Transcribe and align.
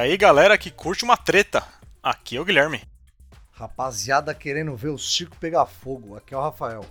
E 0.00 0.02
aí, 0.02 0.16
galera 0.16 0.56
que 0.56 0.70
curte 0.70 1.04
uma 1.04 1.14
treta, 1.14 1.62
aqui 2.02 2.38
é 2.38 2.40
o 2.40 2.44
Guilherme. 2.44 2.80
Rapaziada 3.52 4.34
querendo 4.34 4.74
ver 4.74 4.88
o 4.88 4.96
circo 4.96 5.36
pegar 5.36 5.66
fogo, 5.66 6.16
aqui 6.16 6.32
é 6.32 6.38
o 6.38 6.40
Rafael. 6.40 6.86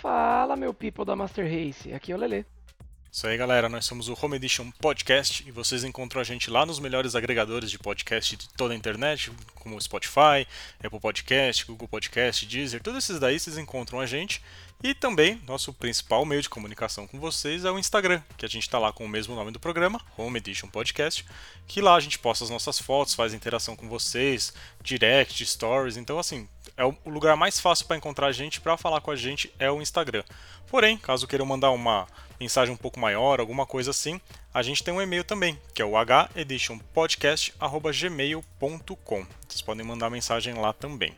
Fala, 0.00 0.54
meu 0.54 0.72
people 0.72 1.04
da 1.04 1.16
Master 1.16 1.44
Race, 1.44 1.92
aqui 1.92 2.12
é 2.12 2.14
o 2.14 2.18
Lele. 2.18 2.46
Isso 3.18 3.26
aí, 3.26 3.36
galera. 3.36 3.68
Nós 3.68 3.84
somos 3.84 4.08
o 4.08 4.16
Home 4.22 4.36
Edition 4.36 4.70
Podcast 4.80 5.42
e 5.44 5.50
vocês 5.50 5.82
encontram 5.82 6.20
a 6.20 6.24
gente 6.24 6.48
lá 6.48 6.64
nos 6.64 6.78
melhores 6.78 7.16
agregadores 7.16 7.68
de 7.68 7.76
podcast 7.76 8.36
de 8.36 8.48
toda 8.50 8.72
a 8.72 8.76
internet, 8.76 9.32
como 9.56 9.80
Spotify, 9.80 10.46
Apple 10.80 11.00
Podcast, 11.00 11.66
Google 11.66 11.88
Podcast, 11.88 12.46
Deezer. 12.46 12.80
Todos 12.80 13.02
esses 13.02 13.18
daí 13.18 13.40
vocês 13.40 13.58
encontram 13.58 13.98
a 13.98 14.06
gente. 14.06 14.40
E 14.84 14.94
também, 14.94 15.42
nosso 15.48 15.72
principal 15.72 16.24
meio 16.24 16.40
de 16.40 16.48
comunicação 16.48 17.08
com 17.08 17.18
vocês 17.18 17.64
é 17.64 17.70
o 17.72 17.76
Instagram, 17.76 18.22
que 18.36 18.46
a 18.46 18.48
gente 18.48 18.62
está 18.62 18.78
lá 18.78 18.92
com 18.92 19.04
o 19.04 19.08
mesmo 19.08 19.34
nome 19.34 19.50
do 19.50 19.58
programa, 19.58 20.00
Home 20.16 20.38
Edition 20.38 20.68
Podcast, 20.68 21.26
que 21.66 21.80
lá 21.80 21.96
a 21.96 22.00
gente 22.00 22.20
posta 22.20 22.44
as 22.44 22.50
nossas 22.50 22.78
fotos, 22.78 23.14
faz 23.14 23.34
interação 23.34 23.74
com 23.74 23.88
vocês, 23.88 24.54
direct, 24.80 25.44
stories. 25.44 25.96
Então, 25.96 26.20
assim, 26.20 26.48
é 26.76 26.84
o 26.84 26.94
lugar 27.04 27.36
mais 27.36 27.58
fácil 27.58 27.86
para 27.86 27.96
encontrar 27.96 28.28
a 28.28 28.32
gente, 28.32 28.60
para 28.60 28.76
falar 28.76 29.00
com 29.00 29.10
a 29.10 29.16
gente, 29.16 29.52
é 29.58 29.68
o 29.68 29.82
Instagram. 29.82 30.22
Porém, 30.68 30.96
caso 30.96 31.26
queiram 31.26 31.44
mandar 31.44 31.72
uma 31.72 32.06
mensagem 32.38 32.72
um 32.72 32.76
pouco 32.76 33.00
maior, 33.00 33.40
alguma 33.40 33.66
coisa 33.66 33.90
assim, 33.90 34.20
a 34.52 34.62
gente 34.62 34.84
tem 34.84 34.94
um 34.94 35.02
e-mail 35.02 35.24
também, 35.24 35.58
que 35.74 35.82
é 35.82 35.84
o 35.84 35.94
heditionpodcast.gmail.com. 36.34 39.26
Vocês 39.48 39.62
podem 39.62 39.84
mandar 39.84 40.08
mensagem 40.10 40.54
lá 40.54 40.72
também. 40.72 41.12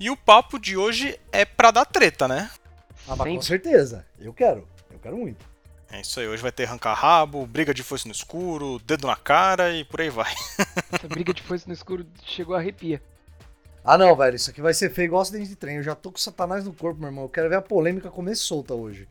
E 0.00 0.10
o 0.10 0.16
papo 0.16 0.58
de 0.58 0.74
hoje 0.76 1.20
é 1.32 1.44
para 1.44 1.70
dar 1.70 1.84
treta, 1.84 2.26
né? 2.28 2.50
Ah, 3.06 3.14
mas 3.16 3.28
com 3.28 3.42
certeza. 3.42 4.06
Eu 4.18 4.32
quero. 4.32 4.66
Eu 4.90 4.98
quero 4.98 5.16
muito. 5.16 5.46
É 5.90 6.02
isso 6.02 6.20
aí, 6.20 6.28
hoje 6.28 6.42
vai 6.42 6.52
ter 6.52 6.64
arrancar 6.64 6.92
rabo, 6.92 7.46
briga 7.46 7.72
de 7.72 7.82
foice 7.82 8.06
no 8.06 8.12
escuro, 8.12 8.78
dedo 8.80 9.06
na 9.06 9.16
cara 9.16 9.74
e 9.74 9.84
por 9.84 10.02
aí 10.02 10.10
vai. 10.10 10.34
Essa 10.92 11.08
briga 11.08 11.32
de 11.32 11.42
foice 11.42 11.66
no 11.66 11.72
escuro 11.72 12.06
chegou 12.26 12.54
a 12.54 12.58
arrepia. 12.58 13.02
Ah 13.82 13.96
não, 13.96 14.14
velho, 14.14 14.36
isso 14.36 14.50
aqui 14.50 14.60
vai 14.60 14.74
ser 14.74 14.90
feio 14.90 15.06
igual 15.06 15.22
acidente 15.22 15.48
de 15.48 15.56
trem. 15.56 15.76
Eu 15.76 15.82
já 15.82 15.94
tô 15.94 16.12
com 16.12 16.18
satanás 16.18 16.62
no 16.64 16.74
corpo, 16.74 17.00
meu 17.00 17.08
irmão. 17.08 17.24
Eu 17.24 17.30
quero 17.30 17.48
ver 17.48 17.56
a 17.56 17.62
polêmica 17.62 18.10
comer 18.10 18.36
solta 18.36 18.74
hoje. 18.74 19.08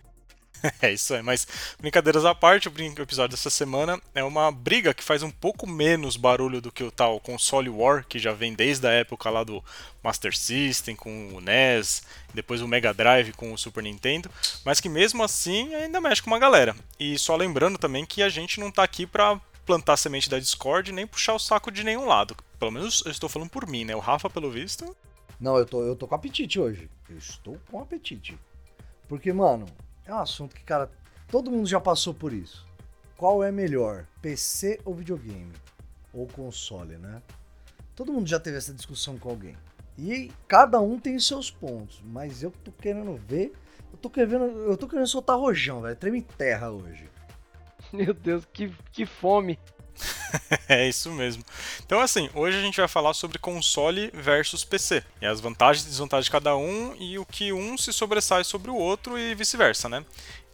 É 0.81 0.91
isso 0.91 1.13
aí, 1.13 1.21
mas 1.21 1.47
brincadeiras 1.79 2.25
à 2.25 2.33
parte, 2.33 2.67
o 2.67 3.01
episódio 3.01 3.35
dessa 3.35 3.49
semana 3.49 3.99
é 4.13 4.23
uma 4.23 4.51
briga 4.51 4.93
que 4.93 5.03
faz 5.03 5.23
um 5.23 5.31
pouco 5.31 5.67
menos 5.67 6.17
barulho 6.17 6.61
do 6.61 6.71
que 6.71 6.83
o 6.83 6.91
tal 6.91 7.19
console 7.19 7.69
war, 7.69 8.05
que 8.07 8.19
já 8.19 8.33
vem 8.33 8.53
desde 8.53 8.87
a 8.87 8.91
época 8.91 9.29
lá 9.29 9.43
do 9.43 9.63
Master 10.03 10.35
System 10.35 10.95
com 10.95 11.29
o 11.33 11.41
NES, 11.41 12.03
depois 12.33 12.61
o 12.61 12.67
Mega 12.67 12.93
Drive 12.93 13.33
com 13.33 13.53
o 13.53 13.57
Super 13.57 13.83
Nintendo, 13.83 14.29
mas 14.63 14.79
que 14.79 14.89
mesmo 14.89 15.23
assim 15.23 15.73
ainda 15.75 16.01
mexe 16.01 16.21
com 16.21 16.29
uma 16.29 16.39
galera. 16.39 16.75
E 16.99 17.17
só 17.17 17.35
lembrando 17.35 17.77
também 17.77 18.05
que 18.05 18.21
a 18.21 18.29
gente 18.29 18.59
não 18.59 18.71
tá 18.71 18.83
aqui 18.83 19.05
pra 19.05 19.39
plantar 19.65 19.97
semente 19.97 20.29
da 20.29 20.39
Discord 20.39 20.91
nem 20.93 21.05
puxar 21.05 21.33
o 21.33 21.39
saco 21.39 21.71
de 21.71 21.83
nenhum 21.83 22.05
lado. 22.05 22.35
Pelo 22.57 22.71
menos 22.71 23.03
eu 23.05 23.11
estou 23.11 23.29
falando 23.29 23.49
por 23.49 23.67
mim, 23.67 23.83
né? 23.83 23.95
O 23.95 23.99
Rafa, 23.99 24.29
pelo 24.29 24.49
visto. 24.49 24.95
Não, 25.39 25.57
eu 25.57 25.65
tô, 25.65 25.83
eu 25.83 25.95
tô 25.95 26.07
com 26.07 26.15
apetite 26.15 26.59
hoje. 26.59 26.89
Eu 27.09 27.17
estou 27.17 27.59
com 27.69 27.79
apetite. 27.79 28.37
Porque, 29.07 29.31
mano, 29.31 29.65
é 30.07 30.13
um 30.13 30.19
assunto 30.19 30.55
que, 30.55 30.63
cara, 30.63 30.89
todo 31.27 31.51
mundo 31.51 31.67
já 31.67 31.79
passou 31.79 32.13
por 32.13 32.31
isso. 32.31 32.65
Qual 33.17 33.43
é 33.43 33.51
melhor, 33.51 34.07
PC 34.21 34.79
ou 34.85 34.95
videogame? 34.95 35.51
Ou 36.13 36.25
console, 36.27 36.97
né? 36.97 37.21
Todo 37.95 38.13
mundo 38.13 38.27
já 38.27 38.39
teve 38.39 38.57
essa 38.57 38.73
discussão 38.73 39.17
com 39.17 39.29
alguém. 39.29 39.57
E 39.97 40.31
cada 40.47 40.79
um 40.79 40.99
tem 40.99 41.19
seus 41.19 41.51
pontos, 41.51 42.01
mas 42.05 42.41
eu 42.41 42.51
tô 42.63 42.71
querendo 42.71 43.15
ver. 43.15 43.53
Eu 43.91 43.97
tô 43.97 44.09
querendo, 44.09 44.45
eu 44.45 44.77
tô 44.77 44.87
querendo 44.87 45.07
soltar 45.07 45.37
rojão, 45.37 45.81
velho. 45.81 45.95
Treme 45.95 46.21
terra 46.21 46.69
hoje. 46.71 47.09
Meu 47.91 48.13
Deus, 48.13 48.45
que, 48.45 48.71
que 48.91 49.05
fome. 49.05 49.59
é 50.67 50.87
isso 50.87 51.11
mesmo. 51.11 51.43
Então, 51.85 51.99
assim, 51.99 52.29
hoje 52.33 52.57
a 52.57 52.61
gente 52.61 52.77
vai 52.77 52.87
falar 52.87 53.13
sobre 53.13 53.39
console 53.39 54.11
versus 54.13 54.63
PC. 54.63 55.03
E 55.21 55.25
as 55.25 55.39
vantagens 55.39 55.85
e 55.85 55.89
desvantagens 55.89 56.25
de 56.25 56.31
cada 56.31 56.55
um 56.55 56.95
e 56.99 57.17
o 57.17 57.25
que 57.25 57.51
um 57.53 57.77
se 57.77 57.91
sobressai 57.91 58.43
sobre 58.43 58.69
o 58.71 58.75
outro 58.75 59.17
e 59.17 59.33
vice-versa, 59.35 59.89
né? 59.89 60.05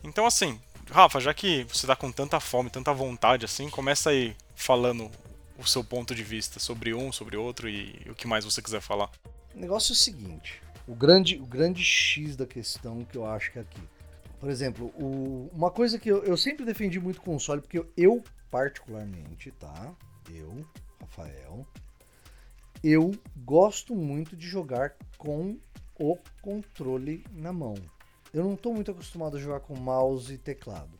Então, 0.03 0.25
assim, 0.25 0.59
Rafa, 0.91 1.19
já 1.19 1.33
que 1.33 1.63
você 1.65 1.87
tá 1.87 1.95
com 1.95 2.11
tanta 2.11 2.39
fome, 2.39 2.69
tanta 2.69 2.93
vontade 2.93 3.45
assim, 3.45 3.69
começa 3.69 4.09
aí 4.09 4.35
falando 4.55 5.09
o 5.57 5.65
seu 5.65 5.83
ponto 5.83 6.13
de 6.13 6.23
vista 6.23 6.59
sobre 6.59 6.93
um, 6.93 7.11
sobre 7.11 7.37
outro 7.37 7.69
e 7.69 8.01
o 8.09 8.15
que 8.15 8.27
mais 8.27 8.43
você 8.45 8.61
quiser 8.61 8.81
falar. 8.81 9.09
O 9.55 9.59
negócio 9.59 9.91
é 9.91 9.93
o 9.93 9.97
seguinte: 9.97 10.61
o 10.87 10.95
grande, 10.95 11.37
o 11.37 11.45
grande 11.45 11.83
X 11.83 12.35
da 12.35 12.45
questão 12.45 13.05
que 13.05 13.17
eu 13.17 13.25
acho 13.25 13.51
que 13.51 13.59
é 13.59 13.61
aqui. 13.61 13.81
Por 14.39 14.49
exemplo, 14.49 14.87
o, 14.97 15.49
uma 15.53 15.71
coisa 15.71 15.97
que 15.97 16.09
eu, 16.09 16.23
eu 16.23 16.35
sempre 16.35 16.65
defendi 16.65 16.99
muito 16.99 17.21
console, 17.21 17.61
porque 17.61 17.79
eu, 17.79 17.89
eu 17.95 18.23
particularmente, 18.53 19.49
tá? 19.49 19.91
Eu, 20.31 20.63
Rafael, 21.01 21.65
eu 22.83 23.11
gosto 23.37 23.95
muito 23.95 24.35
de 24.35 24.47
jogar 24.47 24.93
com 25.17 25.57
o 25.99 26.19
controle 26.39 27.25
na 27.33 27.51
mão. 27.51 27.73
Eu 28.31 28.43
não 28.43 28.55
tô 28.55 28.71
muito 28.71 28.91
acostumado 28.91 29.37
a 29.37 29.39
jogar 29.39 29.61
com 29.61 29.75
mouse 29.75 30.31
e 30.31 30.37
teclado. 30.37 30.91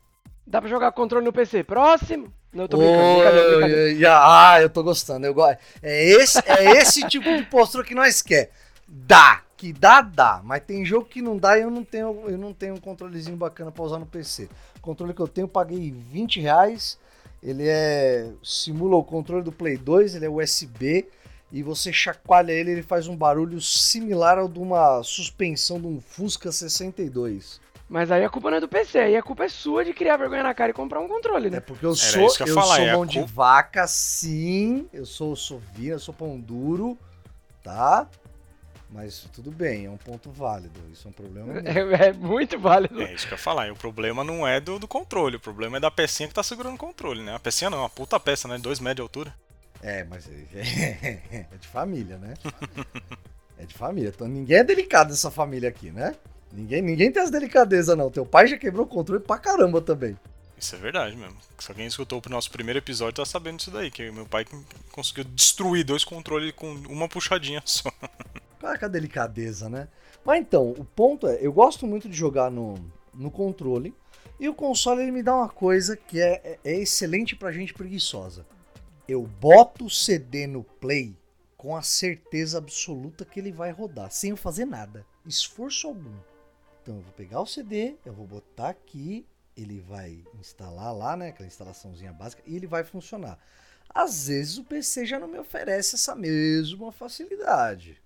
Dá 0.48 0.60
pra 0.60 0.68
jogar 0.68 0.92
controle 0.94 1.24
no 1.24 1.32
PC. 1.32 1.64
Próximo! 1.64 2.34
Não, 2.52 2.64
eu 2.64 2.68
tô 2.68 2.78
brincando, 2.78 3.20
brincadeira, 3.20 3.58
brincadeira. 3.58 4.20
Ah, 4.20 4.60
eu 4.60 4.70
tô 4.72 4.84
gostando. 4.84 5.28
Eu 5.28 5.34
gosto. 5.36 5.60
É 5.84 6.06
esse, 6.06 6.40
é 6.50 6.72
esse 6.80 7.06
tipo 7.08 7.38
de 7.38 7.44
postura 7.46 7.84
que 7.84 7.94
nós 7.94 8.24
quer. 8.24 8.50
Dá. 8.88 9.44
Que 9.56 9.72
dá, 9.72 10.02
dá. 10.02 10.42
Mas 10.44 10.64
tem 10.64 10.84
jogo 10.84 11.06
que 11.06 11.22
não 11.22 11.38
dá 11.38 11.58
e 11.58 11.62
eu 11.62 11.70
não 11.70 11.84
tenho, 11.84 12.24
eu 12.28 12.38
não 12.38 12.52
tenho 12.52 12.74
um 12.74 12.80
controlezinho 12.80 13.38
bacana 13.38 13.72
pra 13.72 13.84
usar 13.84 14.00
no 14.00 14.08
PC. 14.08 14.50
O 14.78 14.82
controle 14.82 15.14
que 15.14 15.22
eu 15.22 15.28
tenho, 15.28 15.46
eu 15.46 15.50
paguei 15.50 15.92
20 15.92 16.42
reais 16.42 16.98
ele 17.44 17.68
é 17.68 18.32
simula 18.42 18.96
o 18.96 19.04
controle 19.04 19.44
do 19.44 19.52
Play 19.52 19.78
2, 19.78 20.16
ele 20.16 20.26
é 20.26 20.30
USB 20.30 21.06
e 21.52 21.62
você 21.62 21.92
chacoalha 21.92 22.52
ele, 22.52 22.72
ele 22.72 22.82
faz 22.82 23.08
um 23.08 23.16
barulho 23.16 23.62
similar 23.62 24.40
ao 24.40 24.48
de 24.48 24.60
uma 24.60 25.04
suspensão 25.04 25.80
de 25.80 25.86
um 25.86 26.00
Fusca 26.00 26.52
62. 26.52 27.62
Mas 27.88 28.10
aí 28.10 28.24
a 28.24 28.30
culpa 28.30 28.50
não 28.50 28.58
é 28.58 28.62
do 28.62 28.68
PC, 28.68 28.98
aí 28.98 29.16
a 29.16 29.22
culpa 29.22 29.44
é 29.44 29.50
sua 29.50 29.84
de 29.84 29.94
criar 29.94 30.18
vergonha 30.18 30.42
na 30.42 30.54
cara 30.54 30.72
e 30.72 30.74
comprar 30.74 31.00
um 31.00 31.08
controle, 31.08 31.50
né? 31.50 31.58
É 31.58 31.60
porque 31.60 31.86
eu 31.86 31.94
sou, 31.94 32.22
eu, 32.22 32.48
eu 32.48 32.56
falar, 32.56 32.78
sou 32.78 32.86
é 32.86 32.94
mão 32.94 33.06
de 33.06 33.22
vaca, 33.22 33.86
sim, 33.86 34.88
eu 34.92 35.06
sou 35.06 35.36
sovina, 35.36 35.96
eu 35.96 36.00
sou 36.00 36.14
pão 36.14 36.40
duro, 36.40 36.98
tá? 37.62 38.10
Mas 38.94 39.28
tudo 39.34 39.50
bem, 39.50 39.86
é 39.86 39.90
um 39.90 39.98
ponto 39.98 40.30
válido. 40.30 40.80
Isso 40.92 41.08
é 41.08 41.10
um 41.10 41.14
problema. 41.14 41.54
É, 41.66 42.10
é, 42.10 42.14
muito 42.14 42.60
válido. 42.60 43.02
É 43.02 43.12
isso 43.12 43.26
que 43.28 43.34
eu 43.34 43.38
ia 43.38 43.44
falar. 43.44 43.68
E 43.68 43.72
o 43.72 43.76
problema 43.76 44.24
não 44.24 44.48
é 44.48 44.62
do, 44.62 44.78
do 44.78 44.88
controle, 44.88 45.38
o 45.38 45.40
problema 45.40 45.78
é 45.78 45.80
da 45.80 45.90
pecinha 45.90 46.30
que 46.30 46.36
tá 46.36 46.44
segurando 46.44 46.76
o 46.76 46.78
controle, 46.78 47.24
né? 47.24 47.34
A 47.34 47.40
pecinha 47.40 47.72
não, 47.72 47.80
é 47.80 47.82
uma 47.82 47.90
puta 47.90 48.20
peça, 48.20 48.48
né? 48.48 48.60
Dois 48.60 48.80
metros 48.80 48.98
de 48.98 49.02
altura. 49.02 49.34
É, 49.82 50.04
mas 50.04 50.30
é, 50.30 50.60
é, 50.60 51.48
é 51.52 51.58
de 51.60 51.68
família, 51.68 52.18
né? 52.18 52.36
é 53.58 53.66
de 53.66 53.74
família. 53.74 54.12
Então 54.14 54.28
ninguém 54.28 54.58
é 54.58 54.64
delicado 54.64 55.10
nessa 55.10 55.32
família 55.32 55.70
aqui, 55.70 55.90
né? 55.90 56.16
Ninguém, 56.52 56.84
ninguém 56.84 57.12
tem 57.12 57.24
as 57.24 57.32
delicadezas, 57.32 57.98
não. 57.98 58.12
Teu 58.12 58.28
pai 58.28 58.46
já 58.46 58.58
quebrou 58.58 58.86
o 58.86 58.90
controle 58.90 59.24
pra 59.24 59.40
caramba 59.40 59.82
também. 59.82 60.16
Isso 60.64 60.78
é 60.78 60.80
verdade 60.80 61.14
mesmo. 61.18 61.36
Se 61.60 61.70
alguém 61.70 61.88
escutou 61.88 62.22
o 62.26 62.30
nosso 62.30 62.50
primeiro 62.50 62.80
episódio, 62.80 63.16
tá 63.16 63.26
sabendo 63.26 63.58
disso 63.58 63.70
daí. 63.70 63.92
Que 63.92 64.10
meu 64.12 64.26
pai 64.26 64.46
conseguiu 64.94 65.26
destruir 65.26 65.84
dois 65.84 66.06
controles 66.06 66.54
com 66.54 66.72
uma 66.88 67.10
puxadinha 67.10 67.62
só. 67.68 67.92
Claro 68.62 68.80
que 68.80 68.86
a 68.86 68.88
delicadeza, 68.88 69.68
né? 69.68 69.90
Mas 70.24 70.40
então, 70.40 70.72
o 70.72 70.86
ponto 70.86 71.28
é, 71.28 71.38
eu 71.42 71.52
gosto 71.52 71.86
muito 71.86 72.08
de 72.08 72.16
jogar 72.16 72.50
no, 72.50 72.76
no 73.14 73.30
controle. 73.30 73.94
E 74.40 74.48
o 74.48 74.54
console 74.54 75.02
ele 75.02 75.12
me 75.12 75.22
dá 75.22 75.36
uma 75.36 75.50
coisa 75.50 75.98
que 75.98 76.22
é, 76.22 76.42
é, 76.46 76.60
é 76.64 76.80
excelente 76.80 77.36
pra 77.36 77.52
gente 77.52 77.74
preguiçosa. 77.74 78.46
Eu 79.06 79.24
boto 79.24 79.88
o 79.88 79.90
CD 79.90 80.48
no 80.48 80.64
play 80.64 81.14
com 81.58 81.76
a 81.76 81.82
certeza 81.82 82.58
absoluta 82.58 83.26
que 83.26 83.38
ele 83.38 83.52
vai 83.52 83.72
rodar, 83.72 84.10
sem 84.12 84.30
eu 84.30 84.38
fazer 84.38 84.64
nada, 84.64 85.06
esforço 85.26 85.88
algum. 85.88 86.16
Então 86.82 86.96
eu 86.96 87.02
vou 87.02 87.14
pegar 87.14 87.42
o 87.42 87.46
CD, 87.46 87.96
eu 88.06 88.14
vou 88.14 88.26
botar 88.26 88.70
aqui, 88.70 89.26
ele 89.56 89.80
vai 89.80 90.24
instalar 90.40 90.94
lá, 90.94 91.16
né, 91.16 91.30
aquela 91.30 91.48
instalaçãozinha 91.48 92.14
básica, 92.14 92.42
e 92.46 92.56
ele 92.56 92.68
vai 92.68 92.84
funcionar. 92.84 93.38
Às 93.90 94.28
vezes 94.28 94.58
o 94.58 94.64
PC 94.64 95.06
já 95.06 95.20
não 95.20 95.28
me 95.28 95.38
oferece 95.38 95.96
essa 95.96 96.16
mesma 96.16 96.92
facilidade. 96.92 98.02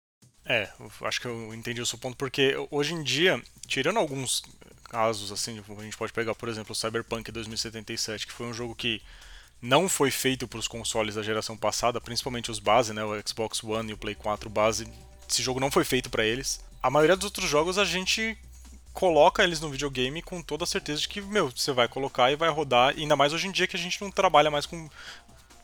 É, 0.46 0.70
acho 1.02 1.22
que 1.22 1.28
eu 1.28 1.54
entendi 1.54 1.82
o 1.82 1.86
seu 1.86 2.00
ponto, 2.00 2.16
porque 2.16 2.56
hoje 2.72 2.94
em 2.94 3.04
dia, 3.04 3.42
tirando 3.68 3.98
alguns 3.98 4.44
casos, 4.90 5.32
assim, 5.32 5.60
a 5.60 5.84
gente 5.84 5.98
pode 5.98 6.14
pegar, 6.14 6.34
por 6.36 6.48
exemplo, 6.48 6.72
o 6.72 6.76
Cyberpunk 6.76 7.32
2077, 7.32 8.26
que 8.26 8.34
foi 8.34 8.48
um 8.48 8.54
jogo 8.54 8.74
que 8.74 9.02
não 9.62 9.90
foi 9.90 10.12
feito 10.12 10.48
para 10.48 10.60
os 10.60 10.68
consoles 10.68 11.16
da 11.16 11.24
geração 11.24 11.58
passada, 11.58 12.00
principalmente 12.00 12.52
os 12.52 12.60
base, 12.60 12.94
né, 12.94 13.04
o 13.04 13.28
Xbox 13.28 13.64
One 13.64 13.90
e 13.90 13.94
o 13.94 13.98
Play 13.98 14.16
4 14.16 14.50
base. 14.50 14.88
Esse 15.30 15.42
jogo 15.42 15.60
não 15.60 15.72
foi 15.72 15.84
feito 15.84 16.10
para 16.10 16.26
eles. 16.26 16.62
A 16.82 16.90
maioria 16.90 17.16
dos 17.16 17.26
outros 17.26 17.50
jogos 17.50 17.78
a 17.78 17.84
gente 17.84 18.38
coloca 18.98 19.44
eles 19.44 19.62
no 19.62 19.70
videogame 19.70 20.24
com 20.24 20.42
toda 20.42 20.64
a 20.64 20.68
certeza 20.68 21.02
de 21.02 21.08
que, 21.08 21.22
meu, 21.22 21.52
você 21.56 21.72
vai 21.72 21.88
colocar 21.88 22.32
e 22.32 22.36
vai 22.36 22.50
rodar, 22.50 22.96
ainda 22.98 23.16
mais 23.16 23.32
hoje 23.32 23.48
em 23.48 23.52
dia 23.52 23.68
que 23.68 23.76
a 23.76 23.80
gente 23.80 24.02
não 24.02 24.10
trabalha 24.10 24.50
mais 24.50 24.66
com 24.66 24.90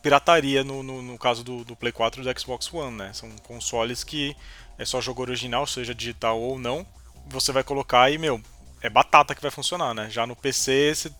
pirataria 0.00 0.62
no, 0.62 0.84
no, 0.84 1.02
no 1.02 1.18
caso 1.18 1.42
do, 1.42 1.64
do 1.64 1.74
Play 1.74 1.90
4 1.90 2.22
e 2.22 2.24
do 2.32 2.40
Xbox 2.40 2.72
One, 2.72 2.96
né? 2.96 3.12
São 3.12 3.28
consoles 3.42 4.04
que 4.04 4.36
é 4.78 4.84
só 4.84 5.00
jogo 5.00 5.20
original, 5.20 5.66
seja 5.66 5.92
digital 5.92 6.40
ou 6.40 6.60
não, 6.60 6.86
você 7.26 7.50
vai 7.50 7.64
colocar 7.64 8.08
e, 8.08 8.18
meu, 8.18 8.40
é 8.80 8.88
batata 8.88 9.34
que 9.34 9.42
vai 9.42 9.50
funcionar, 9.50 9.92
né? 9.94 10.08
Já 10.10 10.28
no 10.28 10.36
PC, 10.36 10.94
você, 10.94 11.12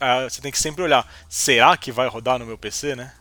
ah, 0.00 0.24
você 0.24 0.42
tem 0.42 0.50
que 0.50 0.58
sempre 0.58 0.82
olhar, 0.82 1.08
será 1.28 1.76
que 1.76 1.92
vai 1.92 2.08
rodar 2.08 2.40
no 2.40 2.46
meu 2.46 2.58
PC, 2.58 2.96
né? 2.96 3.14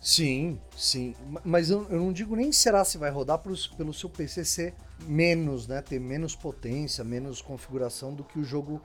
Sim, 0.00 0.60
sim. 0.76 1.16
Ma- 1.28 1.42
Mas 1.44 1.70
eu, 1.70 1.88
eu 1.90 1.98
não 1.98 2.12
digo 2.12 2.36
nem 2.36 2.52
será 2.52 2.84
se 2.84 2.98
vai 2.98 3.10
rodar 3.10 3.38
pelo 3.40 3.92
seu 3.92 4.08
PC 4.08 4.44
ser 4.44 4.74
menos, 5.06 5.66
né? 5.66 5.80
Ter 5.82 5.98
menos 6.00 6.34
potência, 6.36 7.02
menos 7.04 7.40
configuração 7.42 8.12
do 8.14 8.24
que 8.24 8.38
o 8.38 8.44
jogo 8.44 8.80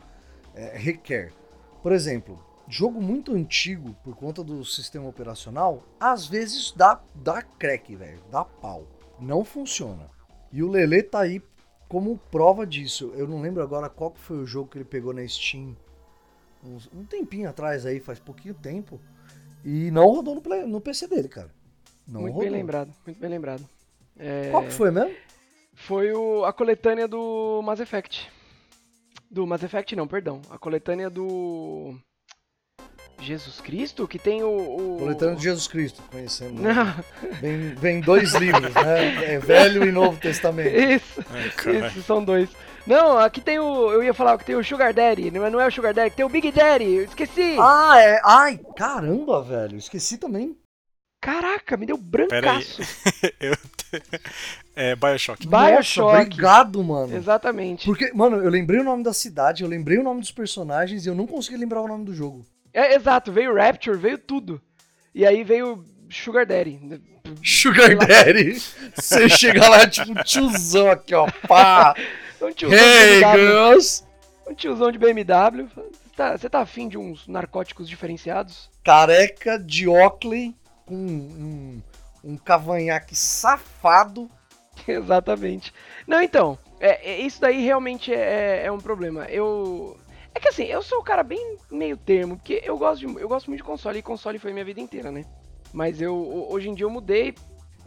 é, 0.53 0.77
requer. 0.77 1.31
Por 1.81 1.91
exemplo, 1.91 2.43
jogo 2.67 3.01
muito 3.01 3.33
antigo, 3.33 3.95
por 4.03 4.15
conta 4.15 4.43
do 4.43 4.63
sistema 4.65 5.07
operacional, 5.07 5.83
às 5.99 6.25
vezes 6.27 6.71
dá, 6.71 6.99
dá 7.15 7.41
crack, 7.41 7.95
velho. 7.95 8.19
Dá 8.31 8.43
pau. 8.43 8.87
Não 9.19 9.43
funciona. 9.45 10.09
E 10.51 10.63
o 10.63 10.67
Lele 10.69 11.03
tá 11.03 11.19
aí 11.21 11.41
como 11.87 12.17
prova 12.31 12.65
disso. 12.65 13.11
Eu 13.15 13.27
não 13.27 13.41
lembro 13.41 13.61
agora 13.61 13.89
qual 13.89 14.13
foi 14.15 14.37
o 14.37 14.45
jogo 14.45 14.69
que 14.69 14.77
ele 14.77 14.85
pegou 14.85 15.13
na 15.13 15.27
Steam. 15.27 15.75
uns- 16.63 16.89
um 16.93 17.03
tempinho 17.05 17.47
atrás 17.47 17.85
aí, 17.85 17.99
faz 17.99 18.17
pouquinho 18.19 18.55
tempo. 18.55 18.99
E 19.63 19.91
não 19.91 20.07
rodou 20.07 20.33
no, 20.35 20.41
play- 20.41 20.65
no 20.65 20.81
PC 20.81 21.07
dele, 21.07 21.27
cara. 21.29 21.51
Não 22.07 22.21
muito 22.21 22.33
rodou. 22.33 22.49
bem 22.49 22.59
lembrado, 22.59 22.91
muito 23.05 23.19
bem 23.19 23.29
lembrado. 23.29 23.69
É, 24.17 24.49
Qual 24.49 24.63
que 24.63 24.71
foi 24.71 24.89
mesmo? 24.91 25.13
Foi 25.85 26.11
o, 26.11 26.43
a 26.43 26.51
coletânea 26.51 27.07
do 27.07 27.61
Mass 27.63 27.79
Effect. 27.79 28.27
Do 29.29 29.45
Mass 29.45 29.61
Effect 29.61 29.95
não, 29.95 30.07
perdão. 30.07 30.41
A 30.49 30.57
coletânea 30.57 31.11
do. 31.11 31.95
Jesus 33.21 33.61
Cristo? 33.61 34.07
Que 34.07 34.17
tem 34.17 34.43
o. 34.43 34.49
o... 34.49 34.97
Coletânea 34.97 35.35
de 35.35 35.43
Jesus 35.43 35.67
Cristo, 35.67 36.01
conhecendo. 36.09 36.59
né? 36.59 36.73
Não, 36.73 37.29
Vem, 37.39 37.75
vem 37.75 38.01
dois 38.01 38.33
livros, 38.33 38.73
né? 38.73 39.35
É 39.35 39.37
Velho 39.37 39.87
e 39.87 39.91
Novo 39.91 40.19
Testamento. 40.19 40.75
isso, 40.75 41.23
Ai, 41.29 41.87
isso, 41.87 42.01
são 42.01 42.23
dois. 42.23 42.49
Não, 42.87 43.19
aqui 43.19 43.39
tem 43.39 43.59
o. 43.59 43.91
Eu 43.91 44.03
ia 44.03 44.13
falar 44.13 44.39
que 44.39 44.45
tem 44.45 44.55
o 44.55 44.63
Sugar 44.63 44.91
Daddy, 44.91 45.29
não 45.29 45.45
é, 45.45 45.51
não 45.51 45.61
é 45.61 45.67
o 45.67 45.71
Sugar 45.71 45.93
Daddy, 45.93 46.15
tem 46.15 46.25
o 46.25 46.29
Big 46.29 46.51
Daddy, 46.51 46.91
eu 46.95 47.03
esqueci. 47.03 47.57
Ah, 47.59 48.01
é. 48.01 48.19
Ai, 48.23 48.59
caramba, 48.75 49.43
velho. 49.43 49.77
Esqueci 49.77 50.17
também. 50.17 50.57
Caraca, 51.25 51.75
me 51.75 51.87
deu 51.87 51.97
brancaço. 51.97 52.81
Eu 53.39 53.55
É 54.75 54.95
Bioshock. 54.95 55.47
Bioshock. 55.47 55.99
Nossa, 55.99 56.21
obrigado, 56.21 56.83
mano. 56.83 57.15
Exatamente. 57.17 57.85
Porque, 57.85 58.11
mano, 58.13 58.37
eu 58.43 58.49
lembrei 58.49 58.79
o 58.79 58.83
nome 58.83 59.03
da 59.03 59.11
cidade, 59.13 59.63
eu 59.63 59.69
lembrei 59.69 59.97
o 59.97 60.03
nome 60.03 60.19
dos 60.19 60.31
personagens 60.31 61.05
e 61.05 61.09
eu 61.09 61.15
não 61.15 61.25
consegui 61.25 61.57
lembrar 61.57 61.81
o 61.81 61.87
nome 61.87 62.05
do 62.05 62.13
jogo. 62.13 62.45
É, 62.71 62.93
exato, 62.93 63.31
veio 63.31 63.55
Rapture, 63.55 63.97
veio 63.97 64.17
tudo. 64.19 64.61
E 65.15 65.25
aí 65.25 65.43
veio 65.43 65.83
Sugar 66.11 66.45
Daddy. 66.45 66.79
Sugar 67.43 67.97
Daddy. 67.97 68.61
Você 68.95 69.27
chega 69.29 69.67
lá, 69.67 69.87
tipo, 69.89 70.11
um 70.11 70.23
tiozão 70.23 70.91
aqui, 70.91 71.15
ó. 71.15 71.27
Pá. 71.47 71.95
Um 72.41 72.51
tiozão 72.51 72.77
Hey, 72.77 73.15
de 73.15 73.19
BMW. 73.21 73.37
girls. 73.39 74.03
Um 74.47 74.53
tiozão 74.53 74.91
de 74.91 74.97
BMW. 74.99 75.67
Você 75.73 76.15
tá, 76.15 76.37
você 76.37 76.49
tá 76.49 76.59
afim 76.59 76.87
de 76.87 76.97
uns 76.97 77.27
narcóticos 77.27 77.89
diferenciados? 77.89 78.69
Careca 78.83 79.57
de 79.57 79.87
Oakley 79.87 80.53
com 80.85 80.95
um, 80.95 81.81
um 82.23 82.37
cavanhaque 82.37 83.15
safado. 83.15 84.29
Exatamente. 84.87 85.73
Não, 86.07 86.21
então, 86.21 86.57
é, 86.79 87.11
é- 87.13 87.21
isso 87.21 87.39
daí 87.41 87.63
realmente 87.63 88.13
é, 88.13 88.65
é 88.65 88.71
um 88.71 88.79
problema. 88.79 89.25
Eu. 89.25 89.97
É 90.33 90.39
que 90.39 90.49
assim, 90.49 90.65
eu 90.65 90.81
sou 90.81 90.99
um 90.99 91.03
cara 91.03 91.23
bem 91.23 91.57
meio 91.71 91.95
termo, 91.95 92.35
porque 92.35 92.61
eu 92.63 92.77
gosto, 92.77 93.07
de, 93.07 93.21
eu 93.21 93.27
gosto 93.29 93.47
muito 93.47 93.59
de 93.61 93.63
console, 93.63 93.99
e 93.99 94.01
console 94.01 94.37
foi 94.37 94.51
minha 94.51 94.65
vida 94.65 94.81
inteira, 94.81 95.09
né? 95.09 95.25
Mas 95.71 96.01
eu, 96.01 96.13
ho- 96.13 96.51
hoje 96.51 96.67
em 96.69 96.73
dia 96.73 96.85
eu 96.85 96.89
mudei. 96.89 97.33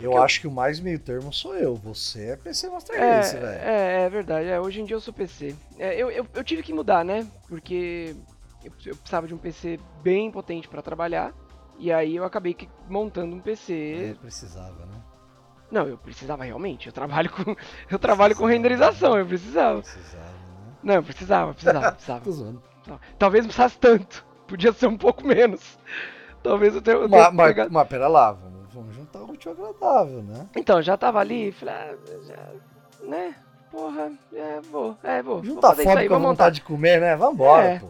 Eu 0.01 0.13
eu- 0.13 0.23
acho 0.23 0.41
que 0.41 0.47
o 0.47 0.51
mais 0.51 0.81
meio 0.81 0.99
termo 0.99 1.31
sou 1.33 1.55
eu. 1.57 1.75
Você 1.77 2.31
é 2.31 2.37
PC 2.37 2.71
Master 2.71 2.97
É, 2.99 3.17
Race, 3.17 3.37
velho. 3.37 3.61
é, 3.63 4.03
é 4.05 4.09
verdade, 4.09 4.49
é, 4.49 4.59
hoje 4.61 4.81
em 4.81 4.85
dia 4.87 4.97
eu 4.97 5.01
sou 5.01 5.13
PC. 5.13 5.55
É, 5.79 5.95
eu, 6.01 6.11
eu, 6.11 6.27
eu 6.35 6.43
tive 6.45 6.63
que 6.63 6.73
mudar, 6.73 7.05
né? 7.05 7.27
Porque 7.49 8.15
eu, 8.65 8.73
eu 8.87 8.97
precisava 8.97 9.27
de 9.27 9.35
um 9.35 9.39
PC 9.39 9.79
bem 10.03 10.31
potente 10.31 10.69
pra 10.69 10.81
trabalhar. 10.81 11.35
E 11.79 11.93
aí 11.93 12.17
eu 12.17 12.25
acabei 12.25 12.57
montando 12.89 13.35
um 13.37 13.41
PC. 13.41 14.13
É, 14.13 14.15
precisava, 14.21 14.85
né? 14.87 15.01
Não, 15.71 15.87
eu 15.87 15.97
precisava 15.99 16.45
realmente. 16.45 16.87
Eu 16.87 16.93
trabalho 16.93 17.31
com, 17.31 17.55
eu 17.91 17.99
trabalho 17.99 18.35
com 18.37 18.47
renderização, 18.47 19.17
eu 19.19 19.27
precisava. 19.27 19.81
Precisava, 19.81 20.25
né? 20.25 20.73
Não, 20.83 20.95
eu 20.95 21.03
precisava, 21.03 21.53
precisava, 21.55 21.93
precisava. 21.93 22.21
Tô 22.25 22.33
zoando. 22.33 22.63
Talvez 23.19 23.45
não 23.45 23.49
precisasse 23.49 23.79
tanto. 23.79 24.25
Podia 24.47 24.73
ser 24.73 24.87
um 24.87 24.97
pouco 24.97 25.27
menos. 25.27 25.79
Talvez 26.43 26.75
eu 26.75 26.81
tenha. 26.81 26.97
eu 26.97 27.09
tenha 27.09 27.31
Mas, 27.31 27.55
mas, 27.57 27.71
mas 27.71 27.89
pera 27.89 28.09
lá, 28.09 28.33
vamos, 28.33 28.73
vamos 28.73 28.95
juntar 28.97 29.21
o 29.21 29.31
útil 29.31 29.53
agradável, 29.53 30.23
né? 30.23 30.49
Então, 30.57 30.81
já 30.81 30.97
tava 30.97 31.19
ali, 31.21 31.53
falei, 31.53 31.75
ah, 31.75 31.95
já, 32.27 33.07
né? 33.07 33.35
Porra, 33.71 34.11
é, 34.33 34.61
vou, 34.63 34.97
é, 35.03 35.23
vou. 35.23 35.37
vou 35.37 35.45
Juntar 35.45 35.69
fazer 35.71 35.85
fome 35.85 36.01
aí, 36.01 36.09
com 36.09 36.15
a 36.15 36.19
vou 36.19 36.27
montar. 36.29 36.45
vontade 36.45 36.55
de 36.57 36.63
comer, 36.63 36.99
né? 37.01 37.15
Vambora, 37.17 37.65
É. 37.65 37.79
pô. 37.79 37.89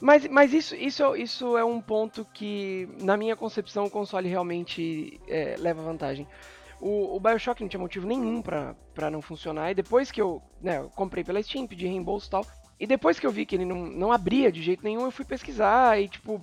Mas, 0.00 0.26
mas 0.28 0.52
isso, 0.52 0.76
isso, 0.76 1.02
é- 1.14 1.18
isso 1.20 1.56
é 1.56 1.64
um 1.64 1.80
ponto 1.80 2.24
que, 2.32 2.88
na 3.00 3.16
minha 3.16 3.34
concepção, 3.34 3.86
o 3.86 3.90
console 3.90 4.28
realmente 4.28 5.20
é, 5.26 5.56
leva 5.58 5.82
vantagem. 5.82 6.26
O, 6.80 7.16
o 7.16 7.20
Bioshock 7.20 7.60
não 7.60 7.68
tinha 7.68 7.80
motivo 7.80 8.06
nenhum 8.06 8.40
pra 8.40 9.10
não 9.10 9.20
funcionar, 9.20 9.70
e 9.70 9.74
depois 9.74 10.12
que 10.12 10.22
eu, 10.22 10.40
né, 10.60 10.78
eu 10.78 10.88
comprei 10.90 11.24
pela 11.24 11.42
Steam, 11.42 11.66
pedi 11.66 11.86
reembolso 11.88 12.28
e 12.28 12.30
tal, 12.30 12.46
e 12.78 12.86
depois 12.86 13.18
que 13.18 13.26
eu 13.26 13.32
vi 13.32 13.44
que 13.44 13.56
ele 13.56 13.64
não, 13.64 13.86
não 13.86 14.12
abria 14.12 14.52
de 14.52 14.62
jeito 14.62 14.84
nenhum, 14.84 15.02
eu 15.04 15.10
fui 15.10 15.24
pesquisar, 15.24 16.00
e 16.00 16.08
tipo, 16.08 16.40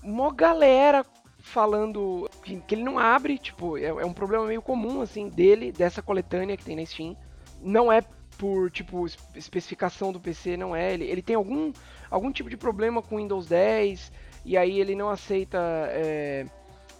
mó 0.00 0.30
galera 0.30 1.04
falando 1.40 2.30
que, 2.44 2.60
que 2.60 2.76
ele 2.76 2.84
não 2.84 2.96
abre, 3.00 3.36
tipo, 3.36 3.76
é, 3.76 3.86
é 3.86 4.06
um 4.06 4.12
problema 4.12 4.46
meio 4.46 4.62
comum, 4.62 5.00
assim, 5.02 5.28
dele, 5.28 5.72
dessa 5.72 6.00
coletânea 6.00 6.56
que 6.56 6.64
tem 6.64 6.76
na 6.76 6.86
Steam. 6.86 7.16
Não 7.60 7.90
é 7.92 8.00
por, 8.38 8.70
tipo, 8.70 9.04
es- 9.06 9.18
especificação 9.34 10.12
do 10.12 10.20
PC, 10.20 10.56
não 10.56 10.74
é. 10.74 10.94
Ele, 10.94 11.04
ele 11.04 11.22
tem 11.22 11.34
algum, 11.34 11.72
algum 12.12 12.30
tipo 12.30 12.50
de 12.50 12.56
problema 12.58 13.00
com 13.00 13.16
Windows 13.16 13.46
10, 13.46 14.12
e 14.44 14.56
aí 14.56 14.78
ele 14.78 14.94
não 14.94 15.08
aceita 15.08 15.58
é, 15.88 16.46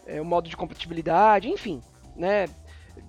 é, 0.06 0.20
o 0.20 0.24
modo 0.24 0.48
de 0.48 0.56
compatibilidade, 0.56 1.48
enfim, 1.48 1.82
né? 2.16 2.46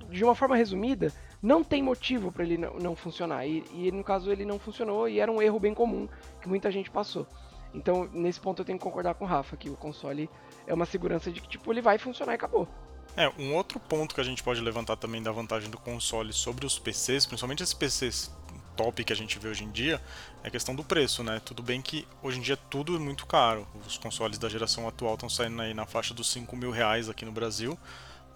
De 0.09 0.23
uma 0.23 0.35
forma 0.35 0.55
resumida, 0.55 1.11
não 1.41 1.63
tem 1.63 1.81
motivo 1.81 2.31
para 2.31 2.43
ele 2.43 2.57
não, 2.57 2.73
não 2.75 2.95
funcionar. 2.95 3.47
E, 3.47 3.63
e 3.73 3.91
no 3.91 4.03
caso 4.03 4.29
ele 4.31 4.43
não 4.43 4.59
funcionou 4.59 5.07
e 5.07 5.19
era 5.19 5.31
um 5.31 5.41
erro 5.41 5.59
bem 5.59 5.73
comum 5.73 6.07
que 6.41 6.49
muita 6.49 6.69
gente 6.69 6.91
passou. 6.91 7.25
Então, 7.73 8.07
nesse 8.11 8.39
ponto 8.39 8.61
eu 8.61 8.65
tenho 8.65 8.77
que 8.77 8.83
concordar 8.83 9.15
com 9.15 9.23
o 9.23 9.27
Rafa, 9.27 9.55
que 9.55 9.69
o 9.69 9.75
console 9.75 10.29
é 10.67 10.73
uma 10.73 10.85
segurança 10.85 11.31
de 11.31 11.41
que, 11.41 11.47
tipo, 11.47 11.71
ele 11.71 11.81
vai 11.81 11.97
funcionar 11.97 12.33
e 12.33 12.35
acabou. 12.35 12.67
É, 13.15 13.29
um 13.39 13.55
outro 13.55 13.79
ponto 13.79 14.13
que 14.13 14.21
a 14.21 14.23
gente 14.23 14.43
pode 14.43 14.59
levantar 14.59 14.97
também 14.97 15.23
da 15.23 15.31
vantagem 15.31 15.69
do 15.69 15.77
console 15.77 16.33
sobre 16.33 16.65
os 16.65 16.77
PCs, 16.77 17.25
principalmente 17.25 17.63
esses 17.63 17.73
PCs 17.73 18.31
top 18.75 19.03
que 19.03 19.13
a 19.13 19.15
gente 19.15 19.37
vê 19.39 19.47
hoje 19.49 19.63
em 19.63 19.71
dia, 19.71 20.01
é 20.43 20.47
a 20.47 20.51
questão 20.51 20.75
do 20.75 20.83
preço, 20.83 21.23
né? 21.23 21.39
Tudo 21.43 21.61
bem 21.63 21.81
que 21.81 22.07
hoje 22.21 22.39
em 22.39 22.41
dia 22.41 22.57
tudo 22.57 22.95
é 22.95 22.99
muito 22.99 23.25
caro. 23.25 23.67
Os 23.87 23.97
consoles 23.97 24.37
da 24.37 24.49
geração 24.49 24.87
atual 24.87 25.13
estão 25.13 25.29
saindo 25.29 25.61
aí 25.61 25.73
na 25.73 25.85
faixa 25.85 26.13
dos 26.13 26.29
5 26.31 26.55
mil 26.55 26.71
reais 26.71 27.09
aqui 27.09 27.23
no 27.25 27.31
Brasil. 27.31 27.77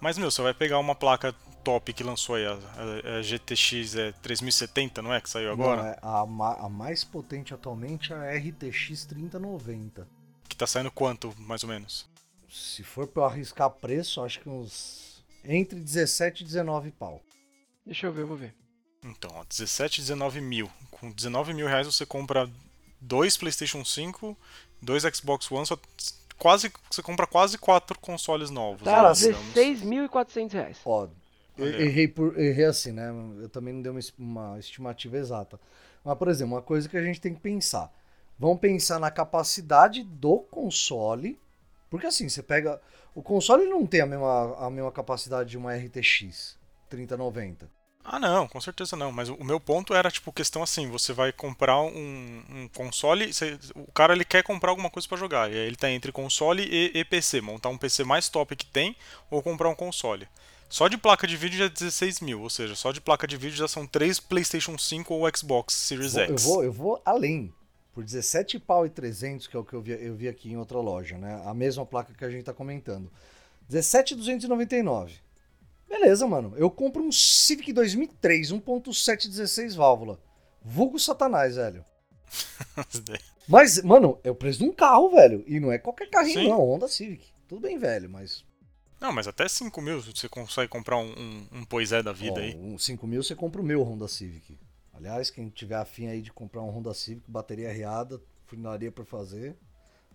Mas, 0.00 0.16
meu, 0.16 0.30
você 0.30 0.40
vai 0.42 0.54
pegar 0.54 0.78
uma 0.78 0.94
placa 0.94 1.34
top 1.64 1.92
que 1.92 2.04
lançou 2.04 2.36
aí, 2.36 2.46
a, 2.46 2.52
a- 2.52 3.18
a 3.18 3.22
GTX 3.22 3.96
é 3.96 4.12
3070, 4.12 5.02
não 5.02 5.12
é? 5.12 5.20
Que 5.20 5.28
saiu 5.28 5.50
agora? 5.52 5.82
Não, 5.82 5.88
é 5.88 5.98
a, 6.00 6.24
ma- 6.24 6.54
a 6.54 6.68
mais 6.68 7.02
potente 7.02 7.52
atualmente 7.52 8.12
é 8.12 8.16
a 8.16 8.38
RTX 8.38 9.04
3090. 9.06 10.06
Que 10.48 10.56
tá 10.56 10.66
saindo 10.66 10.90
quanto, 10.90 11.34
mais 11.38 11.62
ou 11.64 11.68
menos? 11.68 12.08
Se 12.48 12.82
for 12.84 13.06
pra 13.08 13.22
eu 13.24 13.26
arriscar 13.26 13.68
preço, 13.70 14.22
acho 14.22 14.40
que 14.40 14.48
uns. 14.48 15.24
Entre 15.44 15.78
17 15.80 16.42
e 16.42 16.46
19 16.46 16.90
pau. 16.92 17.20
Deixa 17.84 18.06
eu 18.06 18.12
ver, 18.12 18.22
eu 18.22 18.26
vou 18.28 18.36
ver. 18.36 18.54
Então, 19.04 19.30
ó, 19.34 19.44
17, 19.44 20.00
19 20.00 20.40
mil. 20.40 20.70
Com 20.90 21.10
19 21.10 21.54
mil 21.54 21.66
reais 21.66 21.86
você 21.86 22.04
compra 22.04 22.50
dois 23.00 23.36
PlayStation 23.36 23.84
5, 23.84 24.36
dois 24.82 25.04
Xbox 25.04 25.50
One, 25.50 25.66
só 25.66 25.78
quase, 26.36 26.72
você 26.90 27.02
compra 27.02 27.26
quase 27.26 27.58
quatro 27.58 27.98
consoles 27.98 28.50
novos. 28.50 28.82
Tá, 28.82 29.08
né, 29.08 29.12
digamos. 29.12 29.54
16.400 29.54 30.52
reais. 30.52 30.78
Ó, 30.84 31.08
eu 31.56 31.66
errei, 31.66 32.06
por, 32.08 32.38
errei 32.38 32.64
assim, 32.64 32.92
né? 32.92 33.10
Eu 33.40 33.48
também 33.48 33.74
não 33.74 33.82
dei 33.82 33.90
uma, 33.90 34.00
uma 34.18 34.58
estimativa 34.58 35.16
exata. 35.16 35.58
Mas, 36.04 36.16
por 36.16 36.28
exemplo, 36.28 36.54
uma 36.54 36.62
coisa 36.62 36.88
que 36.88 36.96
a 36.96 37.02
gente 37.02 37.20
tem 37.20 37.34
que 37.34 37.40
pensar. 37.40 37.92
Vamos 38.38 38.60
pensar 38.60 39.00
na 39.00 39.10
capacidade 39.10 40.04
do 40.04 40.38
console. 40.38 41.38
Porque 41.90 42.06
assim, 42.06 42.28
você 42.28 42.42
pega. 42.42 42.80
O 43.14 43.22
console 43.22 43.64
não 43.66 43.84
tem 43.84 44.00
a 44.00 44.06
mesma, 44.06 44.56
a 44.66 44.70
mesma 44.70 44.92
capacidade 44.92 45.50
de 45.50 45.58
uma 45.58 45.74
RTX 45.74 46.56
3090. 46.88 47.68
Ah, 48.10 48.18
não, 48.18 48.48
com 48.48 48.58
certeza 48.60 48.96
não. 48.96 49.12
Mas 49.12 49.28
o 49.28 49.44
meu 49.44 49.60
ponto 49.60 49.92
era, 49.94 50.10
tipo, 50.10 50.32
questão 50.32 50.62
assim, 50.62 50.88
você 50.88 51.12
vai 51.12 51.30
comprar 51.30 51.80
um, 51.82 52.42
um 52.50 52.68
console, 52.74 53.30
você- 53.32 53.58
o 53.74 53.92
cara 53.92 54.14
ele 54.14 54.24
quer 54.24 54.42
comprar 54.42 54.70
alguma 54.70 54.88
coisa 54.88 55.06
pra 55.06 55.18
jogar, 55.18 55.50
e 55.50 55.54
aí 55.54 55.66
ele 55.66 55.76
tá 55.76 55.90
entre 55.90 56.10
console 56.10 56.62
e, 56.62 56.98
e 56.98 57.04
PC, 57.04 57.42
montar 57.42 57.68
um 57.68 57.76
PC 57.76 58.04
mais 58.04 58.28
top 58.30 58.56
que 58.56 58.64
tem, 58.64 58.96
ou 59.30 59.42
comprar 59.42 59.68
um 59.68 59.74
console. 59.74 60.26
Só 60.70 60.88
de 60.88 60.96
placa 60.96 61.26
de 61.26 61.36
vídeo 61.36 61.58
já 61.58 61.64
é 61.66 61.68
16 61.68 62.20
mil, 62.20 62.40
ou 62.40 62.48
seja, 62.50 62.74
só 62.74 62.92
de 62.92 63.00
placa 63.00 63.26
de 63.26 63.36
vídeo 63.36 63.56
já 63.56 63.68
são 63.68 63.86
três 63.86 64.18
PlayStation 64.18 64.76
5 64.78 65.12
ou 65.14 65.28
Xbox 65.36 65.74
Series 65.74 66.14
Vou- 66.14 66.22
eu, 66.22 66.28
X. 66.32 66.44
vou, 66.44 66.64
eu 66.64 66.72
vou 66.72 67.02
além. 67.04 67.52
Por 67.94 68.04
17 68.04 68.58
pau 68.58 68.86
e 68.86 68.90
300, 68.90 69.46
que 69.46 69.56
é 69.56 69.58
o 69.58 69.64
que 69.64 69.74
eu 69.74 69.82
vi, 69.82 69.92
eu 69.92 70.14
vi 70.14 70.28
aqui 70.28 70.50
em 70.50 70.56
outra 70.56 70.78
loja, 70.78 71.18
né? 71.18 71.42
A 71.44 71.52
mesma 71.52 71.84
placa 71.84 72.14
que 72.14 72.24
a 72.24 72.30
gente 72.30 72.44
tá 72.44 72.52
comentando. 72.54 73.10
17,299. 73.68 75.14
Beleza, 75.88 76.26
mano. 76.26 76.52
Eu 76.56 76.70
compro 76.70 77.02
um 77.02 77.10
Civic 77.10 77.72
2003, 77.72 78.52
1.716 78.52 79.74
válvula. 79.74 80.20
Vulgo 80.62 80.98
satanás, 80.98 81.56
velho. 81.56 81.84
Mas, 83.48 83.82
mano, 83.82 84.18
é 84.22 84.30
o 84.30 84.34
preço 84.34 84.58
de 84.58 84.64
um 84.66 84.72
carro, 84.72 85.10
velho. 85.10 85.42
E 85.46 85.58
não 85.58 85.72
é 85.72 85.78
qualquer 85.78 86.10
carrinho, 86.10 86.40
Sim. 86.40 86.48
não. 86.48 86.60
Honda 86.60 86.86
Civic. 86.86 87.26
Tudo 87.48 87.62
bem, 87.62 87.78
velho, 87.78 88.10
mas. 88.10 88.44
Não, 89.00 89.10
mas 89.10 89.26
até 89.26 89.48
5 89.48 89.80
mil 89.80 90.02
você 90.02 90.28
consegue 90.28 90.68
comprar 90.68 90.98
um, 90.98 91.10
um, 91.18 91.46
um 91.60 91.64
Poisé 91.64 92.02
da 92.02 92.12
vida 92.12 92.40
Ó, 92.40 92.42
aí. 92.42 92.54
Um 92.54 92.76
5 92.76 93.06
mil 93.06 93.22
você 93.22 93.34
compra 93.34 93.62
o 93.62 93.64
meu 93.64 93.82
Honda 93.82 94.06
Civic. 94.06 94.58
Aliás, 94.92 95.30
quem 95.30 95.48
tiver 95.48 95.76
afim 95.76 96.08
aí 96.08 96.20
de 96.20 96.30
comprar 96.30 96.60
um 96.60 96.68
Honda 96.68 96.92
Civic, 96.92 97.22
bateria 97.30 97.72
riada, 97.72 98.20
funilaria 98.44 98.92
por 98.92 99.06
fazer, 99.06 99.56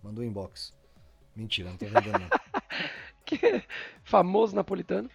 manda 0.03 0.21
um 0.21 0.23
inbox. 0.23 0.73
Mentira, 1.35 1.69
não 1.71 1.77
tô 1.77 1.85
vendendo 1.87 2.19
não. 2.19 2.29
Que- 3.25 3.63
Famoso 4.03 4.55
napolitano, 4.55 5.09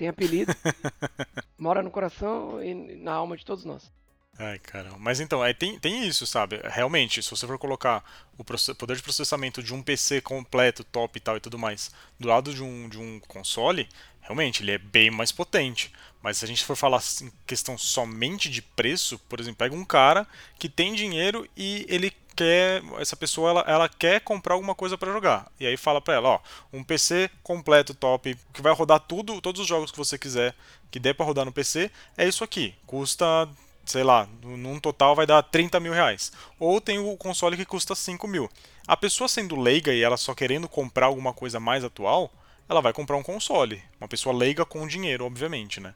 tem 0.00 0.08
apelido, 0.08 0.56
mora 1.58 1.82
no 1.82 1.90
coração 1.90 2.64
e 2.64 2.96
na 2.96 3.12
alma 3.12 3.36
de 3.36 3.44
todos 3.44 3.66
nós. 3.66 3.92
Ai, 4.38 4.58
caramba. 4.58 4.96
Mas 4.98 5.20
então, 5.20 5.42
aí 5.42 5.52
tem, 5.52 5.78
tem 5.78 6.08
isso, 6.08 6.26
sabe? 6.26 6.58
Realmente, 6.64 7.22
se 7.22 7.28
você 7.28 7.46
for 7.46 7.58
colocar 7.58 8.02
o 8.38 8.42
poder 8.42 8.96
de 8.96 9.02
processamento 9.02 9.62
de 9.62 9.74
um 9.74 9.82
PC 9.82 10.22
completo, 10.22 10.82
top 10.82 11.18
e 11.18 11.20
tal 11.20 11.36
e 11.36 11.40
tudo 11.40 11.58
mais, 11.58 11.90
do 12.18 12.28
lado 12.28 12.54
de 12.54 12.62
um, 12.62 12.88
de 12.88 12.98
um 12.98 13.20
console, 13.28 13.86
realmente, 14.22 14.62
ele 14.62 14.70
é 14.70 14.78
bem 14.78 15.10
mais 15.10 15.30
potente. 15.30 15.92
Mas 16.22 16.38
se 16.38 16.46
a 16.46 16.48
gente 16.48 16.64
for 16.64 16.74
falar 16.74 17.02
em 17.20 17.30
questão 17.46 17.76
somente 17.76 18.48
de 18.48 18.62
preço, 18.62 19.18
por 19.28 19.38
exemplo, 19.38 19.58
pega 19.58 19.74
um 19.74 19.84
cara 19.84 20.26
que 20.58 20.70
tem 20.70 20.94
dinheiro 20.94 21.46
e 21.54 21.84
ele 21.90 22.10
quer, 22.34 22.82
essa 22.98 23.16
pessoa 23.16 23.50
ela, 23.50 23.64
ela 23.66 23.88
quer 23.88 24.20
comprar 24.20 24.54
alguma 24.54 24.74
coisa 24.74 24.96
para 24.96 25.12
jogar. 25.12 25.50
E 25.58 25.66
aí 25.66 25.76
fala 25.76 26.00
para 26.00 26.14
ela, 26.14 26.28
ó, 26.28 26.40
um 26.72 26.82
PC 26.82 27.30
completo 27.42 27.94
top, 27.94 28.36
que 28.52 28.62
vai 28.62 28.72
rodar 28.72 29.00
tudo, 29.00 29.40
todos 29.40 29.60
os 29.60 29.66
jogos 29.66 29.90
que 29.90 29.98
você 29.98 30.18
quiser, 30.18 30.54
que 30.90 30.98
der 30.98 31.14
para 31.14 31.26
rodar 31.26 31.44
no 31.44 31.52
PC, 31.52 31.90
é 32.16 32.26
isso 32.26 32.44
aqui. 32.44 32.74
Custa 32.86 33.48
sei 33.84 34.04
lá, 34.04 34.28
num 34.42 34.78
total 34.78 35.16
vai 35.16 35.26
dar 35.26 35.42
30 35.42 35.80
mil 35.80 35.92
reais. 35.92 36.32
Ou 36.58 36.80
tem 36.80 36.98
o 36.98 37.16
console 37.16 37.56
que 37.56 37.64
custa 37.64 37.94
5 37.94 38.26
mil. 38.28 38.48
A 38.86 38.96
pessoa 38.96 39.28
sendo 39.28 39.56
leiga 39.56 39.92
e 39.92 40.02
ela 40.02 40.16
só 40.16 40.34
querendo 40.34 40.68
comprar 40.68 41.06
alguma 41.06 41.32
coisa 41.32 41.58
mais 41.58 41.82
atual, 41.82 42.32
ela 42.70 42.80
vai 42.80 42.92
comprar 42.92 43.16
um 43.16 43.22
console. 43.22 43.82
Uma 44.00 44.06
pessoa 44.06 44.34
leiga 44.34 44.64
com 44.64 44.86
dinheiro, 44.86 45.26
obviamente, 45.26 45.80
né? 45.80 45.92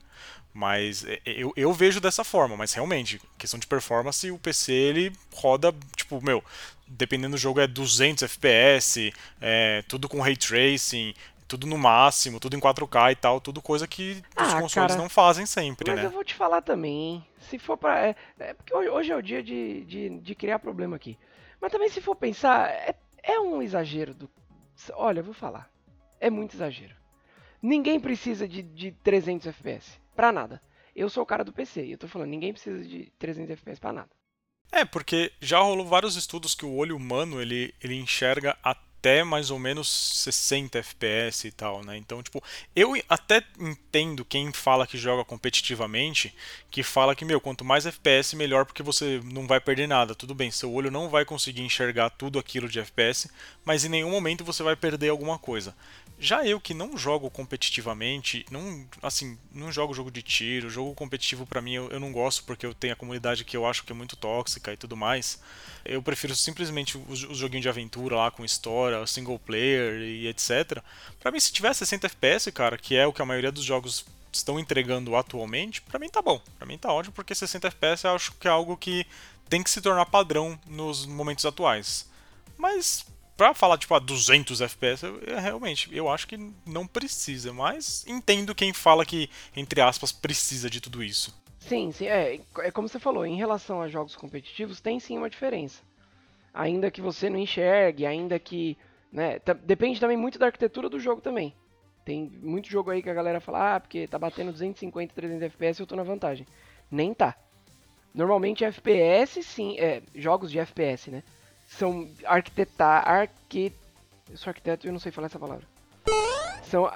Mas 0.53 1.05
é, 1.05 1.21
eu, 1.25 1.53
eu 1.57 1.73
vejo 1.73 2.01
dessa 2.01 2.25
forma, 2.25 2.57
mas 2.57 2.73
realmente, 2.73 3.21
questão 3.39 3.61
de 3.61 3.67
performance, 3.67 4.29
o 4.31 4.39
PC 4.39 4.73
ele 4.73 5.13
roda, 5.33 5.73
tipo, 5.95 6.21
meu, 6.21 6.43
dependendo 6.87 7.37
do 7.37 7.41
jogo 7.41 7.61
é 7.61 7.67
200 7.69 8.25
FPS, 8.25 9.15
é, 9.41 9.83
tudo 9.87 10.09
com 10.09 10.21
ray 10.21 10.37
tracing, 10.37 11.15
tudo 11.47 11.65
no 11.65 11.79
máximo, 11.79 12.41
tudo 12.41 12.57
em 12.57 12.61
4K 12.61 13.13
e 13.13 13.17
tal, 13.17 13.41
tudo 13.41 13.63
coisa 13.63 13.87
que 13.87 14.23
os 14.37 14.53
Ah, 14.53 14.61
consoles 14.61 14.93
cara, 14.93 14.97
não 14.97 15.09
fazem 15.09 15.47
sempre, 15.47 15.89
Mas 15.89 16.01
né? 16.01 16.07
eu 16.07 16.11
vou 16.11 16.25
te 16.25 16.35
falar 16.35 16.61
também? 16.61 17.25
Se 17.39 17.57
for 17.59 17.77
pra. 17.77 18.09
É, 18.09 18.17
é 18.41 18.55
porque 18.55 18.75
hoje, 18.75 18.91
hoje 18.91 19.13
é 19.13 19.17
o 19.17 19.23
dia 19.23 19.43
de, 19.43 19.85
de, 19.85 20.19
de 20.19 20.35
criar 20.35 20.59
problema 20.59 20.97
aqui. 20.97 21.17
Mas 21.61 21.71
também, 21.71 21.89
se 21.89 22.01
for 22.01 22.17
pensar, 22.17 22.69
é, 22.69 22.97
é 23.23 23.39
um 23.39 23.63
exagero 23.63 24.13
do. 24.13 24.29
Olha, 24.95 25.21
eu 25.21 25.25
vou 25.25 25.35
falar. 25.35 25.73
É 26.21 26.31
muito 26.31 26.55
exagero. 26.55 26.95
Ninguém 27.63 27.99
precisa 27.99 28.47
de, 28.47 28.63
de 28.63 28.93
300 28.93 29.47
FPS. 29.47 29.99
Pra 30.15 30.31
nada. 30.31 30.61
Eu 30.95 31.09
sou 31.09 31.23
o 31.23 31.27
cara 31.27 31.43
do 31.43 31.53
PC 31.53 31.85
e 31.85 31.93
eu 31.93 31.99
tô 31.99 32.07
falando, 32.07 32.31
ninguém 32.31 32.53
precisa 32.53 32.85
de 32.85 33.13
300 33.19 33.51
FPS 33.51 33.81
pra 33.81 33.93
nada. 33.93 34.11
É, 34.71 34.85
porque 34.85 35.33
já 35.41 35.59
rolou 35.59 35.87
vários 35.87 36.17
estudos 36.17 36.55
que 36.55 36.65
o 36.65 36.75
olho 36.75 36.97
humano 36.97 37.41
ele, 37.41 37.75
ele 37.83 37.95
enxerga 37.95 38.57
até 39.05 39.23
mais 39.23 39.51
ou 39.51 39.59
menos 39.59 39.87
60 40.25 40.79
FPS 40.79 41.47
e 41.47 41.53
tal, 41.53 41.85
né? 41.85 41.95
Então, 41.99 42.23
tipo, 42.23 42.43
eu 42.75 42.95
até 43.07 43.45
entendo 43.61 44.25
quem 44.25 44.51
fala 44.51 44.87
que 44.87 44.97
joga 44.97 45.23
competitivamente, 45.23 46.35
que 46.71 46.83
fala 46.83 47.15
que, 47.15 47.23
meu, 47.23 47.39
quanto 47.39 47.67
mais 47.67 47.85
FPS, 47.85 48.35
melhor, 48.35 48.65
porque 48.65 48.83
você 48.83 49.21
não 49.23 49.47
vai 49.47 49.61
perder 49.61 49.87
nada. 49.87 50.15
Tudo 50.15 50.35
bem, 50.35 50.51
seu 50.51 50.73
olho 50.73 50.91
não 50.91 51.11
vai 51.11 51.27
conseguir 51.27 51.61
enxergar 51.61 52.09
tudo 52.09 52.39
aquilo 52.39 52.67
de 52.67 52.81
FPS, 52.81 53.29
mas 53.63 53.85
em 53.85 53.91
nenhum 53.91 54.11
momento 54.11 54.43
você 54.43 54.63
vai 54.63 54.75
perder 54.75 55.11
alguma 55.11 55.39
coisa. 55.39 55.75
Já 56.19 56.47
eu 56.47 56.61
que 56.61 56.73
não 56.73 56.97
jogo 56.97 57.29
competitivamente, 57.29 58.47
não, 58.51 58.87
assim, 59.03 59.37
não 59.53 59.73
jogo 59.73 59.93
jogo 59.93 60.11
de 60.11 60.23
tiro, 60.23 60.71
jogo 60.71 60.95
competitivo 60.95 61.45
pra 61.45 61.61
mim 61.61 61.75
eu, 61.75 61.91
eu 61.91 61.99
não 61.99 62.13
gosto 62.13 62.45
porque 62.45 62.65
eu 62.65 62.73
tenho 62.73 62.93
a 62.93 62.97
comunidade 62.97 63.45
que 63.45 63.57
eu 63.57 63.67
acho 63.67 63.85
que 63.85 63.93
é 63.93 63.95
muito 63.95 64.17
tóxica 64.17 64.73
e 64.73 64.77
tudo 64.77 64.97
mais. 64.97 65.41
Eu 65.85 66.03
prefiro 66.03 66.35
simplesmente 66.35 66.97
os, 66.97 67.25
os 67.25 67.37
joguinhos 67.37 67.65
de 67.65 67.69
aventura 67.69 68.17
lá 68.17 68.31
com 68.31 68.45
história, 68.45 68.94
single 69.07 69.39
player 69.39 70.01
e 70.01 70.29
etc. 70.29 70.83
Pra 71.21 71.31
mim 71.31 71.41
se 71.41 71.53
tiver 71.53 71.75
60 71.75 72.07
FPS, 72.07 72.51
cara, 72.53 72.79
que 72.79 72.97
é 72.97 73.07
o 73.07 73.13
que 73.13 73.23
a 73.23 73.27
maioria 73.27 73.53
dos 73.53 73.65
jogos 73.65 74.05
estão 74.33 74.59
entregando 74.59 75.15
atualmente, 75.17 75.81
pra 75.83 75.99
mim 75.99 76.09
tá 76.09 76.21
bom. 76.21 76.41
Pra 76.59 76.67
mim 76.67 76.79
tá 76.79 76.93
ótimo 76.93 77.15
porque 77.15 77.35
60 77.35 77.69
FPS 77.69 78.05
eu 78.05 78.15
acho 78.15 78.33
que 78.33 78.49
é 78.49 78.51
algo 78.51 78.77
que 78.77 79.07
tem 79.49 79.63
que 79.63 79.71
se 79.71 79.81
tornar 79.81 80.07
padrão 80.07 80.59
nos 80.67 81.07
momentos 81.07 81.45
atuais. 81.45 82.09
Mas 82.57 83.07
Pra 83.37 83.53
falar, 83.53 83.79
tipo, 83.79 83.93
a 83.95 83.99
200 83.99 84.61
FPS, 84.61 85.05
eu, 85.05 85.19
eu, 85.21 85.41
realmente, 85.41 85.89
eu 85.93 86.09
acho 86.09 86.27
que 86.29 86.39
não 86.65 86.87
precisa, 86.87 87.53
mas 87.53 88.07
entendo 88.07 88.55
quem 88.55 88.73
fala 88.73 89.05
que, 89.05 89.29
entre 89.57 89.81
aspas, 89.81 90.13
precisa 90.13 90.71
de 90.71 90.81
tudo 90.81 91.03
isso. 91.03 91.35
Sim, 91.59 91.91
sim, 91.91 92.07
é, 92.07 92.41
é 92.59 92.71
como 92.71 92.89
você 92.89 93.01
falou, 93.01 93.27
em 93.27 93.37
relação 93.37 93.83
a 93.83 93.89
jogos 93.89 94.15
competitivos, 94.15 94.81
tem 94.81 95.01
sim 95.01 95.19
uma 95.19 95.29
diferença. 95.29 95.83
Ainda 96.55 96.89
que 96.89 97.01
você 97.01 97.29
não 97.29 97.39
enxergue, 97.39 98.07
ainda 98.07 98.39
que. 98.39 98.79
Né, 99.13 99.41
depende 99.65 99.99
também 99.99 100.17
muito 100.17 100.39
da 100.39 100.47
arquitetura 100.47 100.89
do 100.89 101.01
jogo 101.01 101.21
também. 101.21 101.53
Tem 102.05 102.31
muito 102.43 102.69
jogo 102.69 102.91
aí 102.91 103.03
que 103.03 103.09
a 103.09 103.15
galera 103.15 103.41
fala, 103.41 103.77
ah, 103.77 103.81
porque 103.81 104.07
tá 104.07 104.19
batendo 104.19 104.53
250, 104.53 105.15
300 105.15 105.43
FPS 105.43 105.81
eu 105.81 105.87
tô 105.87 105.97
na 105.97 106.03
vantagem. 106.03 106.47
Nem 106.91 107.15
tá. 107.15 107.37
Normalmente 108.13 108.65
FPS, 108.65 109.43
sim, 109.43 109.77
é, 109.79 110.03
jogos 110.15 110.51
de 110.51 110.59
FPS, 110.59 111.11
né? 111.11 111.23
São 111.67 112.09
arquitetar, 112.25 113.09
arqui... 113.09 113.73
Eu 114.31 114.37
sou 114.37 114.51
arquiteto 114.51 114.87
e 114.87 114.89
eu 114.89 114.93
não 114.93 115.01
sei 115.01 115.11
falar 115.11 115.27
essa 115.27 115.39
palavra. 115.39 115.67
São, 116.65 116.91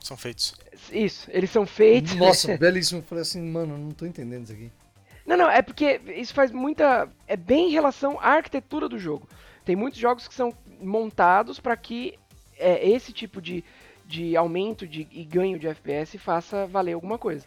São 0.00 0.16
feitos. 0.16 0.54
isso, 0.90 1.28
eles 1.30 1.50
são 1.50 1.66
feitos... 1.66 2.14
Nossa, 2.14 2.56
belíssimo. 2.58 3.00
Eu 3.00 3.04
falei 3.04 3.22
assim, 3.22 3.42
mano, 3.42 3.74
eu 3.74 3.78
não 3.78 3.90
tô 3.90 4.06
entendendo 4.06 4.44
isso 4.44 4.52
aqui. 4.52 4.72
Não, 5.28 5.36
não, 5.36 5.50
é 5.50 5.60
porque 5.60 6.00
isso 6.16 6.32
faz 6.32 6.50
muita. 6.50 7.06
É 7.26 7.36
bem 7.36 7.68
em 7.68 7.70
relação 7.72 8.18
à 8.18 8.30
arquitetura 8.30 8.88
do 8.88 8.98
jogo. 8.98 9.28
Tem 9.62 9.76
muitos 9.76 10.00
jogos 10.00 10.26
que 10.26 10.32
são 10.32 10.54
montados 10.80 11.60
para 11.60 11.76
que 11.76 12.18
é, 12.56 12.88
esse 12.88 13.12
tipo 13.12 13.38
de, 13.42 13.62
de 14.06 14.34
aumento 14.38 14.86
de, 14.86 15.06
e 15.12 15.22
ganho 15.24 15.58
de 15.58 15.68
FPS 15.68 16.16
faça 16.16 16.66
valer 16.66 16.94
alguma 16.94 17.18
coisa. 17.18 17.44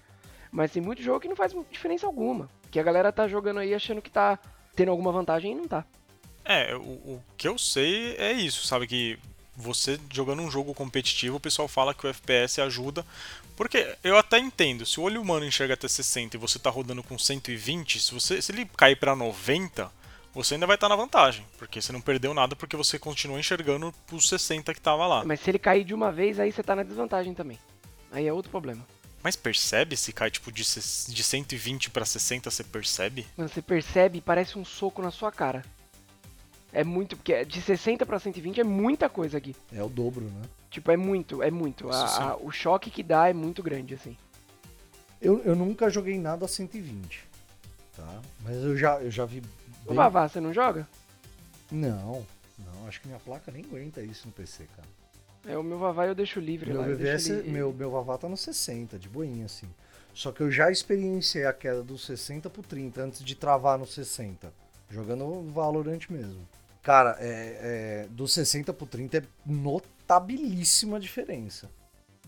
Mas 0.52 0.72
tem 0.72 0.80
muito 0.80 1.02
jogo 1.02 1.22
que 1.22 1.28
não 1.28 1.36
faz 1.36 1.56
diferença 1.72 2.06
alguma. 2.06 2.48
Que 2.70 2.80
a 2.80 2.84
galera 2.84 3.12
tá 3.12 3.28
jogando 3.28 3.60
aí 3.60 3.74
achando 3.74 4.00
que 4.00 4.12
tá 4.12 4.38
tendo 4.76 4.92
alguma 4.92 5.12
vantagem 5.12 5.54
e 5.54 5.56
não 5.56 5.68
tá. 5.68 5.84
É, 6.46 6.76
o, 6.76 6.82
o 6.82 7.24
que 7.36 7.48
eu 7.48 7.58
sei 7.58 8.16
é 8.18 8.32
isso, 8.32 8.68
sabe? 8.68 8.86
Que 8.86 9.18
você 9.62 10.00
jogando 10.12 10.42
um 10.42 10.52
jogo 10.52 10.74
competitivo, 10.74 11.38
o 11.38 11.40
pessoal 11.40 11.68
fala 11.68 11.94
que 11.94 12.06
o 12.06 12.10
FPS 12.10 12.60
ajuda. 12.60 13.06
Porque 13.56 13.96
eu 14.04 14.18
até 14.18 14.40
entendo, 14.40 14.86
se 14.86 15.00
o 15.00 15.04
olho 15.04 15.22
humano 15.22 15.46
enxerga 15.46 15.76
até 15.76 15.88
60 15.88 16.36
e 16.36 16.40
você 16.40 16.58
tá 16.58 16.70
rodando 16.70 17.04
com 17.04 17.18
120, 17.18 18.00
se, 18.00 18.14
você, 18.14 18.42
se 18.42 18.52
ele 18.52 18.66
cair 18.76 18.96
pra 18.96 19.16
90, 19.16 19.92
você 20.34 20.56
ainda 20.56 20.66
vai 20.66 20.76
estar 20.76 20.90
na 20.90 20.96
vantagem. 20.96 21.46
Porque 21.58 21.82
você 21.82 21.92
não 21.92 22.02
perdeu 22.02 22.34
nada 22.34 22.56
porque 22.56 22.76
você 22.76 22.98
continua 22.98 23.40
enxergando 23.40 23.94
os 24.12 24.28
60 24.28 24.74
que 24.74 24.82
tava 24.82 25.06
lá. 25.06 25.24
Mas 25.24 25.42
se 25.42 25.52
ele 25.52 25.60
cair 25.60 25.84
de 25.84 25.94
uma 25.94 26.12
vez, 26.12 26.40
aí 26.40 26.52
você 26.52 26.64
tá 26.64 26.76
na 26.76 26.84
desvantagem 26.84 27.34
também. 27.34 27.60
Aí 28.12 28.28
é 28.28 28.34
outro 28.34 28.52
problema. 28.52 28.86
Mas 29.24 29.36
percebe 29.36 29.96
se 29.96 30.12
cai 30.12 30.32
tipo 30.32 30.52
de, 30.52 30.64
de 30.64 31.24
120 31.24 31.92
pra 31.92 32.06
60, 32.06 32.50
você 32.50 32.64
percebe? 32.64 33.28
Quando 33.36 33.50
você 33.50 33.62
percebe, 33.62 34.20
parece 34.20 34.58
um 34.58 34.66
soco 34.66 35.02
na 35.02 35.12
sua 35.12 35.32
cara. 35.32 35.64
É 36.74 36.84
muito, 36.84 37.18
porque 37.18 37.44
de 37.44 37.62
60 37.62 38.06
pra 38.06 38.18
120 38.20 38.62
é 38.62 38.64
muita 38.64 39.10
coisa 39.10 39.38
aqui. 39.38 39.56
É 39.74 39.84
o 39.84 39.90
dobro, 39.90 40.24
né? 40.26 40.42
Tipo, 40.70 40.90
é 40.92 40.98
muito, 40.98 41.44
é 41.44 41.52
muito. 41.52 41.90
A- 41.90 42.32
a- 42.32 42.38
o 42.38 42.50
choque 42.52 42.90
que 42.90 43.04
dá 43.04 43.28
é 43.30 43.34
muito 43.34 43.62
grande, 43.62 43.94
assim. 43.94 44.16
Eu, 45.22 45.42
eu 45.44 45.56
nunca 45.56 45.90
joguei 45.90 46.18
nada 46.18 46.46
a 46.46 46.48
120, 46.48 47.24
tá? 47.96 48.22
Mas 48.42 48.56
eu 48.58 48.76
já, 48.78 49.02
eu 49.02 49.12
já 49.12 49.26
vi. 49.26 49.40
O 49.86 49.90
bem- 49.90 49.96
Vavá, 49.98 50.28
você 50.28 50.40
não 50.40 50.54
joga? 50.54 50.88
Não, 51.72 52.26
não, 52.58 52.88
acho 52.88 53.02
que 53.02 53.08
minha 53.08 53.20
placa 53.20 53.52
nem 53.52 53.64
aguenta 53.64 54.02
isso 54.02 54.28
no 54.28 54.34
PC, 54.34 54.66
cara. 54.76 54.88
É, 55.46 55.58
o 55.58 55.64
meu 55.64 55.78
Vavá 55.78 56.06
eu 56.06 56.16
deixo 56.16 56.40
livre 56.40 56.72
Meu 56.72 56.82
lá. 56.82 56.88
eu 56.88 56.96
VVS, 56.96 57.28
deixo 57.28 57.34
ele- 57.44 57.52
meu, 57.52 57.74
meu 57.74 57.90
Vavá 57.92 58.18
tá 58.18 58.30
no 58.30 58.38
60, 58.38 58.98
de 59.00 59.10
boinha, 59.10 59.46
assim. 59.46 59.68
Só 60.14 60.32
que 60.32 60.42
eu 60.42 60.52
já 60.52 60.70
experienciei 60.72 61.46
a 61.46 61.54
queda 61.54 61.82
do 61.84 61.98
60 61.98 62.50
pro 62.50 62.62
30 62.62 63.02
antes 63.02 63.24
de 63.24 63.36
travar 63.36 63.78
no 63.80 63.86
60. 63.88 64.54
Jogando 64.90 65.42
Valorant 65.52 66.02
mesmo. 66.10 66.48
Cara, 66.82 67.16
é, 67.20 68.06
é, 68.06 68.08
do 68.10 68.28
60 68.28 68.74
pro 68.74 68.86
30 68.88 69.18
é 69.20 69.24
notabilíssima 69.46 71.00
diferença. 71.00 71.70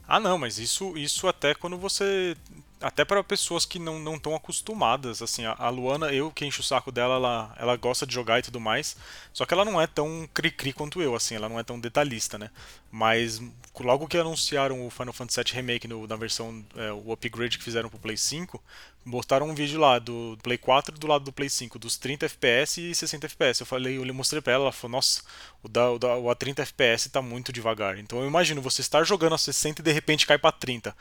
Ah, 0.07 0.19
não, 0.19 0.37
mas 0.37 0.57
isso, 0.59 0.97
isso 0.97 1.27
até 1.27 1.55
quando 1.55 1.77
você. 1.77 2.35
Até 2.81 3.05
para 3.05 3.23
pessoas 3.23 3.65
que 3.65 3.79
não 3.79 3.97
não 3.99 4.15
estão 4.15 4.35
acostumadas. 4.35 5.21
Assim, 5.21 5.45
a, 5.45 5.53
a 5.57 5.69
Luana, 5.69 6.11
eu 6.11 6.29
que 6.29 6.45
encho 6.45 6.59
o 6.59 6.63
saco 6.63 6.91
dela, 6.91 7.15
ela, 7.15 7.55
ela 7.57 7.75
gosta 7.77 8.05
de 8.05 8.13
jogar 8.13 8.39
e 8.39 8.41
tudo 8.43 8.59
mais. 8.59 8.97
Só 9.31 9.45
que 9.45 9.53
ela 9.53 9.63
não 9.63 9.81
é 9.81 9.87
tão 9.87 10.27
cri-cri 10.33 10.73
quanto 10.73 11.01
eu, 11.01 11.15
assim, 11.15 11.35
ela 11.35 11.47
não 11.47 11.57
é 11.57 11.63
tão 11.63 11.79
detalhista, 11.79 12.37
né? 12.37 12.51
Mas 12.91 13.41
logo 13.79 14.07
que 14.07 14.17
anunciaram 14.17 14.85
o 14.85 14.89
Final 14.89 15.13
Fantasy 15.13 15.41
VII 15.41 15.53
Remake 15.55 15.87
no- 15.87 16.05
na 16.05 16.15
versão, 16.17 16.63
é, 16.75 16.91
o 16.91 17.11
upgrade 17.13 17.57
que 17.57 17.63
fizeram 17.63 17.89
pro 17.89 17.97
Play 17.97 18.17
5, 18.17 18.61
botaram 19.05 19.49
um 19.49 19.53
vídeo 19.53 19.79
lá 19.79 19.99
do 19.99 20.37
Play 20.41 20.57
4 20.57 20.97
do 20.97 21.07
lado 21.07 21.25
do 21.25 21.31
Play 21.31 21.49
5, 21.49 21.77
dos 21.77 21.97
30 21.97 22.25
FPS 22.25 22.81
e 22.81 22.95
60 22.95 23.27
FPS. 23.27 23.61
Eu 23.61 23.65
falei, 23.65 23.97
eu 23.97 24.13
mostrei 24.13 24.41
pra 24.41 24.53
ela, 24.53 24.63
ela 24.65 24.71
falou, 24.71 24.97
nossa, 24.97 25.21
o 25.61 25.67
da, 25.67 25.91
o 25.91 25.99
da 25.99 26.15
o 26.15 26.29
a 26.29 26.35
30 26.35 26.61
FPS 26.61 27.09
tá 27.09 27.21
muito 27.21 27.51
devagar. 27.51 27.97
Então 27.97 28.21
eu 28.21 28.27
imagino 28.27 28.61
você 28.61 28.81
estar 28.81 29.03
jogando 29.03 29.35
a 29.35 29.37
60 29.37 29.81
e 29.81 29.83
de 29.83 29.91
repente 29.91 30.27
cai 30.27 30.37
pra 30.37 30.51
30. 30.51 30.95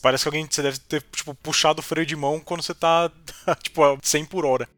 Parece 0.00 0.24
que 0.24 0.28
alguém 0.28 0.46
você 0.48 0.62
deve 0.62 0.78
ter 0.78 1.02
tipo, 1.02 1.34
puxado 1.34 1.80
o 1.80 1.82
freio 1.82 2.06
de 2.06 2.14
mão 2.14 2.38
quando 2.40 2.62
você 2.62 2.74
tá 2.74 3.10
tipo 3.62 3.82
a 3.82 3.98
100 4.02 4.24
por 4.26 4.44
hora. 4.44 4.68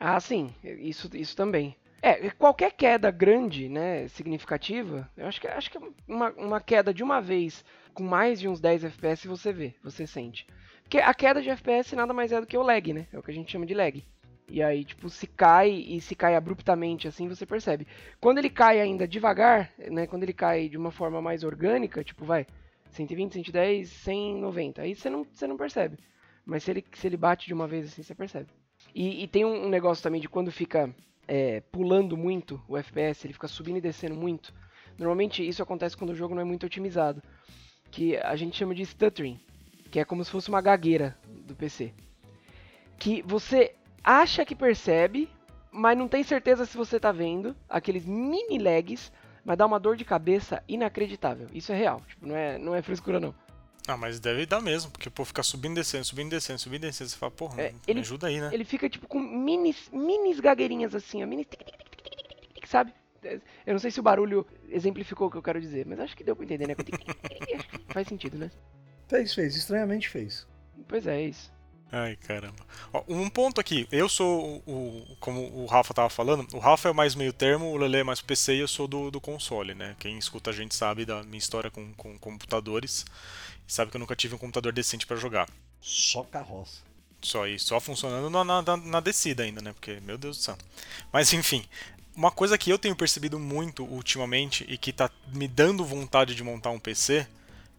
Ah, 0.00 0.20
sim, 0.20 0.52
isso, 0.62 1.08
isso 1.14 1.36
também. 1.36 1.76
É, 2.02 2.28
qualquer 2.32 2.70
queda 2.72 3.10
grande, 3.10 3.66
né, 3.66 4.06
significativa, 4.08 5.10
eu 5.16 5.26
acho 5.26 5.40
que, 5.40 5.48
acho 5.48 5.70
que 5.70 5.78
uma, 6.06 6.30
uma 6.32 6.60
queda 6.60 6.92
de 6.92 7.02
uma 7.02 7.18
vez 7.18 7.64
com 7.94 8.02
mais 8.02 8.38
de 8.38 8.46
uns 8.46 8.60
10 8.60 8.84
FPS 8.84 9.26
você 9.26 9.52
vê, 9.54 9.74
você 9.82 10.06
sente. 10.06 10.46
Porque 10.94 11.04
a 11.04 11.12
queda 11.12 11.42
de 11.42 11.50
FPS 11.50 11.96
nada 11.96 12.14
mais 12.14 12.30
é 12.30 12.40
do 12.40 12.46
que 12.46 12.56
o 12.56 12.62
lag, 12.62 12.92
né? 12.92 13.08
É 13.12 13.18
o 13.18 13.22
que 13.22 13.32
a 13.32 13.34
gente 13.34 13.50
chama 13.50 13.66
de 13.66 13.74
lag. 13.74 14.00
E 14.48 14.62
aí, 14.62 14.84
tipo, 14.84 15.10
se 15.10 15.26
cai 15.26 15.72
e 15.72 16.00
se 16.00 16.14
cai 16.14 16.36
abruptamente 16.36 17.08
assim, 17.08 17.26
você 17.26 17.44
percebe. 17.44 17.84
Quando 18.20 18.38
ele 18.38 18.48
cai 18.48 18.80
ainda 18.80 19.08
devagar, 19.08 19.72
né? 19.90 20.06
Quando 20.06 20.22
ele 20.22 20.32
cai 20.32 20.68
de 20.68 20.78
uma 20.78 20.92
forma 20.92 21.20
mais 21.20 21.42
orgânica, 21.42 22.04
tipo, 22.04 22.24
vai 22.24 22.46
120, 22.90 23.32
110, 23.32 23.88
190, 23.88 24.82
aí 24.82 24.94
você 24.94 25.10
não, 25.10 25.26
você 25.34 25.48
não 25.48 25.56
percebe. 25.56 25.98
Mas 26.46 26.62
se 26.62 26.70
ele, 26.70 26.84
se 26.92 27.08
ele 27.08 27.16
bate 27.16 27.48
de 27.48 27.54
uma 27.54 27.66
vez 27.66 27.86
assim, 27.86 28.04
você 28.04 28.14
percebe. 28.14 28.46
E, 28.94 29.24
e 29.24 29.26
tem 29.26 29.44
um, 29.44 29.68
negócio 29.68 30.00
também 30.00 30.20
de 30.20 30.28
quando 30.28 30.52
fica 30.52 30.94
é, 31.26 31.60
pulando 31.72 32.16
muito 32.16 32.62
o 32.68 32.78
FPS, 32.78 33.26
ele 33.26 33.34
fica 33.34 33.48
subindo 33.48 33.78
e 33.78 33.80
descendo 33.80 34.14
muito. 34.14 34.54
Normalmente 34.96 35.44
isso 35.44 35.60
acontece 35.60 35.96
quando 35.96 36.10
o 36.10 36.14
jogo 36.14 36.36
não 36.36 36.42
é 36.42 36.44
muito 36.44 36.66
otimizado. 36.66 37.20
Que 37.90 38.16
a 38.16 38.36
gente 38.36 38.56
chama 38.56 38.76
de 38.76 38.86
stuttering 38.86 39.40
que 39.94 40.00
é 40.00 40.04
como 40.04 40.24
se 40.24 40.30
fosse 40.32 40.48
uma 40.48 40.60
gagueira 40.60 41.16
do 41.24 41.54
PC. 41.54 41.94
Que 42.98 43.22
você 43.22 43.76
acha 44.02 44.44
que 44.44 44.52
percebe, 44.52 45.30
mas 45.70 45.96
não 45.96 46.08
tem 46.08 46.24
certeza 46.24 46.66
se 46.66 46.76
você 46.76 46.98
tá 46.98 47.12
vendo 47.12 47.54
aqueles 47.68 48.04
mini 48.04 48.58
lags, 48.58 49.12
mas 49.44 49.56
dá 49.56 49.64
uma 49.64 49.78
dor 49.78 49.94
de 49.96 50.04
cabeça 50.04 50.64
inacreditável. 50.66 51.46
Isso 51.52 51.70
é 51.70 51.76
real, 51.76 52.02
tipo, 52.08 52.26
não 52.26 52.34
é, 52.34 52.58
não 52.58 52.74
é 52.74 52.82
frescura 52.82 53.20
não. 53.20 53.32
Ah, 53.86 53.96
mas 53.96 54.18
deve 54.18 54.44
dar 54.46 54.60
mesmo, 54.60 54.90
porque 54.90 55.08
pô, 55.08 55.24
ficar 55.24 55.44
subindo, 55.44 55.76
descendo, 55.76 56.04
subindo, 56.04 56.30
descendo, 56.30 56.58
subindo, 56.58 56.80
descendo, 56.80 57.10
você 57.10 57.16
fala, 57.16 57.30
porra, 57.30 57.62
é, 57.62 57.72
ele, 57.86 58.00
ajuda 58.00 58.26
aí, 58.26 58.40
né? 58.40 58.50
Ele 58.52 58.64
fica 58.64 58.90
tipo 58.90 59.06
com 59.06 59.20
minis, 59.20 59.88
minis 59.92 60.40
gagueirinhas 60.40 60.92
assim, 60.92 61.22
ó, 61.22 61.26
mini 61.28 61.46
sabe? 62.66 62.92
Eu 63.64 63.74
não 63.74 63.78
sei 63.78 63.92
se 63.92 64.00
o 64.00 64.02
barulho 64.02 64.44
exemplificou 64.68 65.28
o 65.28 65.30
que 65.30 65.36
eu 65.36 65.42
quero 65.42 65.60
dizer, 65.60 65.86
mas 65.86 66.00
acho 66.00 66.16
que 66.16 66.24
deu 66.24 66.34
pra 66.34 66.44
entender, 66.44 66.66
né? 66.66 66.74
Faz 67.94 68.08
sentido, 68.08 68.36
né? 68.36 68.50
Fez, 69.08 69.34
fez, 69.34 69.56
estranhamente 69.56 70.08
fez. 70.08 70.46
Pois 70.88 71.06
é, 71.06 71.16
é 71.16 71.28
isso. 71.28 71.54
Ai, 71.96 72.16
caramba. 72.16 72.56
Ó, 72.92 73.04
um 73.06 73.30
ponto 73.30 73.60
aqui, 73.60 73.86
eu 73.92 74.08
sou 74.08 74.60
o, 74.66 75.16
como 75.20 75.40
o 75.40 75.66
Rafa 75.66 75.94
tava 75.94 76.10
falando, 76.10 76.44
o 76.52 76.58
Rafa 76.58 76.88
é 76.88 76.92
mais 76.92 77.14
meio 77.14 77.32
termo, 77.32 77.70
o 77.70 77.76
Lele 77.76 77.98
é 77.98 78.02
mais 78.02 78.20
PC 78.20 78.56
e 78.56 78.60
eu 78.60 78.66
sou 78.66 78.88
do, 78.88 79.12
do 79.12 79.20
console, 79.20 79.74
né? 79.74 79.94
Quem 80.00 80.18
escuta 80.18 80.50
a 80.50 80.52
gente 80.52 80.74
sabe 80.74 81.04
da 81.04 81.22
minha 81.22 81.38
história 81.38 81.70
com, 81.70 81.92
com 81.94 82.18
computadores, 82.18 83.04
sabe 83.64 83.92
que 83.92 83.96
eu 83.96 84.00
nunca 84.00 84.16
tive 84.16 84.34
um 84.34 84.38
computador 84.38 84.72
decente 84.72 85.06
para 85.06 85.16
jogar. 85.16 85.48
Só 85.80 86.24
carroça. 86.24 86.82
Só 87.22 87.46
isso, 87.46 87.66
só 87.66 87.78
funcionando 87.78 88.28
na, 88.28 88.44
na, 88.44 88.76
na 88.76 89.00
descida 89.00 89.44
ainda, 89.44 89.62
né? 89.62 89.72
Porque, 89.72 90.00
meu 90.00 90.18
Deus 90.18 90.36
do 90.38 90.42
céu. 90.42 90.58
Mas 91.12 91.32
enfim, 91.32 91.64
uma 92.16 92.32
coisa 92.32 92.58
que 92.58 92.70
eu 92.70 92.78
tenho 92.78 92.96
percebido 92.96 93.38
muito 93.38 93.84
ultimamente 93.84 94.66
e 94.68 94.76
que 94.76 94.92
tá 94.92 95.08
me 95.32 95.46
dando 95.46 95.84
vontade 95.84 96.34
de 96.34 96.42
montar 96.42 96.70
um 96.70 96.78
PC 96.80 97.24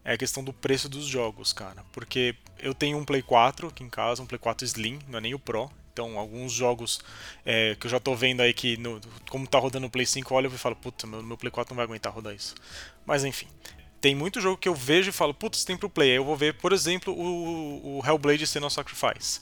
é 0.06 0.12
a 0.12 0.16
questão 0.16 0.44
do 0.44 0.52
preço 0.52 0.88
dos 0.88 1.04
jogos, 1.04 1.52
cara. 1.52 1.84
Porque 1.92 2.36
eu 2.60 2.72
tenho 2.72 2.96
um 2.96 3.04
Play 3.04 3.22
4 3.22 3.66
aqui 3.66 3.82
em 3.82 3.90
casa, 3.90 4.22
um 4.22 4.26
Play 4.26 4.38
4 4.38 4.64
Slim, 4.64 5.00
não 5.08 5.18
é 5.18 5.20
nem 5.20 5.34
o 5.34 5.38
Pro. 5.38 5.68
Então, 5.92 6.16
alguns 6.16 6.52
jogos 6.52 7.00
é, 7.44 7.74
que 7.74 7.86
eu 7.86 7.90
já 7.90 7.98
tô 7.98 8.14
vendo 8.14 8.40
aí 8.40 8.54
que, 8.54 8.76
no, 8.76 9.00
como 9.28 9.46
tá 9.48 9.58
rodando 9.58 9.88
o 9.88 9.90
Play 9.90 10.06
5, 10.06 10.32
olha 10.32 10.46
e 10.46 10.50
falo, 10.50 10.76
puta, 10.76 11.08
meu, 11.08 11.22
meu 11.24 11.36
Play 11.36 11.50
4 11.50 11.72
não 11.72 11.76
vai 11.76 11.84
aguentar 11.84 12.12
rodar 12.12 12.32
isso. 12.32 12.54
Mas 13.04 13.24
enfim, 13.24 13.48
tem 14.00 14.14
muito 14.14 14.40
jogo 14.40 14.56
que 14.56 14.68
eu 14.68 14.74
vejo 14.74 15.10
e 15.10 15.12
falo, 15.12 15.34
putz, 15.34 15.64
tem 15.64 15.76
pro 15.76 15.90
Play. 15.90 16.12
Aí 16.12 16.16
eu 16.16 16.24
vou 16.24 16.36
ver, 16.36 16.54
por 16.54 16.72
exemplo, 16.72 17.12
o, 17.12 17.98
o 17.98 18.06
Hellblade 18.06 18.46
Senua 18.46 18.70
Sacrifice 18.70 19.40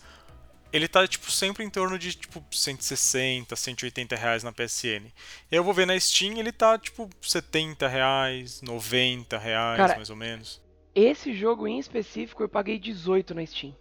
ele 0.74 0.88
tá 0.88 1.06
tipo 1.06 1.30
sempre 1.30 1.64
em 1.64 1.70
torno 1.70 1.96
de 1.96 2.12
tipo 2.14 2.44
160, 2.50 3.54
180 3.54 4.16
reais 4.16 4.42
na 4.42 4.52
PSN. 4.52 5.06
Eu 5.48 5.62
vou 5.62 5.72
ver 5.72 5.87
na 5.87 5.98
Steam, 5.98 6.37
ele 6.37 6.50
tá 6.50 6.76
tipo 6.76 7.08
70 7.22 7.87
reais, 7.87 8.60
90 8.60 9.38
reais, 9.38 9.76
Cara, 9.76 9.94
mais 9.94 10.10
ou 10.10 10.16
menos. 10.16 10.60
Esse 10.92 11.32
jogo 11.32 11.68
em 11.68 11.78
específico 11.78 12.42
eu 12.42 12.48
paguei 12.48 12.76
18 12.76 13.34
na 13.34 13.46
Steam. 13.46 13.72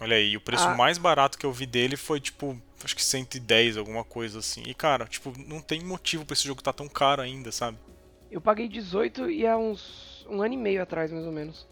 Olha 0.00 0.16
aí, 0.16 0.34
o 0.34 0.40
preço 0.40 0.66
ah. 0.66 0.74
mais 0.74 0.96
barato 0.96 1.36
que 1.36 1.44
eu 1.44 1.52
vi 1.52 1.66
dele 1.66 1.98
foi 1.98 2.18
tipo, 2.18 2.58
acho 2.82 2.96
que 2.96 3.04
110, 3.04 3.76
alguma 3.76 4.02
coisa 4.02 4.38
assim. 4.38 4.62
E 4.66 4.72
cara, 4.72 5.04
tipo, 5.04 5.34
não 5.46 5.60
tem 5.60 5.84
motivo 5.84 6.24
para 6.24 6.32
esse 6.32 6.46
jogo 6.46 6.62
estar 6.62 6.72
tá 6.72 6.78
tão 6.78 6.88
caro 6.88 7.20
ainda, 7.20 7.52
sabe? 7.52 7.76
Eu 8.30 8.40
paguei 8.40 8.68
18 8.68 9.30
e 9.30 9.46
há 9.46 9.58
uns 9.58 10.26
um 10.30 10.40
ano 10.40 10.54
e 10.54 10.56
meio 10.56 10.82
atrás, 10.82 11.12
mais 11.12 11.26
ou 11.26 11.32
menos. 11.32 11.68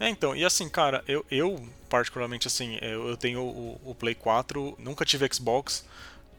É, 0.00 0.08
então, 0.08 0.34
e 0.34 0.44
assim, 0.44 0.68
cara, 0.68 1.04
eu, 1.06 1.24
eu 1.30 1.64
particularmente, 1.90 2.46
assim, 2.46 2.78
eu, 2.80 3.08
eu 3.08 3.16
tenho 3.16 3.42
o, 3.42 3.80
o, 3.84 3.94
Play 3.94 4.14
4, 4.14 4.76
nunca 4.78 5.04
tive 5.04 5.28
Xbox. 5.30 5.84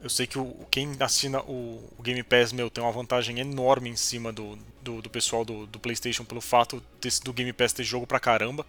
Eu 0.01 0.09
sei 0.09 0.25
que 0.25 0.39
o, 0.39 0.55
quem 0.71 0.95
assina 0.99 1.41
o, 1.41 1.87
o, 1.97 2.01
Game 2.01 2.23
Pass, 2.23 2.53
meu, 2.53 2.71
tem 2.71 2.83
uma 2.83 2.91
vantagem 2.91 3.37
enorme 3.39 3.89
em 3.89 3.95
cima 3.95 4.31
do, 4.31 4.57
do, 4.81 5.01
do 5.01 5.09
pessoal 5.09 5.45
do, 5.45 5.67
do, 5.67 5.77
PlayStation 5.77 6.23
pelo 6.23 6.41
fato 6.41 6.81
desse, 6.99 7.21
do 7.21 7.33
Game 7.33 7.51
Pass 7.53 7.73
ter 7.73 7.83
jogo 7.83 8.07
pra 8.07 8.19
caramba. 8.19 8.65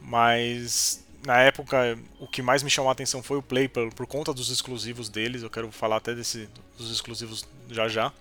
Mas 0.00 1.04
na 1.24 1.38
época, 1.40 1.98
o 2.18 2.26
que 2.26 2.40
mais 2.40 2.62
me 2.62 2.70
chamou 2.70 2.88
a 2.88 2.92
atenção 2.92 3.22
foi 3.22 3.36
o 3.36 3.42
Play 3.42 3.68
por, 3.68 3.92
por 3.92 4.06
conta 4.06 4.32
dos 4.32 4.50
exclusivos 4.50 5.08
deles. 5.08 5.42
Eu 5.42 5.50
quero 5.50 5.70
falar 5.70 5.96
até 5.96 6.14
desse, 6.14 6.48
dos 6.78 6.90
exclusivos 6.90 7.46
já 7.70 7.88
já. 7.88 8.12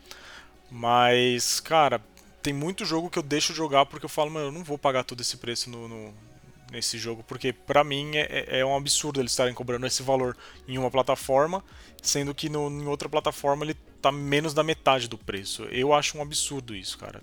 Mas, 0.69 1.59
cara, 1.61 2.01
tem 2.43 2.53
muito 2.53 2.85
jogo 2.85 3.09
que 3.09 3.17
eu 3.17 3.23
deixo 3.23 3.53
jogar 3.53 3.85
porque 3.85 4.05
eu 4.05 4.09
falo, 4.09 4.29
mano, 4.29 4.47
eu 4.47 4.51
não 4.51 4.63
vou 4.63 4.77
pagar 4.77 5.03
todo 5.03 5.21
esse 5.21 5.37
preço 5.37 5.69
no, 5.69 5.87
no 5.87 6.13
nesse 6.71 6.97
jogo, 6.97 7.23
porque 7.23 7.53
para 7.53 7.83
mim 7.83 8.15
é, 8.15 8.21
é, 8.21 8.59
é, 8.59 8.65
um 8.65 8.75
absurdo 8.75 9.19
eles 9.19 9.31
estarem 9.31 9.53
cobrando 9.53 9.85
esse 9.85 10.03
valor 10.03 10.35
em 10.67 10.77
uma 10.77 10.91
plataforma, 10.91 11.63
sendo 12.01 12.33
que 12.33 12.49
no, 12.49 12.69
em 12.69 12.87
outra 12.87 13.07
plataforma 13.07 13.63
ele 13.63 13.75
tá 14.01 14.11
menos 14.11 14.53
da 14.53 14.63
metade 14.63 15.07
do 15.07 15.17
preço. 15.17 15.63
Eu 15.65 15.93
acho 15.93 16.17
um 16.17 16.21
absurdo 16.21 16.75
isso, 16.75 16.97
cara. 16.97 17.21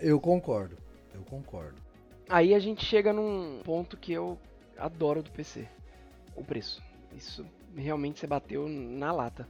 Eu 0.00 0.20
concordo, 0.20 0.76
eu 1.14 1.22
concordo. 1.22 1.80
Aí 2.28 2.54
a 2.54 2.58
gente 2.58 2.84
chega 2.84 3.12
num 3.12 3.60
ponto 3.64 3.96
que 3.96 4.12
eu 4.12 4.38
adoro 4.78 5.22
do 5.22 5.30
PC: 5.30 5.66
o 6.34 6.44
preço. 6.44 6.82
Isso 7.16 7.44
realmente 7.76 8.20
você 8.20 8.26
bateu 8.26 8.68
na 8.68 9.12
lata. 9.12 9.48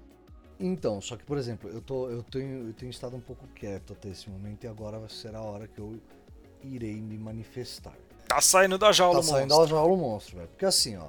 Então, 0.59 1.01
só 1.01 1.17
que, 1.17 1.25
por 1.25 1.39
exemplo, 1.39 1.69
eu, 1.71 1.81
tô, 1.81 2.09
eu, 2.09 2.23
tenho, 2.23 2.69
eu 2.69 2.73
tenho 2.73 2.91
estado 2.91 3.17
um 3.17 3.21
pouco 3.21 3.47
quieto 3.49 3.95
até 3.95 4.11
esse 4.11 4.31
momento 4.31 4.63
e 4.63 4.69
agora 4.69 5.09
será 5.09 5.39
a 5.39 5.43
hora 5.43 5.67
que 5.67 5.81
eu 5.81 6.01
irei 6.63 7.01
me 7.01 7.19
manifestar. 7.19 7.97
Tá 8.35 8.41
saindo 8.41 8.79
da 8.79 8.93
jaula, 8.93 9.17
Tá 9.17 9.23
saindo 9.23 9.57
da 9.57 9.67
jaula 9.67 9.93
o 9.93 9.97
monstro, 9.97 10.37
velho. 10.37 10.49
Porque 10.49 10.65
assim, 10.65 10.97
ó, 10.97 11.07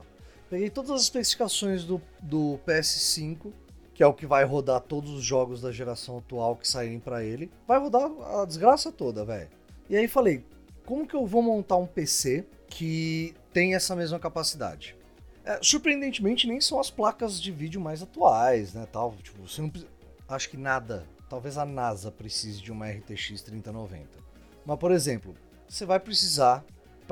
peguei 0.50 0.70
todas 0.70 0.92
as 0.92 1.02
especificações 1.04 1.84
do, 1.84 2.02
do 2.22 2.60
PS5, 2.68 3.52
que 3.94 4.04
é 4.04 4.08
o 4.08 4.14
que 4.14 4.26
vai 4.26 4.44
rodar 4.44 4.82
todos 4.82 5.12
os 5.12 5.24
jogos 5.24 5.62
da 5.62 5.72
geração 5.72 6.18
atual 6.18 6.56
que 6.56 6.68
saírem 6.68 7.00
para 7.00 7.24
ele. 7.24 7.52
Vai 7.68 7.80
rodar 7.80 8.10
a 8.36 8.46
desgraça 8.46 8.92
toda, 8.92 9.24
velho. 9.24 9.50
E 9.90 9.96
aí 9.96 10.08
falei, 10.08 10.46
como 10.86 11.08
que 11.08 11.16
eu 11.16 11.26
vou 11.26 11.42
montar 11.42 11.78
um 11.78 11.86
PC 11.86 12.46
que 12.68 13.34
tem 13.54 13.76
essa 13.76 13.96
mesma 13.96 14.20
capacidade? 14.20 14.96
É, 15.46 15.60
surpreendentemente, 15.62 16.48
nem 16.48 16.60
são 16.60 16.80
as 16.80 16.90
placas 16.90 17.42
de 17.42 17.52
vídeo 17.52 17.80
mais 17.80 18.02
atuais, 18.02 18.74
né? 18.74 18.88
Tal. 18.92 19.14
Tipo, 19.22 19.48
você 19.48 19.62
não 19.62 19.72
Acho 20.28 20.50
que 20.50 20.58
nada. 20.58 21.06
Talvez 21.30 21.58
a 21.58 21.66
NASA 21.66 22.12
precise 22.12 22.62
de 22.62 22.72
uma 22.72 22.90
RTX 22.90 23.42
3090. 23.42 24.08
Mas, 24.66 24.80
por 24.80 24.92
exemplo, 24.92 25.36
você 25.68 25.86
vai 25.86 26.00
precisar, 26.00 26.64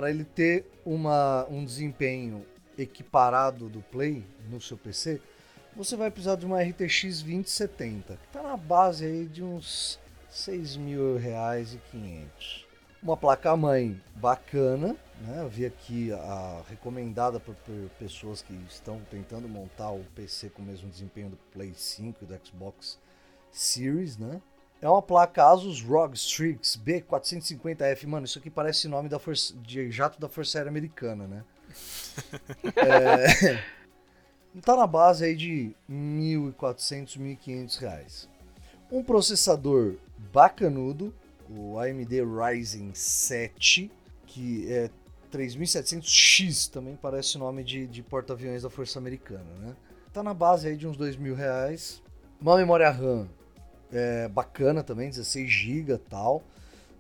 para 0.02 0.10
ele 0.10 0.24
ter 0.24 0.66
uma, 0.84 1.46
um 1.48 1.64
desempenho 1.64 2.44
equiparado 2.76 3.70
do 3.70 3.82
Play 3.84 4.26
no 4.50 4.60
seu 4.60 4.76
PC, 4.76 5.22
você 5.76 5.96
vai 5.96 6.10
precisar 6.10 6.38
de 6.38 6.44
uma 6.44 6.60
RTX 6.60 7.22
2070, 7.22 8.16
que 8.16 8.26
está 8.26 8.42
na 8.42 8.58
base 8.58 9.06
aí 9.06 9.28
de 9.28 9.44
uns 9.44 10.00
6 10.28 10.78
mil 10.78 11.18
reais 11.18 11.76
e 11.76 11.78
500. 11.92 12.66
Uma 13.04 13.16
placa-mãe 13.16 14.02
bacana, 14.16 14.98
né? 15.20 15.44
Eu 15.44 15.50
vi 15.50 15.68
aqui 15.68 16.12
a 16.12 16.64
recomendada 16.68 17.40
por, 17.40 17.54
por, 17.54 17.90
pessoas 18.00 18.42
que 18.42 18.56
estão 18.68 19.00
tentando 19.12 19.48
montar 19.48 19.92
o 19.92 20.04
PC 20.16 20.50
com 20.50 20.64
o 20.64 20.66
mesmo 20.66 20.90
desempenho 20.90 21.30
do 21.30 21.38
Play 21.54 21.76
5 21.76 22.24
e 22.24 22.26
do 22.26 22.40
Xbox 22.44 22.98
Series, 23.52 24.18
né? 24.18 24.42
É 24.82 24.90
uma 24.90 25.02
placa 25.02 25.46
Asus 25.46 25.80
ROG 25.80 26.16
Strix 26.16 26.76
B450F. 26.84 28.08
Mano, 28.08 28.26
isso 28.26 28.40
aqui 28.40 28.50
parece 28.50 28.88
nome 28.88 29.08
da 29.08 29.20
força, 29.20 29.54
de 29.62 29.92
jato 29.92 30.20
da 30.20 30.28
Força 30.28 30.58
Aérea 30.58 30.72
Americana, 30.72 31.28
né? 31.28 31.44
é, 32.76 33.64
tá 34.62 34.76
na 34.76 34.88
base 34.88 35.24
aí 35.24 35.36
de 35.36 35.72
1.400, 35.90 37.20
1.500 37.20 37.78
reais. 37.78 38.30
Um 38.92 39.04
processador 39.04 39.98
bacanudo, 40.34 41.14
o 41.48 41.78
AMD 41.78 42.24
Ryzen 42.24 42.92
7, 42.96 43.92
que 44.26 44.72
é 44.74 44.90
3700X 45.32 46.72
também 46.72 46.98
parece 47.00 47.38
nome 47.38 47.64
de, 47.64 47.86
de 47.86 48.02
porta-aviões 48.02 48.64
da 48.64 48.70
Força 48.70 48.98
Americana, 48.98 49.54
né? 49.60 49.76
Tá 50.12 50.24
na 50.24 50.34
base 50.34 50.68
aí 50.68 50.76
de 50.76 50.88
uns 50.88 50.98
dois 50.98 51.16
mil 51.16 51.36
reais. 51.36 52.02
Uma 52.42 52.58
memória 52.58 52.90
RAM 52.90 53.30
é, 53.92 54.28
bacana 54.28 54.84
também, 54.84 55.10
16 55.10 55.50
GB 55.50 55.98
tal. 56.10 56.44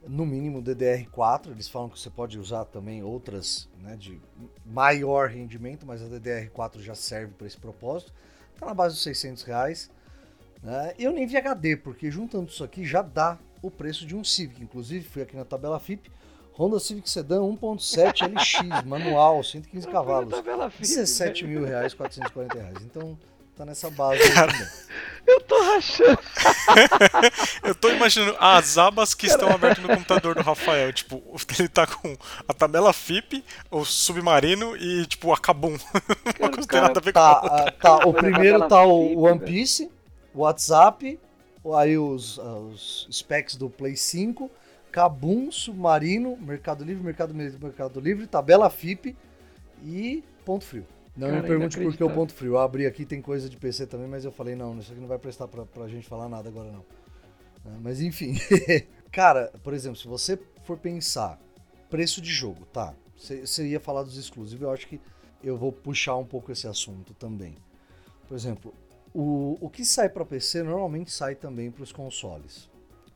No 0.07 0.25
mínimo 0.25 0.63
DDR4, 0.63 1.51
eles 1.51 1.67
falam 1.67 1.87
que 1.87 1.99
você 1.99 2.09
pode 2.09 2.39
usar 2.39 2.65
também 2.65 3.03
outras 3.03 3.69
né, 3.81 3.95
de 3.95 4.19
maior 4.65 5.29
rendimento, 5.29 5.85
mas 5.85 6.01
a 6.01 6.07
DDR4 6.07 6.79
já 6.79 6.95
serve 6.95 7.33
para 7.37 7.45
esse 7.45 7.57
propósito. 7.57 8.11
Tá 8.59 8.65
na 8.65 8.73
base 8.73 8.95
dos 8.95 9.03
600 9.03 9.43
reais. 9.43 9.91
Né? 10.63 10.93
Eu 10.97 11.11
nem 11.11 11.27
vi 11.27 11.37
HD, 11.37 11.77
porque 11.77 12.09
juntando 12.09 12.49
isso 12.49 12.63
aqui 12.63 12.83
já 12.83 13.01
dá 13.01 13.37
o 13.61 13.69
preço 13.69 14.05
de 14.05 14.15
um 14.15 14.23
Civic. 14.23 14.63
Inclusive, 14.63 15.05
fui 15.05 15.21
aqui 15.21 15.35
na 15.35 15.45
tabela 15.45 15.79
FIP, 15.79 16.11
Honda 16.53 16.79
Civic 16.79 17.09
Sedan 17.09 17.41
1.7 17.41 18.27
LX, 18.27 18.85
manual, 18.85 19.43
115 19.43 19.87
cavalos. 19.87 20.33
17 20.79 21.45
mil 21.45 21.63
reais, 21.63 21.93
440 21.93 22.57
reais. 22.57 22.77
Então, 22.83 23.17
tá 23.61 23.65
nessa 23.65 23.89
base 23.91 24.33
Cara, 24.33 24.51
Eu 25.25 25.39
tô 25.41 25.61
rachando. 25.61 26.19
eu 27.63 27.75
tô 27.75 27.89
imaginando 27.91 28.35
as 28.39 28.77
abas 28.77 29.13
que 29.13 29.27
estão 29.27 29.49
abertas 29.49 29.83
no 29.83 29.89
computador 29.89 30.33
do 30.33 30.41
Rafael. 30.41 30.91
Tipo, 30.91 31.21
ele 31.59 31.69
tá 31.69 31.85
com 31.85 32.17
a 32.47 32.53
tabela 32.53 32.91
FIP, 32.91 33.43
o 33.69 33.85
submarino 33.85 34.75
e, 34.75 35.05
tipo, 35.05 35.31
a 35.31 35.37
Kabum. 35.37 35.77
Não 36.41 36.49
tem 36.49 36.65
cara, 36.65 36.87
nada 36.87 36.99
a 36.99 37.03
ver 37.03 37.13
Tá, 37.13 37.35
com 37.35 37.47
a 37.47 37.51
outra. 37.51 37.65
ah, 37.67 37.71
tá, 37.71 37.95
o 38.07 38.13
primeiro 38.13 38.67
tá 38.67 38.83
o 38.83 39.21
One. 39.25 39.39
Piece, 39.39 39.91
o 40.33 40.39
WhatsApp, 40.39 41.19
aí 41.75 41.97
os, 41.99 42.39
ah, 42.39 42.55
os 42.55 43.07
specs 43.11 43.55
do 43.55 43.69
Play 43.69 43.95
5, 43.95 44.49
Kabum, 44.91 45.51
Submarino, 45.51 46.35
Mercado 46.41 46.83
Livre, 46.83 47.03
Mercado 47.03 47.31
Livre, 47.31 47.63
Mercado 47.63 47.99
Livre, 47.99 48.25
tabela 48.25 48.69
FIP 48.71 49.15
e 49.83 50.23
ponto 50.43 50.65
frio. 50.65 50.85
Não 51.15 51.27
Cara, 51.27 51.41
me 51.41 51.47
pergunte 51.47 51.79
por 51.79 51.95
que 51.95 52.03
o 52.03 52.09
ponto 52.09 52.33
frio. 52.33 52.53
Eu 52.53 52.59
abri 52.59 52.85
aqui, 52.85 53.05
tem 53.05 53.21
coisa 53.21 53.49
de 53.49 53.57
PC 53.57 53.85
também, 53.85 54.07
mas 54.07 54.23
eu 54.23 54.31
falei, 54.31 54.55
não, 54.55 54.77
isso 54.79 54.91
aqui 54.91 55.01
não 55.01 55.07
vai 55.07 55.19
prestar 55.19 55.47
pra, 55.47 55.65
pra 55.65 55.87
gente 55.87 56.07
falar 56.07 56.29
nada 56.29 56.49
agora 56.49 56.71
não. 56.71 56.85
Ah, 57.65 57.77
Mas 57.81 58.01
enfim. 58.01 58.35
Cara, 59.11 59.51
por 59.61 59.73
exemplo, 59.73 59.97
se 59.97 60.07
você 60.07 60.39
for 60.63 60.77
pensar 60.77 61.39
preço 61.89 62.21
de 62.21 62.31
jogo, 62.31 62.65
tá? 62.65 62.95
Você 63.17 63.45
você 63.45 63.67
ia 63.67 63.79
falar 63.79 64.03
dos 64.03 64.17
exclusivos, 64.17 64.63
eu 64.63 64.71
acho 64.71 64.87
que 64.87 65.01
eu 65.43 65.57
vou 65.57 65.71
puxar 65.71 66.15
um 66.15 66.25
pouco 66.25 66.51
esse 66.51 66.67
assunto 66.67 67.13
também. 67.13 67.55
Por 68.27 68.35
exemplo, 68.35 68.73
o, 69.13 69.57
o 69.59 69.69
que 69.69 69.83
sai 69.83 70.07
para 70.07 70.25
PC 70.25 70.63
normalmente 70.63 71.11
sai 71.11 71.35
também 71.35 71.69
para 71.69 71.83
os 71.83 71.91
consoles. 71.91 72.69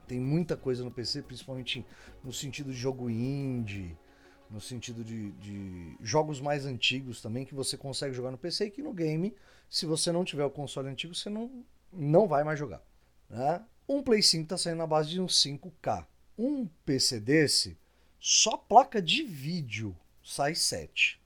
Tem 0.08 0.20
muita 0.20 0.56
coisa 0.58 0.84
no 0.84 0.92
PC, 0.92 1.22
principalmente 1.24 1.86
no 2.24 2.32
sentido 2.32 2.72
de 2.72 2.78
jogo 2.78 3.10
indie, 3.10 3.98
no 4.50 4.62
sentido 4.62 5.04
de, 5.04 5.32
de 5.34 5.98
jogos 6.02 6.40
mais 6.40 6.66
antigos 6.66 7.22
também, 7.22 7.46
que 7.46 7.56
você 7.56 7.78
consegue 7.78 8.14
jogar 8.14 8.32
no 8.32 8.38
PC 8.38 8.66
e 8.66 8.72
que 8.72 8.82
no 8.82 8.94
game, 8.94 9.36
se 9.70 9.86
você 9.86 10.12
não 10.12 10.24
tiver 10.24 10.46
o 10.46 10.50
console 10.50 10.90
antigo, 10.90 11.16
você 11.16 11.30
não, 11.30 11.64
não 11.92 12.28
vai 12.28 12.44
mais 12.44 12.60
jogar. 12.60 12.82
Né? 13.30 13.64
Um 13.88 14.02
Play 14.02 14.22
5 14.22 14.44
está 14.44 14.58
saindo 14.58 14.78
na 14.78 14.88
base 14.88 15.10
de 15.10 15.22
um 15.22 15.28
5K. 15.28 16.06
Um 16.38 16.68
PC 16.86 17.20
desse, 17.20 17.78
só 18.20 18.58
placa 18.58 19.02
de 19.02 19.24
vídeo 19.24 19.96
sai 20.24 20.56
7. 20.56 21.22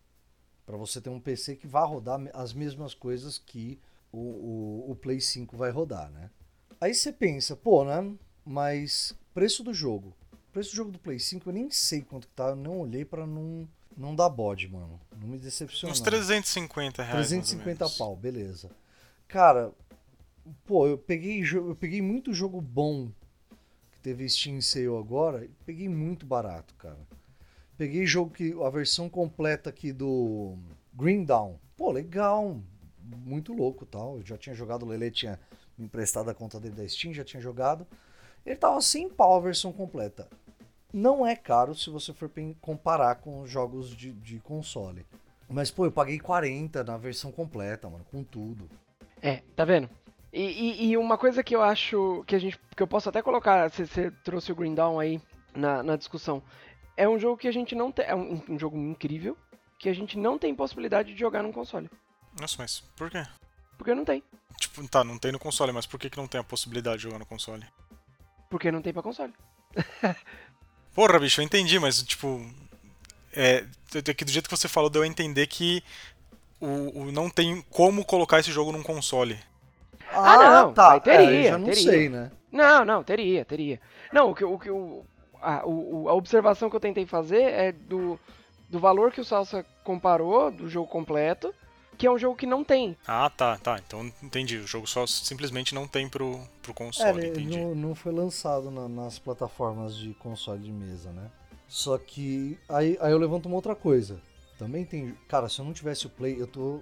Para 0.65 0.77
você 0.77 1.01
ter 1.01 1.09
um 1.09 1.19
PC 1.19 1.55
que 1.55 1.65
vá 1.65 1.83
rodar 1.83 2.19
as 2.33 2.53
mesmas 2.53 2.93
coisas 2.93 3.37
que 3.37 3.79
o, 4.11 4.17
o, 4.17 4.91
o 4.91 4.95
Play 4.95 5.21
5 5.21 5.55
vai 5.57 5.71
rodar, 5.71 6.11
né? 6.11 6.29
Aí 6.79 6.93
você 6.93 7.11
pensa, 7.11 7.55
pô, 7.55 7.83
né? 7.83 8.15
Mas 8.45 9.15
preço 9.33 9.63
do 9.63 9.73
jogo. 9.73 10.15
Preço 10.51 10.71
do 10.71 10.75
jogo 10.75 10.91
do 10.91 10.99
Play 10.99 11.19
5 11.19 11.47
eu 11.49 11.53
nem 11.53 11.69
sei 11.69 12.01
quanto 12.01 12.27
que 12.27 12.33
tá, 12.33 12.49
eu 12.49 12.55
não 12.55 12.79
olhei 12.79 13.05
para 13.05 13.25
não, 13.25 13.67
não 13.95 14.15
dar 14.15 14.29
bode, 14.29 14.67
mano. 14.67 14.99
Não 15.19 15.27
me 15.27 15.37
decepcionar. 15.37 15.93
Uns 15.93 16.01
350 16.01 17.03
reais. 17.03 17.15
mais 17.15 17.31
ou 17.31 17.37
350 17.37 17.85
menos. 17.85 17.97
pau, 17.97 18.15
beleza. 18.15 18.69
Cara, 19.27 19.71
pô, 20.65 20.87
eu 20.87 20.97
peguei, 20.97 21.43
eu 21.53 21.75
peguei 21.75 22.01
muito 22.01 22.33
jogo 22.33 22.59
bom 22.59 23.11
que 23.91 23.99
teve 24.01 24.27
Steam 24.27 24.61
Sale 24.61 24.87
agora 24.87 25.45
e 25.45 25.49
peguei 25.65 25.87
muito 25.87 26.25
barato, 26.25 26.73
cara. 26.75 26.99
Peguei 27.77 28.05
jogo 28.05 28.31
que 28.31 28.53
a 28.61 28.69
versão 28.69 29.07
completa 29.07 29.69
aqui 29.69 29.93
do 29.93 30.57
Green 30.93 31.23
Dawn. 31.23 31.55
Pô, 31.77 31.91
legal, 31.91 32.59
muito 33.25 33.53
louco, 33.53 33.85
tal. 33.85 34.17
Eu 34.17 34.25
já 34.25 34.37
tinha 34.37 34.53
jogado, 34.53 34.83
o 34.83 34.87
Lele 34.87 35.11
tinha 35.11 35.39
me 35.77 35.85
emprestado 35.85 36.29
a 36.29 36.33
conta 36.33 36.59
dele 36.59 36.75
da 36.75 36.87
Steam, 36.87 37.13
já 37.13 37.23
tinha 37.23 37.41
jogado. 37.41 37.87
Ele 38.45 38.55
tava 38.55 38.81
sem 38.81 39.09
pau 39.09 39.35
a 39.35 39.39
versão 39.39 39.71
completa. 39.71 40.27
Não 40.91 41.25
é 41.25 41.35
caro 41.35 41.75
se 41.75 41.89
você 41.89 42.13
for 42.13 42.31
comparar 42.61 43.15
com 43.15 43.41
os 43.41 43.49
jogos 43.49 43.95
de, 43.95 44.11
de 44.11 44.39
console. 44.39 45.05
Mas, 45.47 45.69
pô, 45.71 45.85
eu 45.85 45.91
paguei 45.91 46.19
40 46.19 46.83
na 46.83 46.97
versão 46.97 47.31
completa, 47.31 47.89
mano, 47.89 48.05
com 48.11 48.23
tudo. 48.23 48.69
É, 49.21 49.41
tá 49.55 49.65
vendo? 49.65 49.89
E, 50.31 50.41
e- 50.43 50.85
e 50.91 50.97
uma 50.97 51.17
coisa 51.17 51.43
que 51.43 51.55
eu 51.55 51.61
acho 51.61 52.23
que 52.27 52.35
a 52.35 52.39
gente. 52.39 52.59
que 52.75 52.81
eu 52.83 52.87
posso 52.87 53.09
até 53.09 53.21
colocar, 53.21 53.69
se 53.71 53.85
você 53.85 54.11
trouxe 54.23 54.51
o 54.51 54.55
Green 54.55 54.75
Dawn 54.75 54.99
aí 54.99 55.21
na, 55.55 55.81
na 55.83 55.95
discussão. 55.95 56.41
É 56.95 57.07
um 57.07 57.17
jogo 57.17 57.37
que 57.37 57.47
a 57.47 57.51
gente 57.51 57.73
não 57.75 57.91
tem. 57.91 58.05
É 58.05 58.15
um, 58.15 58.41
um 58.49 58.59
jogo 58.59 58.77
incrível 58.77 59.35
que 59.79 59.89
a 59.89 59.93
gente 59.93 60.17
não 60.17 60.37
tem 60.37 60.53
possibilidade 60.53 61.13
de 61.13 61.19
jogar 61.19 61.41
num 61.41 61.51
console. 61.51 61.89
Nossa, 62.39 62.55
mas 62.59 62.81
por 62.95 63.09
quê? 63.09 63.23
Porque 63.77 63.95
não 63.95 64.05
tem. 64.05 64.21
Tipo, 64.57 64.87
tá, 64.87 65.03
não 65.03 65.17
tem 65.17 65.31
no 65.31 65.39
console, 65.39 65.71
mas 65.71 65.85
por 65.85 65.99
que, 65.99 66.09
que 66.09 66.17
não 66.17 66.27
tem 66.27 66.41
a 66.41 66.43
possibilidade 66.43 66.97
de 66.97 67.03
jogar 67.03 67.17
no 67.17 67.25
console? 67.25 67.65
Porque 68.49 68.71
não 68.71 68.81
tem 68.81 68.93
pra 68.93 69.03
console. 69.03 69.33
Porra, 70.95 71.19
bicho, 71.19 71.41
eu 71.41 71.45
entendi, 71.45 71.79
mas 71.79 72.01
tipo. 72.03 72.45
É, 73.33 73.63
é 73.93 74.13
que 74.13 74.25
do 74.25 74.31
jeito 74.31 74.49
que 74.49 74.57
você 74.57 74.67
falou, 74.67 74.89
deu 74.89 75.03
a 75.03 75.07
entender 75.07 75.45
que 75.47 75.83
o, 76.59 77.01
o 77.03 77.11
não 77.11 77.29
tem 77.29 77.61
como 77.69 78.03
colocar 78.03 78.39
esse 78.39 78.51
jogo 78.51 78.71
num 78.71 78.83
console. 78.83 79.39
Ah, 80.11 80.37
não, 80.37 80.73
tá. 80.73 80.99
teria, 80.99 81.29
é, 81.29 81.39
eu 81.47 81.51
já 81.51 81.57
não 81.57 81.65
teria. 81.65 81.83
sei, 81.83 82.09
né? 82.09 82.31
Não, 82.51 82.83
não, 82.83 83.03
teria, 83.03 83.45
teria. 83.45 83.79
Não, 84.11 84.31
o 84.31 84.35
que, 84.35 84.43
o, 84.43 84.57
que 84.57 84.71
o, 84.71 85.05
a, 85.39 85.63
o- 85.65 86.09
a 86.09 86.13
observação 86.13 86.69
que 86.69 86.75
eu 86.75 86.79
tentei 86.79 87.05
fazer 87.05 87.43
é 87.43 87.71
do, 87.71 88.19
do 88.67 88.79
valor 88.79 89.11
que 89.11 89.21
o 89.21 89.25
Salsa 89.25 89.63
comparou 89.83 90.49
do 90.49 90.67
jogo 90.67 90.87
completo, 90.87 91.53
que 91.99 92.07
é 92.07 92.11
um 92.11 92.17
jogo 92.17 92.35
que 92.35 92.47
não 92.47 92.63
tem. 92.63 92.97
Ah, 93.05 93.29
tá, 93.29 93.57
tá. 93.57 93.77
Então 93.85 94.11
entendi. 94.23 94.57
O 94.57 94.65
jogo 94.65 94.87
só 94.87 95.05
simplesmente 95.05 95.75
não 95.75 95.85
tem 95.87 96.07
pro, 96.09 96.39
pro 96.63 96.71
É, 96.71 96.73
console, 96.73 97.19
ele 97.19 97.29
entendi. 97.29 97.59
não, 97.59 97.75
não 97.75 97.93
foi 97.93 98.11
lançado 98.13 98.71
na- 98.71 98.87
nas 98.87 99.19
plataformas 99.19 99.95
de 99.97 100.13
console 100.15 100.61
de 100.63 100.71
mesa, 100.71 101.11
né? 101.11 101.29
Só 101.67 101.97
que 101.99 102.57
aí, 102.67 102.97
aí 103.01 103.11
eu 103.11 103.17
levanto 103.19 103.45
uma 103.45 103.55
outra 103.55 103.75
coisa. 103.75 104.19
Também 104.57 104.83
tem. 104.85 105.13
Cara, 105.27 105.47
se 105.49 105.59
eu 105.59 105.65
não 105.65 105.73
tivesse 105.73 106.07
o 106.07 106.09
Play, 106.09 106.35
eu 106.41 106.47
tô 106.47 106.81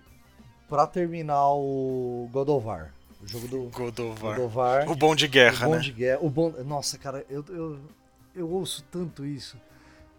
pra 0.70 0.86
terminar 0.88 1.50
o 1.52 2.30
God 2.32 2.50
of 2.50 2.66
War. 2.68 2.94
O 3.22 3.28
jogo 3.28 3.48
do 3.48 3.64
God 3.72 4.00
of 4.00 4.24
War. 4.24 4.36
God 4.38 4.46
of 4.48 4.56
War. 4.58 4.90
O 4.92 4.96
bom 4.96 5.16
de 5.16 5.28
guerra, 5.28 5.66
o 5.66 5.70
bom 5.72 5.76
né? 5.76 5.82
de 5.82 5.92
guerra. 5.92 6.20
O 6.22 6.30
bom, 6.30 6.52
nossa, 6.64 6.98
cara, 7.00 7.26
eu, 7.30 7.44
eu, 7.50 7.80
eu 8.36 8.50
ouço 8.52 8.84
tanto 8.92 9.26
isso. 9.26 9.58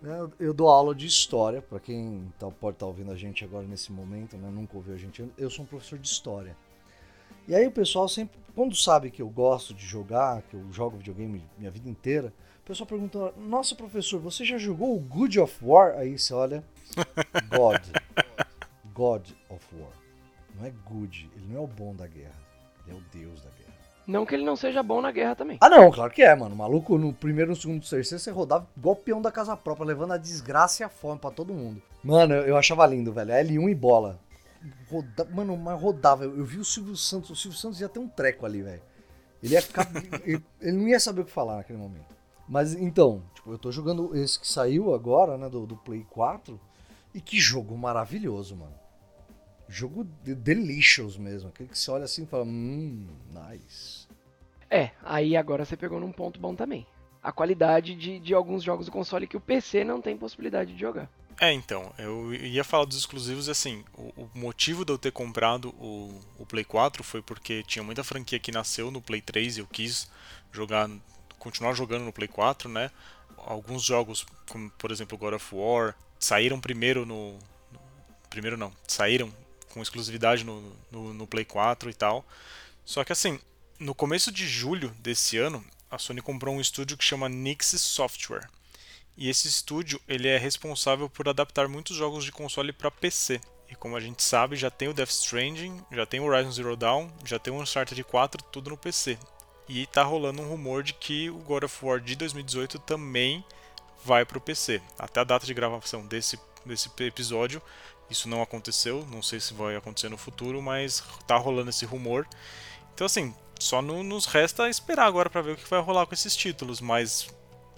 Né? 0.02 0.28
Eu- 0.38 0.54
dou 0.54 0.68
aula 0.68 0.94
de 0.94 1.06
história, 1.06 1.60
pra 1.62 1.78
quem 1.80 2.32
tá, 2.38 2.50
pode 2.50 2.76
estar 2.76 2.86
ouvindo 2.86 3.10
a 3.10 3.16
gente 3.16 3.44
agora 3.44 3.66
nesse 3.66 3.92
momento, 3.92 4.36
né? 4.36 4.48
Nunca 4.50 4.76
ouviu 4.76 4.94
a 4.94 4.98
gente. 4.98 5.24
Eu 5.36 5.50
sou 5.50 5.64
um 5.64 5.68
professor 5.68 5.98
de 5.98 6.06
história. 6.08 6.56
E 7.46 7.54
aí 7.54 7.66
o 7.66 7.72
pessoal 7.72 8.08
sempre, 8.08 8.38
quando 8.54 8.76
sabe 8.76 9.10
que 9.10 9.22
eu 9.22 9.28
gosto 9.28 9.72
de 9.74 9.84
jogar, 9.86 10.42
que 10.42 10.54
eu 10.54 10.72
jogo 10.72 10.98
videogame 10.98 11.42
minha 11.56 11.70
vida 11.70 11.88
inteira, 11.88 12.32
o 12.62 12.66
pessoal 12.66 12.86
pergunta: 12.86 13.32
Nossa, 13.38 13.74
professor, 13.74 14.20
você 14.20 14.44
já 14.44 14.58
jogou 14.58 14.94
o 14.94 15.00
Good 15.00 15.40
of 15.40 15.58
War? 15.64 15.96
Aí 15.96 16.18
você 16.18 16.34
olha, 16.34 16.62
God. 17.50 17.80
God 18.92 19.30
of 19.48 19.66
War. 19.76 19.92
Não 20.54 20.66
é 20.66 20.70
good, 20.84 21.30
ele 21.36 21.46
não 21.52 21.60
é 21.60 21.64
o 21.64 21.66
bom 21.66 21.94
da 21.94 22.06
guerra. 22.06 22.38
Ele 22.86 22.96
é 22.96 22.98
o 22.98 23.02
Deus 23.12 23.40
da 23.42 23.50
guerra. 23.50 23.57
Não 24.08 24.24
que 24.24 24.34
ele 24.34 24.42
não 24.42 24.56
seja 24.56 24.82
bom 24.82 25.02
na 25.02 25.12
guerra 25.12 25.36
também. 25.36 25.58
Ah, 25.60 25.68
não, 25.68 25.90
claro 25.90 26.10
que 26.10 26.22
é, 26.22 26.34
mano. 26.34 26.56
Maluco, 26.56 26.96
no 26.96 27.12
primeiro, 27.12 27.50
no 27.50 27.56
segundo, 27.56 27.74
no 27.74 27.80
terceiro, 27.86 28.18
você 28.18 28.30
rodava 28.30 28.66
igual 28.74 28.96
peão 28.96 29.20
da 29.20 29.30
casa 29.30 29.54
própria, 29.54 29.88
levando 29.88 30.14
a 30.14 30.16
desgraça 30.16 30.82
e 30.82 30.84
a 30.84 30.88
fome 30.88 31.20
pra 31.20 31.30
todo 31.30 31.52
mundo. 31.52 31.82
Mano, 32.02 32.32
eu, 32.32 32.44
eu 32.44 32.56
achava 32.56 32.86
lindo, 32.86 33.12
velho. 33.12 33.32
L1 33.32 33.70
e 33.70 33.74
bola. 33.74 34.18
Roda... 34.90 35.26
Mano, 35.26 35.58
mas 35.58 35.78
rodava. 35.78 36.24
Eu, 36.24 36.38
eu 36.38 36.44
vi 36.46 36.56
o 36.56 36.64
Silvio 36.64 36.96
Santos. 36.96 37.28
O 37.28 37.36
Silvio 37.36 37.58
Santos 37.58 37.82
ia 37.82 37.88
ter 37.88 37.98
um 37.98 38.08
treco 38.08 38.46
ali, 38.46 38.62
velho. 38.62 38.80
Ele 39.42 39.52
ia 39.52 39.60
ficar. 39.60 39.86
ele, 40.24 40.42
ele 40.58 40.76
não 40.78 40.88
ia 40.88 40.98
saber 40.98 41.20
o 41.20 41.24
que 41.26 41.30
falar 41.30 41.56
naquele 41.56 41.78
momento. 41.78 42.16
Mas 42.48 42.72
então, 42.72 43.22
tipo, 43.34 43.52
eu 43.52 43.58
tô 43.58 43.70
jogando 43.70 44.16
esse 44.16 44.40
que 44.40 44.48
saiu 44.48 44.94
agora, 44.94 45.36
né, 45.36 45.50
do, 45.50 45.66
do 45.66 45.76
Play 45.76 46.06
4. 46.08 46.58
E 47.12 47.20
que 47.20 47.38
jogo 47.38 47.76
maravilhoso, 47.76 48.56
mano. 48.56 48.87
Jogo 49.68 50.04
de- 50.24 50.34
delicious 50.34 51.16
mesmo. 51.16 51.48
Aquele 51.50 51.68
que 51.68 51.78
você 51.78 51.90
olha 51.90 52.04
assim 52.04 52.22
e 52.22 52.26
fala, 52.26 52.44
hum, 52.44 53.06
nice. 53.30 54.08
É, 54.70 54.90
aí 55.02 55.36
agora 55.36 55.64
você 55.64 55.76
pegou 55.76 56.00
num 56.00 56.12
ponto 56.12 56.40
bom 56.40 56.54
também. 56.54 56.86
A 57.22 57.32
qualidade 57.32 57.94
de, 57.94 58.18
de 58.18 58.34
alguns 58.34 58.62
jogos 58.62 58.86
do 58.86 58.92
console 58.92 59.26
que 59.26 59.36
o 59.36 59.40
PC 59.40 59.84
não 59.84 60.00
tem 60.00 60.16
possibilidade 60.16 60.72
de 60.72 60.80
jogar. 60.80 61.10
É, 61.40 61.52
então, 61.52 61.92
eu 61.98 62.34
ia 62.34 62.64
falar 62.64 62.84
dos 62.84 62.98
exclusivos 62.98 63.48
assim. 63.48 63.84
O, 63.96 64.22
o 64.22 64.30
motivo 64.34 64.84
de 64.84 64.92
eu 64.92 64.98
ter 64.98 65.12
comprado 65.12 65.68
o, 65.78 66.20
o 66.38 66.44
Play 66.44 66.64
4 66.64 67.04
foi 67.04 67.22
porque 67.22 67.62
tinha 67.62 67.82
muita 67.82 68.02
franquia 68.02 68.38
que 68.38 68.50
nasceu 68.50 68.90
no 68.90 69.00
Play 69.00 69.20
3 69.20 69.56
e 69.56 69.60
eu 69.60 69.66
quis 69.66 70.10
jogar, 70.50 70.90
continuar 71.38 71.74
jogando 71.74 72.04
no 72.04 72.12
Play 72.12 72.28
4, 72.28 72.68
né? 72.68 72.90
Alguns 73.36 73.84
jogos, 73.84 74.26
como 74.48 74.68
por 74.70 74.90
exemplo 74.90 75.16
God 75.16 75.34
of 75.34 75.54
War, 75.54 75.94
saíram 76.18 76.60
primeiro 76.60 77.06
no, 77.06 77.34
no, 77.72 77.80
Primeiro 78.28 78.56
não, 78.56 78.72
saíram 78.86 79.32
com 79.68 79.82
exclusividade 79.82 80.44
no, 80.44 80.72
no, 80.90 81.14
no 81.14 81.26
Play 81.26 81.44
4 81.44 81.90
e 81.90 81.94
tal. 81.94 82.24
Só 82.84 83.04
que 83.04 83.12
assim, 83.12 83.38
no 83.78 83.94
começo 83.94 84.32
de 84.32 84.46
julho 84.46 84.90
desse 84.98 85.38
ano, 85.38 85.64
a 85.90 85.98
Sony 85.98 86.20
comprou 86.20 86.54
um 86.54 86.60
estúdio 86.60 86.96
que 86.96 87.04
chama 87.04 87.28
Nix 87.28 87.74
Software. 87.78 88.48
E 89.16 89.28
esse 89.28 89.48
estúdio 89.48 90.00
ele 90.06 90.28
é 90.28 90.38
responsável 90.38 91.08
por 91.08 91.28
adaptar 91.28 91.68
muitos 91.68 91.96
jogos 91.96 92.24
de 92.24 92.32
console 92.32 92.72
para 92.72 92.90
PC. 92.90 93.40
E 93.70 93.74
como 93.74 93.96
a 93.96 94.00
gente 94.00 94.22
sabe, 94.22 94.56
já 94.56 94.70
tem 94.70 94.88
o 94.88 94.94
Death 94.94 95.10
Stranding, 95.10 95.82
já 95.92 96.06
tem 96.06 96.20
o 96.20 96.24
Horizon 96.24 96.52
Zero 96.52 96.76
Dawn, 96.76 97.10
já 97.24 97.38
tem 97.38 97.52
o 97.52 97.60
Uncharted 97.60 98.02
4, 98.04 98.42
tudo 98.44 98.70
no 98.70 98.76
PC. 98.76 99.18
E 99.68 99.86
tá 99.86 100.02
rolando 100.02 100.40
um 100.40 100.48
rumor 100.48 100.82
de 100.82 100.94
que 100.94 101.28
o 101.28 101.38
God 101.38 101.64
of 101.64 101.84
War 101.84 102.00
de 102.00 102.16
2018 102.16 102.78
também 102.78 103.44
vai 104.04 104.24
para 104.24 104.38
o 104.38 104.40
PC. 104.40 104.80
Até 104.98 105.20
a 105.20 105.24
data 105.24 105.44
de 105.44 105.52
gravação 105.52 106.06
desse, 106.06 106.38
desse 106.64 106.88
episódio, 107.00 107.60
isso 108.10 108.28
não 108.28 108.42
aconteceu, 108.42 109.06
não 109.10 109.22
sei 109.22 109.40
se 109.40 109.54
vai 109.54 109.76
acontecer 109.76 110.08
no 110.08 110.18
futuro, 110.18 110.62
mas 110.62 111.02
tá 111.26 111.36
rolando 111.36 111.70
esse 111.70 111.84
rumor. 111.84 112.26
Então 112.94 113.06
assim, 113.06 113.34
só 113.58 113.82
no, 113.82 114.02
nos 114.02 114.26
resta 114.26 114.68
esperar 114.68 115.06
agora 115.06 115.28
para 115.28 115.42
ver 115.42 115.52
o 115.52 115.56
que 115.56 115.68
vai 115.68 115.80
rolar 115.80 116.06
com 116.06 116.14
esses 116.14 116.36
títulos, 116.36 116.80
mas 116.80 117.28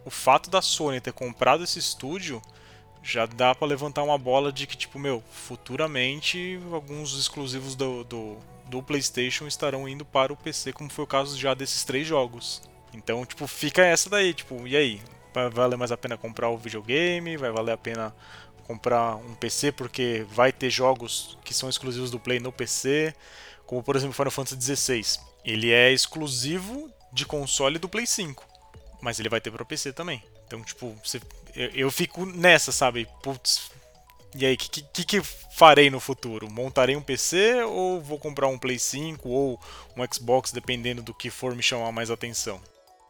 o 0.04 0.10
fato 0.10 0.50
da 0.50 0.62
Sony 0.62 1.00
ter 1.00 1.12
comprado 1.12 1.64
esse 1.64 1.78
estúdio 1.78 2.40
já 3.02 3.26
dá 3.26 3.54
para 3.54 3.68
levantar 3.68 4.02
uma 4.02 4.18
bola 4.18 4.52
de 4.52 4.66
que, 4.66 4.76
tipo, 4.76 4.98
meu, 4.98 5.22
futuramente 5.30 6.60
alguns 6.70 7.18
exclusivos 7.18 7.74
do, 7.74 8.04
do, 8.04 8.36
do, 8.66 8.82
PlayStation 8.82 9.46
estarão 9.46 9.88
indo 9.88 10.04
para 10.04 10.32
o 10.32 10.36
PC, 10.36 10.72
como 10.72 10.90
foi 10.90 11.04
o 11.04 11.08
caso 11.08 11.38
já 11.38 11.54
desses 11.54 11.82
três 11.82 12.06
jogos. 12.06 12.62
Então, 12.92 13.24
tipo, 13.24 13.46
fica 13.46 13.82
essa 13.82 14.10
daí, 14.10 14.34
tipo, 14.34 14.66
e 14.66 14.76
aí? 14.76 15.00
Vai 15.32 15.48
valer 15.48 15.76
mais 15.76 15.92
a 15.92 15.96
pena 15.96 16.18
comprar 16.18 16.50
o 16.50 16.58
videogame? 16.58 17.36
Vai 17.36 17.50
valer 17.50 17.72
a 17.72 17.78
pena 17.78 18.14
comprar 18.70 19.16
um 19.16 19.34
PC 19.34 19.72
porque 19.72 20.24
vai 20.30 20.52
ter 20.52 20.70
jogos 20.70 21.36
que 21.44 21.52
são 21.52 21.68
exclusivos 21.68 22.08
do 22.08 22.20
Play 22.20 22.38
no 22.38 22.52
PC? 22.52 23.12
Como, 23.66 23.82
por 23.82 23.96
exemplo, 23.96 24.14
Final 24.14 24.30
Fantasy 24.30 24.76
XVI. 24.76 25.02
Ele 25.44 25.72
é 25.72 25.92
exclusivo 25.92 26.88
de 27.12 27.26
console 27.26 27.80
do 27.80 27.88
Play 27.88 28.06
5, 28.06 28.46
mas 29.00 29.18
ele 29.18 29.28
vai 29.28 29.40
ter 29.40 29.50
para 29.50 29.64
PC 29.64 29.92
também. 29.92 30.22
Então, 30.46 30.62
tipo, 30.62 30.96
você 31.04 31.20
eu, 31.56 31.68
eu 31.70 31.90
fico 31.90 32.24
nessa, 32.24 32.70
sabe? 32.70 33.08
Putz, 33.24 33.72
e 34.36 34.46
aí, 34.46 34.54
o 34.54 34.56
que, 34.56 34.82
que, 34.82 35.04
que, 35.04 35.22
farei 35.22 35.90
no 35.90 35.98
futuro? 35.98 36.48
Montarei 36.48 36.94
um 36.94 37.02
PC 37.02 37.64
ou 37.64 38.00
vou 38.00 38.20
comprar 38.20 38.46
um 38.46 38.58
Play 38.58 38.78
5 38.78 39.28
ou 39.28 39.58
um 39.96 40.14
Xbox, 40.14 40.52
dependendo 40.52 41.02
do 41.02 41.12
que 41.12 41.28
for 41.28 41.56
me 41.56 41.62
chamar 41.62 41.90
mais 41.90 42.08
atenção? 42.08 42.60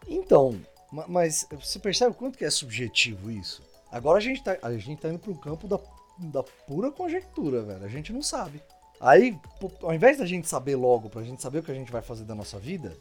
Então, 0.08 0.58
mas 1.06 1.46
você 1.50 1.78
percebe 1.78 2.12
o 2.12 2.14
quanto 2.14 2.38
que 2.38 2.46
é 2.46 2.50
subjetivo 2.50 3.30
isso? 3.30 3.62
Agora 3.90 4.18
a 4.18 4.20
gente 4.20 4.42
tá, 4.42 4.56
a 4.62 4.72
gente 4.76 5.00
tá 5.00 5.08
indo 5.08 5.18
para 5.18 5.30
um 5.30 5.36
campo 5.36 5.66
da, 5.66 5.78
da 6.18 6.42
pura 6.42 6.90
conjectura, 6.90 7.62
velho. 7.62 7.84
A 7.84 7.88
gente 7.88 8.12
não 8.12 8.22
sabe. 8.22 8.62
Aí, 9.00 9.38
ao 9.82 9.94
invés 9.94 10.18
da 10.18 10.26
gente 10.26 10.48
saber 10.48 10.76
logo, 10.76 11.08
pra 11.08 11.22
gente 11.22 11.40
saber 11.40 11.60
o 11.60 11.62
que 11.62 11.70
a 11.70 11.74
gente 11.74 11.90
vai 11.90 12.02
fazer 12.02 12.24
da 12.24 12.34
nossa 12.34 12.58
vida, 12.58 12.96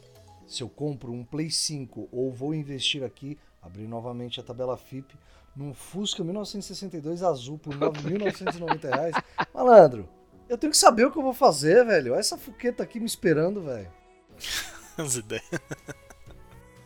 se 0.47 0.63
eu 0.63 0.69
compro 0.69 1.11
um 1.11 1.23
Play 1.23 1.51
5 1.51 2.09
ou 2.11 2.31
vou 2.31 2.55
investir 2.55 3.03
aqui, 3.03 3.37
abrir 3.61 3.87
novamente 3.87 4.39
a 4.39 4.43
tabela 4.43 4.77
FIP, 4.77 5.13
num 5.55 5.73
Fusca 5.73 6.23
1962 6.23 7.21
azul 7.21 7.57
por 7.57 7.75
9.990 7.75 8.95
reais. 8.95 9.15
Malandro, 9.53 10.07
eu 10.47 10.57
tenho 10.57 10.71
que 10.71 10.77
saber 10.77 11.05
o 11.05 11.11
que 11.11 11.17
eu 11.17 11.23
vou 11.23 11.33
fazer, 11.33 11.85
velho. 11.85 12.13
Olha 12.13 12.19
essa 12.19 12.37
fuqueta 12.37 12.81
aqui 12.81 12.99
me 12.99 13.05
esperando, 13.05 13.61
velho. 13.61 13.91
As 14.97 15.15
ideias. 15.15 15.43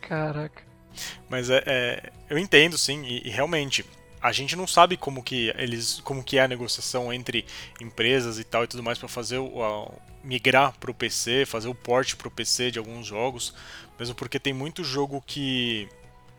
Caraca. 0.00 0.73
Mas 1.28 1.50
é, 1.50 1.62
é, 1.66 2.12
eu 2.28 2.38
entendo, 2.38 2.76
sim, 2.78 3.02
e, 3.04 3.28
e, 3.28 3.30
realmente 3.30 3.84
a 4.20 4.32
gente 4.32 4.56
não 4.56 4.66
sabe 4.66 4.96
como 4.96 5.22
que 5.22 5.52
eles, 5.56 6.00
como 6.00 6.22
que 6.22 6.38
é 6.38 6.42
a 6.42 6.48
negociação 6.48 7.12
entre 7.12 7.44
empresas 7.80 8.38
e 8.38 8.44
tal 8.44 8.64
e 8.64 8.66
tudo 8.66 8.82
mais 8.82 8.98
para 8.98 9.08
fazer 9.08 9.38
o 9.38 9.62
a, 9.62 9.90
migrar 10.24 10.74
para 10.80 10.90
o 10.90 10.94
PC, 10.94 11.44
fazer 11.44 11.68
o 11.68 11.74
port 11.74 12.16
para 12.16 12.28
o 12.28 12.30
PC 12.30 12.70
de 12.70 12.78
alguns 12.78 13.06
jogos, 13.06 13.54
mesmo 13.98 14.14
porque 14.14 14.38
tem 14.38 14.54
muito 14.54 14.82
jogo 14.82 15.22
que 15.26 15.86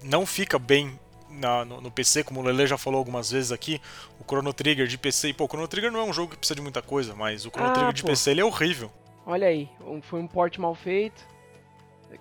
não 0.03 0.25
fica 0.25 0.57
bem 0.57 0.99
na, 1.29 1.63
no, 1.63 1.81
no, 1.81 1.91
PC, 1.91 2.23
como 2.23 2.39
o 2.39 2.43
Lele 2.43 2.65
já 2.65 2.77
falou 2.77 2.97
algumas 2.97 3.29
vezes 3.29 3.51
aqui, 3.51 3.81
o 4.19 4.23
Chrono 4.23 4.53
Trigger 4.53 4.87
de 4.87 4.97
PC. 4.97 5.29
E, 5.29 5.33
pô, 5.33 5.45
o 5.45 5.47
Chrono 5.47 5.67
Trigger 5.67 5.91
não 5.91 5.99
é 5.99 6.03
um 6.03 6.13
jogo 6.13 6.31
que 6.31 6.37
precisa 6.37 6.55
de 6.55 6.61
muita 6.61 6.81
coisa, 6.81 7.13
mas 7.13 7.45
o 7.45 7.49
Chrono 7.49 7.69
ah, 7.69 7.73
Trigger 7.73 7.93
de 7.93 8.03
PC 8.03 8.31
ele 8.31 8.41
é 8.41 8.45
horrível. 8.45 8.91
Olha 9.25 9.47
aí, 9.47 9.69
foi 10.03 10.19
um 10.19 10.27
port 10.27 10.57
mal 10.57 10.75
feito, 10.75 11.25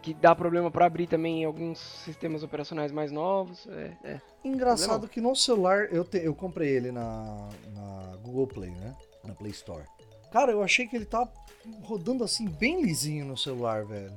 que 0.02 0.14
dá 0.14 0.34
problema 0.34 0.70
para 0.70 0.86
abrir 0.86 1.06
também 1.06 1.42
em 1.42 1.44
alguns 1.44 1.78
sistemas 1.78 2.42
operacionais 2.42 2.92
mais 2.92 3.10
novos. 3.10 3.66
É, 3.68 3.92
é. 4.04 4.20
Engraçado 4.44 5.08
que 5.08 5.20
no 5.20 5.34
celular, 5.34 5.92
eu, 5.92 6.04
te, 6.04 6.18
eu 6.18 6.34
comprei 6.34 6.70
ele 6.70 6.92
na, 6.92 7.48
na 7.72 8.16
Google 8.22 8.46
Play, 8.46 8.70
né? 8.70 8.94
Na 9.24 9.34
Play 9.34 9.50
Store. 9.52 9.84
Cara, 10.32 10.52
eu 10.52 10.62
achei 10.62 10.86
que 10.86 10.96
ele 10.96 11.04
tá 11.04 11.28
rodando 11.82 12.24
assim 12.24 12.46
bem 12.46 12.82
lisinho 12.82 13.24
no 13.24 13.36
celular, 13.36 13.84
velho. 13.84 14.12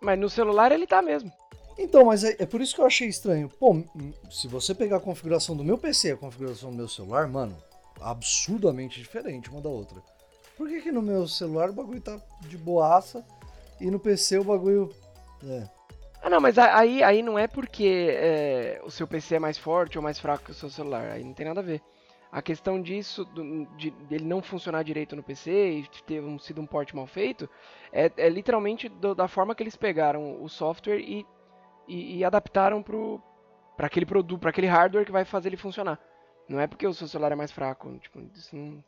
Mas 0.00 0.18
no 0.18 0.28
celular 0.28 0.72
ele 0.72 0.86
tá 0.86 1.02
mesmo. 1.02 1.32
Então, 1.78 2.06
mas 2.06 2.22
é, 2.24 2.36
é, 2.38 2.46
por 2.46 2.60
isso 2.60 2.74
que 2.74 2.80
eu 2.80 2.86
achei 2.86 3.08
estranho. 3.08 3.48
Pô, 3.48 3.82
se 4.30 4.46
você 4.46 4.74
pegar 4.74 4.96
a 4.96 5.00
configuração 5.00 5.56
do 5.56 5.64
meu 5.64 5.78
PC 5.78 6.08
e 6.08 6.12
a 6.12 6.16
configuração 6.16 6.70
do 6.70 6.76
meu 6.76 6.88
celular, 6.88 7.26
mano, 7.28 7.56
absurdamente 8.00 9.00
diferente 9.00 9.50
uma 9.50 9.60
da 9.60 9.68
outra. 9.68 10.02
Por 10.56 10.68
que, 10.68 10.82
que 10.82 10.92
no 10.92 11.02
meu 11.02 11.26
celular 11.26 11.70
o 11.70 11.72
bagulho 11.72 12.00
tá 12.00 12.20
de 12.42 12.58
boaça 12.58 13.24
e 13.82 13.90
no 13.90 13.98
PC 13.98 14.38
o 14.38 14.44
bagulho. 14.44 14.90
É. 15.44 15.68
Ah, 16.22 16.30
não, 16.30 16.40
mas 16.40 16.56
aí, 16.56 17.02
aí 17.02 17.22
não 17.22 17.38
é 17.38 17.48
porque 17.48 18.08
é, 18.10 18.80
o 18.84 18.90
seu 18.90 19.06
PC 19.06 19.36
é 19.36 19.38
mais 19.38 19.58
forte 19.58 19.98
ou 19.98 20.04
mais 20.04 20.18
fraco 20.18 20.44
que 20.44 20.50
o 20.52 20.54
seu 20.54 20.70
celular. 20.70 21.10
Aí 21.10 21.24
não 21.24 21.34
tem 21.34 21.46
nada 21.46 21.60
a 21.60 21.64
ver. 21.64 21.82
A 22.30 22.40
questão 22.40 22.80
disso, 22.80 23.26
de, 23.76 23.90
dele 23.90 24.24
não 24.24 24.40
funcionar 24.40 24.82
direito 24.84 25.14
no 25.14 25.22
PC 25.22 25.50
e 25.50 25.88
ter 26.06 26.22
um, 26.22 26.38
sido 26.38 26.62
um 26.62 26.66
port 26.66 26.94
mal 26.94 27.06
feito, 27.06 27.48
é, 27.92 28.10
é 28.16 28.28
literalmente 28.28 28.88
do, 28.88 29.14
da 29.14 29.28
forma 29.28 29.54
que 29.54 29.62
eles 29.62 29.76
pegaram 29.76 30.42
o 30.42 30.48
software 30.48 31.00
e 31.00 31.26
e, 31.86 32.18
e 32.18 32.24
adaptaram 32.24 32.82
para 32.82 33.86
aquele 33.86 34.06
produto, 34.06 34.40
para 34.40 34.50
aquele 34.50 34.66
hardware 34.66 35.04
que 35.04 35.12
vai 35.12 35.24
fazer 35.24 35.48
ele 35.48 35.56
funcionar. 35.56 35.98
Não 36.48 36.60
é 36.60 36.66
porque 36.66 36.86
o 36.86 36.94
seu 36.94 37.06
celular 37.06 37.32
é 37.32 37.36
mais 37.36 37.52
fraco, 37.52 37.96
tipo, 37.98 38.20
não... 38.52 38.82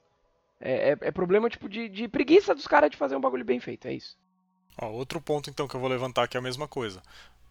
é, 0.61 0.91
é, 0.91 0.99
é, 1.01 1.11
problema 1.11 1.49
tipo 1.49 1.69
de, 1.69 1.89
de 1.89 2.09
preguiça 2.09 2.55
dos 2.55 2.67
caras 2.67 2.91
de 2.91 2.97
fazer 2.97 3.17
um 3.17 3.21
bagulho 3.21 3.45
bem 3.45 3.61
feito, 3.61 3.87
é 3.87 3.93
isso. 3.93 4.19
Ó, 4.77 4.87
outro 4.89 5.21
ponto 5.21 5.51
então 5.51 5.69
que 5.69 5.75
eu 5.75 5.81
vou 5.81 5.89
levantar 5.89 6.29
que 6.29 6.37
é 6.37 6.41
a 6.41 6.43
mesma 6.43 6.67
coisa. 6.67 7.03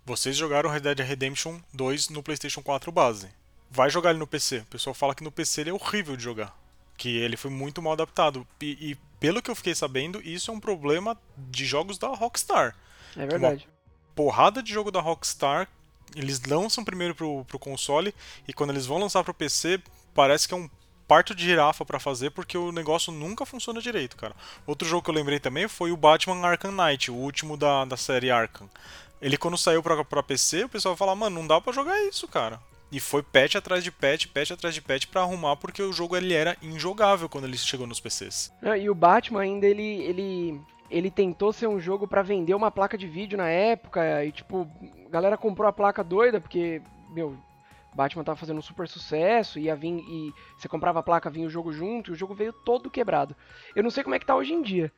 Vocês 0.05 0.35
jogaram 0.35 0.69
Red 0.69 0.81
Dead 0.81 0.99
Redemption 0.99 1.59
2 1.73 2.09
no 2.09 2.21
PlayStation 2.21 2.61
4 2.61 2.91
base. 2.91 3.29
Vai 3.71 3.89
jogar 3.89 4.09
ele 4.09 4.19
no 4.19 4.27
PC. 4.27 4.59
O 4.59 4.65
pessoal 4.65 4.93
fala 4.93 5.15
que 5.15 5.23
no 5.23 5.31
PC 5.31 5.61
ele 5.61 5.69
é 5.69 5.73
horrível 5.73 6.17
de 6.17 6.23
jogar. 6.23 6.55
Que 6.97 7.17
ele 7.17 7.37
foi 7.37 7.49
muito 7.49 7.81
mal 7.81 7.93
adaptado. 7.93 8.45
E, 8.61 8.91
e 8.91 8.97
pelo 9.19 9.41
que 9.41 9.49
eu 9.49 9.55
fiquei 9.55 9.73
sabendo, 9.73 10.21
isso 10.21 10.51
é 10.51 10.53
um 10.53 10.59
problema 10.59 11.17
de 11.37 11.65
jogos 11.65 11.97
da 11.97 12.09
Rockstar. 12.09 12.75
É 13.15 13.25
verdade 13.25 13.67
porrada 14.15 14.61
de 14.61 14.71
jogo 14.71 14.91
da 14.91 15.01
Rockstar. 15.01 15.67
Eles 16.15 16.41
lançam 16.43 16.83
primeiro 16.83 17.15
pro, 17.15 17.43
pro 17.45 17.59
console 17.59 18.13
e 18.47 18.53
quando 18.53 18.69
eles 18.69 18.85
vão 18.85 18.99
lançar 18.99 19.23
pro 19.23 19.33
PC, 19.33 19.81
parece 20.13 20.47
que 20.47 20.53
é 20.53 20.57
um 20.57 20.69
parto 21.07 21.35
de 21.35 21.43
girafa 21.43 21.85
para 21.85 21.99
fazer 21.99 22.31
porque 22.31 22.57
o 22.57 22.71
negócio 22.71 23.11
nunca 23.11 23.45
funciona 23.45 23.81
direito, 23.81 24.15
cara. 24.15 24.35
Outro 24.65 24.87
jogo 24.87 25.03
que 25.03 25.09
eu 25.09 25.15
lembrei 25.15 25.39
também 25.39 25.67
foi 25.67 25.91
o 25.91 25.97
Batman 25.97 26.45
Arkham 26.45 26.71
Knight, 26.71 27.11
o 27.11 27.15
último 27.15 27.57
da, 27.57 27.85
da 27.85 27.97
série 27.97 28.31
Arkham. 28.31 28.69
Ele 29.21 29.37
quando 29.37 29.57
saiu 29.57 29.81
pra, 29.81 30.03
pra 30.03 30.23
PC, 30.23 30.65
o 30.65 30.69
pessoal 30.69 30.97
fala, 30.97 31.15
mano, 31.15 31.39
não 31.39 31.47
dá 31.47 31.61
para 31.61 31.73
jogar 31.73 31.99
isso, 32.03 32.27
cara. 32.27 32.59
E 32.91 32.99
foi 32.99 33.23
patch 33.23 33.55
atrás 33.55 33.83
de 33.83 33.91
patch, 33.91 34.27
patch 34.27 34.51
atrás 34.51 34.75
de 34.75 34.81
patch 34.81 35.07
para 35.07 35.21
arrumar 35.21 35.55
porque 35.55 35.81
o 35.81 35.91
jogo 35.91 36.15
ele 36.15 36.33
era 36.33 36.55
injogável 36.61 37.27
quando 37.27 37.45
ele 37.45 37.57
chegou 37.57 37.87
nos 37.87 37.99
PCs. 37.99 38.53
e 38.79 38.89
o 38.89 38.93
Batman 38.93 39.41
ainda 39.41 39.65
ele, 39.65 40.03
ele 40.03 40.61
ele 40.91 41.09
tentou 41.09 41.51
ser 41.51 41.65
um 41.65 41.79
jogo 41.79 42.07
para 42.07 42.21
vender 42.21 42.53
uma 42.53 42.69
placa 42.69 42.95
de 42.95 43.07
vídeo 43.07 43.35
na 43.35 43.49
época 43.49 44.23
e 44.23 44.31
tipo, 44.31 44.69
a 45.07 45.09
galera 45.09 45.35
comprou 45.35 45.67
a 45.67 45.73
placa 45.73 46.03
doida 46.03 46.39
porque, 46.39 46.83
meu, 47.09 47.35
Batman 47.95 48.23
tava 48.23 48.37
fazendo 48.37 48.57
um 48.57 48.61
super 48.61 48.87
sucesso, 48.87 49.59
ia 49.59 49.75
vir 49.75 49.99
e 49.99 50.33
você 50.57 50.67
comprava 50.67 50.99
a 50.99 51.03
placa, 51.03 51.29
vinha 51.29 51.47
o 51.47 51.49
jogo 51.49 51.71
junto, 51.71 52.11
e 52.11 52.13
o 52.13 52.15
jogo 52.15 52.33
veio 52.33 52.51
todo 52.51 52.89
quebrado. 52.89 53.35
Eu 53.75 53.83
não 53.83 53.89
sei 53.89 54.03
como 54.03 54.15
é 54.15 54.19
que 54.19 54.25
tá 54.25 54.35
hoje 54.35 54.53
em 54.53 54.61
dia. 54.61 54.91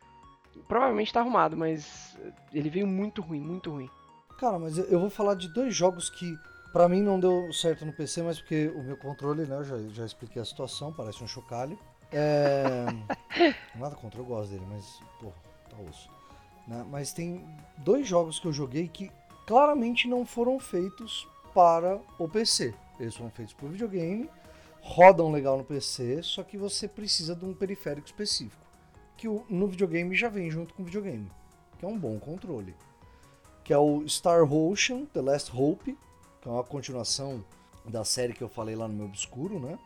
Provavelmente 0.67 1.12
tá 1.12 1.19
arrumado, 1.19 1.58
mas 1.58 2.17
ele 2.53 2.69
veio 2.69 2.88
muito 2.88 3.21
ruim, 3.21 3.41
muito 3.41 3.71
ruim. 3.71 3.89
Cara, 4.39 4.58
mas 4.58 4.77
eu 4.77 4.99
vou 4.99 5.10
falar 5.10 5.36
de 5.36 5.53
dois 5.53 5.75
jogos 5.75 6.10
que 6.10 6.38
para 6.71 6.89
mim 6.89 7.01
não 7.01 7.19
deu 7.19 7.51
certo 7.53 7.86
no 7.86 7.93
PC, 7.93 8.21
mas 8.21 8.39
porque 8.39 8.67
o 8.75 8.84
meu 8.84 8.97
controle, 8.97 9.45
né, 9.45 9.55
eu 9.55 9.63
já, 9.63 9.77
já 9.89 10.05
expliquei 10.05 10.41
a 10.41 10.45
situação, 10.45 10.91
parece 10.91 11.23
um 11.23 11.27
chocalho. 11.27 11.77
É... 12.12 12.86
Nada 13.75 13.95
contra, 13.95 14.19
eu 14.19 14.25
gosto 14.25 14.51
dele, 14.51 14.65
mas, 14.69 14.99
porra, 15.19 15.36
osso. 15.89 16.10
Né? 16.67 16.86
Mas 16.89 17.13
tem 17.13 17.45
dois 17.77 18.08
jogos 18.08 18.39
que 18.39 18.47
eu 18.47 18.53
joguei 18.53 18.88
que 18.88 19.12
claramente 19.45 20.08
não 20.08 20.25
foram 20.25 20.60
feitos 20.60 21.27
para 21.53 21.99
o 22.19 22.27
PC. 22.27 22.73
Eles 22.99 23.15
foram 23.15 23.29
feitos 23.29 23.55
o 23.62 23.67
videogame, 23.67 24.29
rodam 24.81 25.31
legal 25.31 25.58
no 25.58 25.63
PC, 25.63 26.21
só 26.23 26.43
que 26.43 26.58
você 26.58 26.88
precisa 26.88 27.36
de 27.36 27.45
um 27.45 27.53
periférico 27.53 28.08
específico. 28.08 28.63
Que 29.17 29.27
no 29.49 29.67
videogame 29.67 30.15
já 30.15 30.29
vem 30.29 30.49
junto 30.49 30.73
com 30.73 30.84
o 30.84 30.86
videogame, 30.86 31.31
que 31.79 31.86
é 31.86 31.88
um 31.88 31.97
bom 31.97 32.19
controle. 32.19 32.75
Que 33.63 33.73
é 33.73 33.77
o 33.77 34.08
Star 34.08 34.43
Ocean 34.43 35.05
The 35.05 35.21
Last 35.21 35.51
Hope, 35.55 35.97
que 36.41 36.47
é 36.47 36.51
uma 36.51 36.63
continuação 36.63 37.43
da 37.86 38.03
série 38.03 38.34
que 38.34 38.43
eu 38.43 38.49
falei 38.49 38.75
lá 38.75 38.88
no 38.88 38.93
meu 38.93 39.05
obscuro, 39.05 39.60
né? 39.60 39.77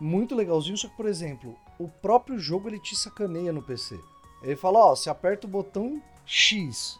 muito 0.00 0.34
legalzinho, 0.34 0.78
só 0.78 0.88
que, 0.88 0.96
por 0.96 1.06
exemplo, 1.06 1.56
o 1.78 1.86
próprio 1.86 2.38
jogo 2.38 2.68
ele 2.68 2.80
te 2.80 2.96
sacaneia 2.96 3.52
no 3.52 3.62
PC. 3.62 4.00
Ele 4.42 4.56
fala, 4.56 4.78
ó, 4.78 4.96
você 4.96 5.10
aperta 5.10 5.46
o 5.46 5.50
botão 5.50 6.02
X. 6.24 6.98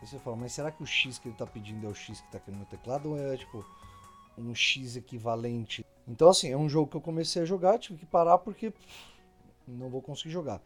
Aí 0.00 0.06
você 0.06 0.18
fala, 0.20 0.36
mas 0.36 0.52
será 0.52 0.70
que 0.70 0.82
o 0.82 0.86
X 0.86 1.18
que 1.18 1.28
ele 1.28 1.36
tá 1.36 1.44
pedindo 1.44 1.84
é 1.84 1.90
o 1.90 1.94
X 1.94 2.20
que 2.20 2.30
tá 2.30 2.38
aqui 2.38 2.52
no 2.52 2.58
meu 2.58 2.66
teclado 2.66 3.10
ou 3.10 3.18
é 3.18 3.36
tipo 3.36 3.66
um 4.40 4.54
X 4.54 4.96
equivalente? 4.96 5.84
Então, 6.06 6.28
assim, 6.28 6.50
é 6.50 6.56
um 6.56 6.68
jogo 6.68 6.90
que 6.90 6.96
eu 6.96 7.00
comecei 7.00 7.42
a 7.42 7.44
jogar, 7.44 7.78
tive 7.78 8.00
que 8.00 8.06
parar 8.06 8.38
porque 8.38 8.72
não 9.66 9.88
vou 9.88 10.02
conseguir 10.02 10.30
jogar. 10.30 10.60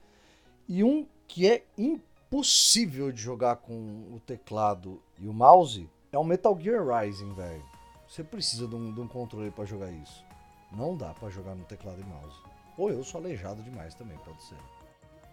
E 0.69 0.83
um 0.83 1.07
que 1.29 1.49
é 1.49 1.65
impossível 1.77 3.13
de 3.13 3.21
jogar 3.21 3.57
com 3.57 3.75
o 4.13 4.21
teclado 4.25 5.03
e 5.19 5.29
o 5.29 5.33
mouse 5.33 5.89
é 6.11 6.19
o 6.19 6.25
Metal 6.25 6.59
Gear 6.59 6.87
Rising, 6.87 7.33
velho. 7.35 7.65
Você 8.09 8.23
precisa 8.23 8.67
de 8.67 8.75
um, 8.75 8.93
de 8.93 9.01
um 9.01 9.09
controle 9.09 9.51
para 9.51 9.65
jogar 9.65 9.91
isso. 9.91 10.25
Não 10.73 10.97
dá 10.97 11.13
para 11.15 11.29
jogar 11.29 11.55
no 11.55 11.65
teclado 11.65 12.01
e 12.01 12.05
mouse. 12.05 12.37
Ou 12.77 12.91
eu 12.91 13.05
sou 13.05 13.21
aleijado 13.21 13.63
demais 13.63 13.95
também, 13.95 14.17
pode 14.19 14.43
ser. 14.43 14.57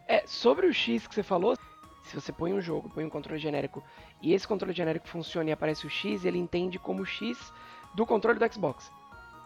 É, 0.07 0.25
sobre 0.27 0.67
o 0.67 0.73
X 0.73 1.07
que 1.07 1.15
você 1.15 1.23
falou, 1.23 1.55
se 2.03 2.15
você 2.15 2.31
põe 2.31 2.53
um 2.53 2.61
jogo, 2.61 2.89
põe 2.89 3.05
um 3.05 3.09
controle 3.09 3.39
genérico 3.39 3.83
e 4.21 4.33
esse 4.33 4.47
controle 4.47 4.73
genérico 4.73 5.07
funciona 5.07 5.49
e 5.49 5.53
aparece 5.53 5.85
o 5.85 5.89
X, 5.89 6.25
ele 6.25 6.37
entende 6.37 6.77
como 6.77 7.05
X 7.05 7.53
do 7.95 8.05
controle 8.05 8.39
do 8.39 8.53
Xbox. 8.53 8.91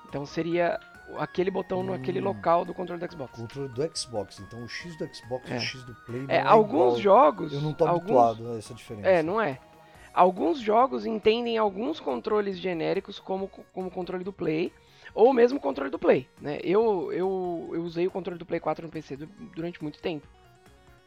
Então 0.08 0.26
seria 0.26 0.80
aquele 1.18 1.52
botão 1.52 1.82
hum. 1.82 1.92
naquele 1.92 2.20
local 2.20 2.66
do 2.66 2.74
controle 2.74 3.00
do 3.00 3.12
Xbox. 3.12 3.40
Controle 3.40 3.70
do 3.70 3.98
Xbox, 3.98 4.40
então 4.40 4.64
o 4.64 4.68
X 4.68 4.96
do 4.98 5.08
Xbox 5.14 5.52
é. 5.52 5.56
e 5.56 5.58
o 5.58 5.62
X 5.62 5.84
do 5.84 5.96
Play. 6.06 6.26
É, 6.28 6.38
é 6.38 6.42
alguns 6.42 7.00
igual. 7.00 7.02
jogos. 7.02 7.54
Eu 7.54 7.62
não 7.62 7.74
tô 7.74 7.86
alguns... 7.86 8.02
habituado 8.02 8.54
a 8.54 8.58
essa 8.58 8.74
diferença. 8.74 9.08
É, 9.08 9.24
não 9.24 9.40
é. 9.42 9.60
Alguns 10.14 10.60
jogos 10.60 11.06
entendem 11.06 11.58
alguns 11.58 12.00
controles 12.00 12.58
genéricos 12.58 13.20
como, 13.20 13.50
como 13.74 13.92
controle 13.92 14.24
do 14.24 14.32
Play, 14.32 14.72
ou 15.14 15.34
mesmo 15.34 15.60
controle 15.60 15.92
do 15.92 16.00
Play. 16.00 16.28
Né? 16.40 16.60
Eu, 16.64 17.12
eu, 17.12 17.70
eu 17.74 17.84
usei 17.84 18.08
o 18.08 18.12
controle 18.12 18.40
do 18.40 18.46
Play 18.46 18.62
4 18.62 18.86
no 18.86 18.92
PC 18.92 19.18
durante 19.54 19.84
muito 19.84 20.02
tempo. 20.02 20.26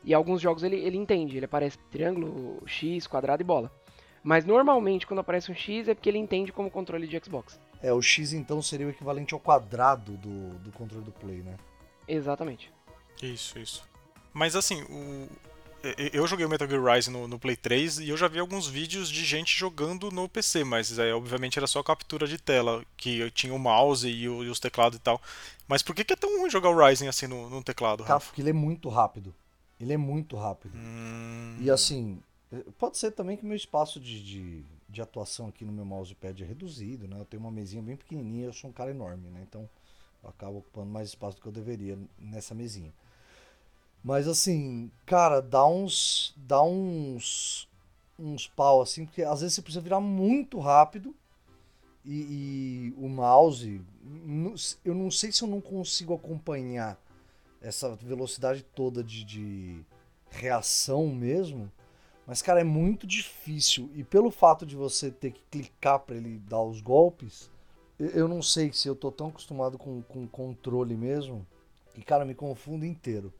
E 0.04 0.12
alguns 0.12 0.40
jogos 0.40 0.62
ele, 0.62 0.76
ele 0.76 0.96
entende, 0.96 1.36
ele 1.36 1.46
aparece 1.46 1.78
triângulo, 1.90 2.62
X, 2.66 3.06
quadrado 3.06 3.42
e 3.42 3.44
bola. 3.44 3.72
Mas 4.22 4.44
normalmente 4.44 5.06
quando 5.06 5.20
aparece 5.20 5.50
um 5.50 5.54
X 5.54 5.88
é 5.88 5.94
porque 5.94 6.08
ele 6.08 6.18
entende 6.18 6.52
como 6.52 6.70
controle 6.70 7.06
de 7.06 7.18
Xbox. 7.24 7.58
É, 7.82 7.92
o 7.92 8.02
X 8.02 8.32
então 8.32 8.60
seria 8.60 8.86
o 8.86 8.90
equivalente 8.90 9.34
ao 9.34 9.40
quadrado 9.40 10.16
do, 10.16 10.58
do 10.58 10.72
controle 10.72 11.04
do 11.04 11.12
Play, 11.12 11.42
né? 11.42 11.56
Exatamente. 12.06 12.72
Isso, 13.22 13.58
isso. 13.58 13.88
Mas 14.32 14.56
assim, 14.56 14.82
o... 14.84 15.28
eu 16.12 16.26
joguei 16.26 16.44
o 16.44 16.48
Metal 16.48 16.68
Gear 16.68 16.82
Rise 16.82 17.10
no, 17.10 17.28
no, 17.28 17.38
Play 17.38 17.56
3 17.56 18.00
e 18.00 18.08
eu 18.08 18.16
já 18.16 18.28
vi 18.28 18.38
alguns 18.38 18.66
vídeos 18.66 19.08
de 19.08 19.24
gente 19.24 19.56
jogando 19.56 20.10
no 20.10 20.28
PC, 20.28 20.64
mas 20.64 20.98
é, 20.98 21.12
obviamente 21.12 21.58
era 21.58 21.66
só 21.66 21.82
captura 21.82 22.26
de 22.26 22.38
tela, 22.38 22.84
que 22.96 23.30
tinha 23.32 23.54
o 23.54 23.58
mouse 23.58 24.08
e, 24.08 24.28
o, 24.28 24.44
e 24.44 24.48
os 24.48 24.58
teclados 24.58 24.98
e 24.98 25.00
tal. 25.00 25.20
Mas 25.66 25.82
por 25.82 25.94
que, 25.94 26.04
que, 26.04 26.12
é 26.12 26.16
tão 26.16 26.40
ruim 26.40 26.50
jogar 26.50 26.70
o 26.70 26.86
Rising 26.86 27.08
assim 27.08 27.26
no, 27.26 27.48
no 27.48 27.62
teclado? 27.62 28.04
Cara, 28.04 28.20
porque 28.20 28.40
ele 28.40 28.50
é 28.50 28.54
muito 28.54 28.88
rápido. 28.88 29.34
Ele 29.80 29.92
é 29.92 29.96
muito 29.96 30.36
rápido. 30.36 30.76
Hum... 30.76 31.56
E 31.60 31.70
assim, 31.70 32.20
pode 32.78 32.96
ser 32.96 33.10
também 33.10 33.36
que 33.36 33.44
meu 33.44 33.56
espaço 33.56 34.00
de, 34.00 34.22
de, 34.24 34.64
de, 34.88 35.02
atuação 35.02 35.48
aqui 35.48 35.64
no 35.64 35.72
meu 35.72 35.84
mousepad 35.84 36.42
é 36.42 36.46
reduzido, 36.46 37.06
né? 37.06 37.20
Eu 37.20 37.24
tenho 37.24 37.42
uma 37.42 37.50
mesinha 37.50 37.82
bem 37.82 37.96
pequenininha, 37.96 38.46
eu 38.46 38.52
sou 38.52 38.70
um 38.70 38.72
cara 38.72 38.90
enorme, 38.90 39.28
né? 39.28 39.44
Então 39.46 39.68
eu 40.22 40.30
acabo 40.30 40.58
ocupando 40.58 40.90
mais 40.90 41.08
espaço 41.08 41.36
do 41.36 41.42
que 41.42 41.48
eu 41.48 41.52
deveria 41.52 41.98
nessa 42.18 42.54
mesinha. 42.54 42.92
Mas 44.02 44.26
assim, 44.26 44.90
cara, 45.04 45.40
dá 45.40 45.66
uns. 45.66 46.34
dá 46.36 46.62
uns. 46.62 47.68
uns 48.18 48.46
pau 48.46 48.80
assim, 48.80 49.04
porque 49.04 49.22
às 49.22 49.40
vezes 49.40 49.54
você 49.54 49.62
precisa 49.62 49.82
virar 49.82 50.00
muito 50.00 50.58
rápido. 50.58 51.14
E, 52.04 52.92
e 52.92 52.94
o 52.96 53.08
mouse, 53.08 53.82
eu 54.82 54.94
não 54.94 55.10
sei 55.10 55.30
se 55.30 55.42
eu 55.42 55.48
não 55.48 55.60
consigo 55.60 56.14
acompanhar 56.14 56.98
essa 57.60 57.94
velocidade 57.96 58.62
toda 58.62 59.04
de, 59.04 59.24
de 59.24 59.80
reação 60.30 61.08
mesmo. 61.08 61.70
Mas, 62.28 62.42
cara, 62.42 62.60
é 62.60 62.64
muito 62.64 63.06
difícil. 63.06 63.90
E 63.94 64.04
pelo 64.04 64.30
fato 64.30 64.66
de 64.66 64.76
você 64.76 65.10
ter 65.10 65.32
que 65.32 65.40
clicar 65.50 65.98
para 66.00 66.14
ele 66.14 66.38
dar 66.46 66.60
os 66.60 66.82
golpes, 66.82 67.50
eu 67.98 68.28
não 68.28 68.42
sei 68.42 68.70
se 68.70 68.86
eu 68.86 68.94
tô 68.94 69.10
tão 69.10 69.28
acostumado 69.28 69.78
com, 69.78 70.02
com 70.02 70.28
controle 70.28 70.94
mesmo. 70.94 71.46
E, 71.96 72.02
cara, 72.02 72.26
me 72.26 72.34
confundo 72.34 72.84
inteiro. 72.84 73.32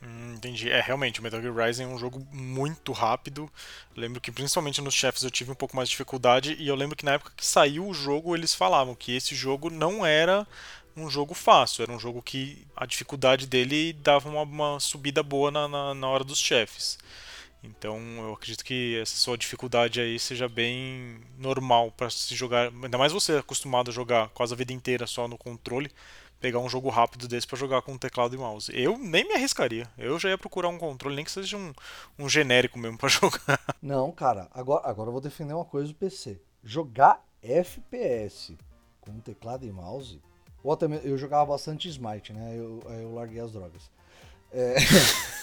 Hum, 0.00 0.34
entendi. 0.34 0.70
É, 0.70 0.80
realmente, 0.80 1.18
o 1.18 1.22
Metal 1.24 1.42
Gear 1.42 1.56
Rising 1.56 1.82
é 1.82 1.86
um 1.88 1.98
jogo 1.98 2.24
muito 2.32 2.92
rápido. 2.92 3.50
lembro 3.96 4.20
que 4.20 4.30
principalmente 4.30 4.80
nos 4.80 4.94
chefes 4.94 5.24
eu 5.24 5.30
tive 5.30 5.50
um 5.50 5.56
pouco 5.56 5.74
mais 5.74 5.88
de 5.88 5.94
dificuldade. 5.94 6.54
E 6.58 6.68
eu 6.68 6.76
lembro 6.76 6.94
que 6.94 7.04
na 7.04 7.14
época 7.14 7.32
que 7.36 7.44
saiu 7.44 7.84
o 7.84 7.92
jogo, 7.92 8.36
eles 8.36 8.54
falavam 8.54 8.94
que 8.94 9.16
esse 9.16 9.34
jogo 9.34 9.70
não 9.70 10.06
era 10.06 10.46
um 10.96 11.10
jogo 11.10 11.34
fácil, 11.34 11.82
era 11.82 11.92
um 11.92 11.98
jogo 11.98 12.22
que 12.22 12.66
a 12.74 12.86
dificuldade 12.86 13.46
dele 13.46 13.92
dava 13.92 14.28
uma, 14.28 14.42
uma 14.42 14.80
subida 14.80 15.22
boa 15.22 15.50
na, 15.50 15.68
na, 15.68 15.94
na, 15.94 16.08
hora 16.08 16.24
dos 16.24 16.38
chefes. 16.38 16.98
Então 17.62 17.98
eu 18.18 18.34
acredito 18.34 18.64
que 18.64 18.98
essa 19.00 19.16
sua 19.16 19.36
dificuldade 19.36 20.00
aí 20.00 20.18
seja 20.18 20.48
bem 20.48 21.20
normal 21.38 21.90
para 21.90 22.08
se 22.10 22.34
jogar, 22.34 22.70
ainda 22.82 22.98
mais 22.98 23.12
você 23.12 23.38
acostumado 23.38 23.90
a 23.90 23.94
jogar 23.94 24.28
quase 24.30 24.54
a 24.54 24.56
vida 24.56 24.72
inteira 24.72 25.06
só 25.06 25.26
no 25.26 25.36
controle, 25.36 25.90
pegar 26.40 26.58
um 26.60 26.68
jogo 26.68 26.88
rápido 26.88 27.26
desse 27.26 27.46
para 27.46 27.58
jogar 27.58 27.82
com 27.82 27.98
teclado 27.98 28.34
e 28.34 28.38
mouse. 28.38 28.70
Eu 28.74 28.96
nem 28.98 29.26
me 29.26 29.34
arriscaria, 29.34 29.88
eu 29.98 30.18
já 30.18 30.28
ia 30.28 30.38
procurar 30.38 30.68
um 30.68 30.78
controle, 30.78 31.16
nem 31.16 31.24
que 31.24 31.30
seja 31.30 31.56
um, 31.56 31.72
um 32.18 32.28
genérico 32.28 32.78
mesmo 32.78 32.98
para 32.98 33.08
jogar. 33.10 33.60
Não, 33.82 34.12
cara, 34.12 34.48
agora, 34.52 34.88
agora 34.88 35.08
eu 35.08 35.12
vou 35.12 35.20
defender 35.20 35.54
uma 35.54 35.64
coisa 35.64 35.88
do 35.88 35.94
PC. 35.94 36.40
Jogar 36.62 37.24
FPS 37.42 38.56
com 39.00 39.18
teclado 39.20 39.66
e 39.66 39.72
mouse 39.72 40.20
ou 40.66 40.72
até 40.72 40.86
eu 41.04 41.16
jogava 41.16 41.46
bastante 41.46 41.88
Smite, 41.88 42.32
né? 42.32 42.54
Eu, 42.56 42.82
eu 42.86 43.14
larguei 43.14 43.40
as 43.40 43.52
drogas. 43.52 43.88
É... 44.50 44.74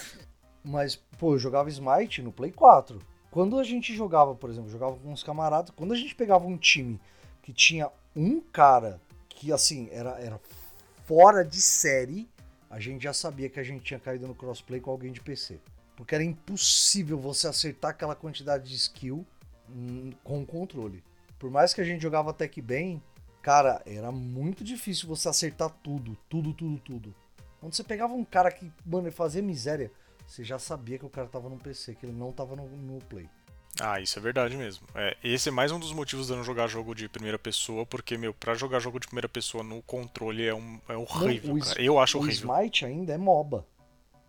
Mas, 0.64 0.96
pô, 0.96 1.34
eu 1.34 1.40
jogava 1.40 1.70
Smite 1.70 2.22
no 2.22 2.32
Play 2.32 2.52
4. 2.52 3.00
Quando 3.30 3.60
a 3.60 3.64
gente 3.64 3.96
jogava, 3.96 4.36
por 4.36 4.50
exemplo, 4.50 4.70
jogava 4.70 4.96
com 4.98 5.12
uns 5.12 5.24
camaradas, 5.24 5.74
quando 5.76 5.94
a 5.94 5.98
gente 5.98 6.16
pegava 6.16 6.46
um 6.46 6.58
time 6.58 7.00
que 7.42 7.52
tinha 7.52 7.90
um 8.16 8.40
cara 8.40 9.02
que, 9.28 9.52
assim, 9.52 9.90
era, 9.92 10.12
era 10.20 10.40
fora 11.06 11.44
de 11.44 11.62
série, 11.62 12.30
a 12.70 12.80
gente 12.80 13.04
já 13.04 13.14
sabia 13.14 13.50
que 13.50 13.60
a 13.60 13.64
gente 13.64 13.84
tinha 13.84 14.00
caído 14.00 14.28
no 14.28 14.36
crossplay 14.36 14.80
com 14.80 14.92
alguém 14.92 15.12
de 15.12 15.20
PC. 15.20 15.60
Porque 15.96 16.16
era 16.16 16.24
impossível 16.24 17.18
você 17.18 17.48
acertar 17.48 17.92
aquela 17.92 18.16
quantidade 18.16 18.70
de 18.70 18.76
skill 18.76 19.26
hum, 19.70 20.12
com 20.24 20.42
o 20.42 20.46
controle. 20.46 21.04
Por 21.38 21.52
mais 21.52 21.74
que 21.74 21.82
a 21.82 21.84
gente 21.84 22.02
jogava 22.02 22.30
até 22.30 22.48
que 22.48 22.62
bem, 22.62 23.02
Cara, 23.44 23.82
era 23.86 24.10
muito 24.10 24.64
difícil 24.64 25.06
você 25.06 25.28
acertar 25.28 25.70
tudo, 25.84 26.18
tudo, 26.30 26.54
tudo, 26.54 26.80
tudo. 26.80 27.16
Quando 27.60 27.74
você 27.74 27.84
pegava 27.84 28.14
um 28.14 28.24
cara 28.24 28.50
que, 28.50 28.72
mano, 28.86 29.08
ele 29.08 29.16
fazia 29.16 29.42
miséria, 29.42 29.92
você 30.28 30.44
já 30.44 30.58
sabia 30.60 30.98
que 30.98 31.06
o 31.06 31.10
cara 31.10 31.28
tava 31.28 31.50
no 31.50 31.58
PC, 31.58 31.96
que 31.96 32.06
ele 32.06 32.14
não 32.14 32.32
tava 32.32 32.56
no, 32.56 32.68
no 32.68 33.00
Play. 33.06 33.30
Ah, 33.82 34.00
isso 34.00 34.20
é 34.20 34.22
verdade 34.22 34.56
mesmo. 34.56 34.86
É, 34.94 35.18
esse 35.24 35.50
é 35.50 35.52
mais 35.52 35.72
um 35.72 35.80
dos 35.80 35.92
motivos 35.92 36.28
de 36.28 36.34
eu 36.34 36.38
não 36.38 36.44
jogar 36.44 36.68
jogo 36.68 36.94
de 36.94 37.10
primeira 37.10 37.40
pessoa, 37.40 37.86
porque, 37.86 38.18
meu, 38.18 38.34
pra 38.34 38.54
jogar 38.54 38.80
jogo 38.80 39.00
de 39.00 39.08
primeira 39.08 39.28
pessoa 39.28 39.64
no 39.64 39.82
controle 39.82 40.46
é, 40.46 40.54
um, 40.54 40.80
é 40.88 40.96
horrível, 40.96 41.56
não, 41.56 41.60
cara. 41.60 41.82
Eu 41.82 42.00
acho 42.00 42.18
o 42.18 42.22
horrível. 42.22 42.50
O 42.50 42.54
Smite 42.54 42.86
ainda 42.86 43.14
é 43.14 43.18
MOBA. 43.18 43.66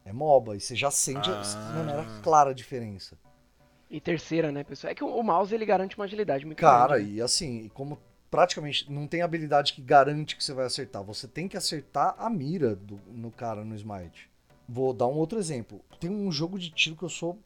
É 0.04 0.12
MOBA, 0.12 0.56
e 0.56 0.60
você 0.60 0.74
já 0.74 0.90
sente 0.90 1.30
ah. 1.30 1.42
de 1.42 1.78
maneira 1.78 2.06
clara 2.22 2.50
a 2.50 2.54
diferença. 2.54 3.18
E 3.90 4.00
terceira, 4.00 4.50
né, 4.50 4.64
pessoal? 4.64 4.90
É 4.90 4.94
que 4.94 5.04
o 5.04 5.22
mouse 5.22 5.54
ele 5.54 5.66
garante 5.66 5.96
uma 5.96 6.04
agilidade 6.06 6.46
muito 6.46 6.58
Cara, 6.58 6.94
grande. 6.94 7.04
Cara, 7.04 7.16
e 7.16 7.20
assim, 7.20 7.70
como 7.74 7.98
praticamente 8.30 8.90
não 8.90 9.06
tem 9.06 9.22
habilidade 9.22 9.74
que 9.74 9.82
garante 9.82 10.36
que 10.36 10.42
você 10.42 10.52
vai 10.52 10.66
acertar. 10.66 11.02
Você 11.04 11.28
tem 11.28 11.46
que 11.46 11.56
acertar 11.56 12.16
a 12.18 12.28
mira 12.28 12.74
do, 12.74 12.98
no 13.08 13.30
cara 13.30 13.64
no 13.64 13.74
Smite. 13.76 14.28
Vou 14.68 14.92
dar 14.92 15.06
um 15.06 15.16
outro 15.16 15.38
exemplo. 15.38 15.84
Tem 16.00 16.10
um 16.10 16.32
jogo 16.32 16.58
de 16.58 16.70
tiro 16.70 16.96
que 16.96 17.02
eu 17.02 17.08
sou 17.08 17.38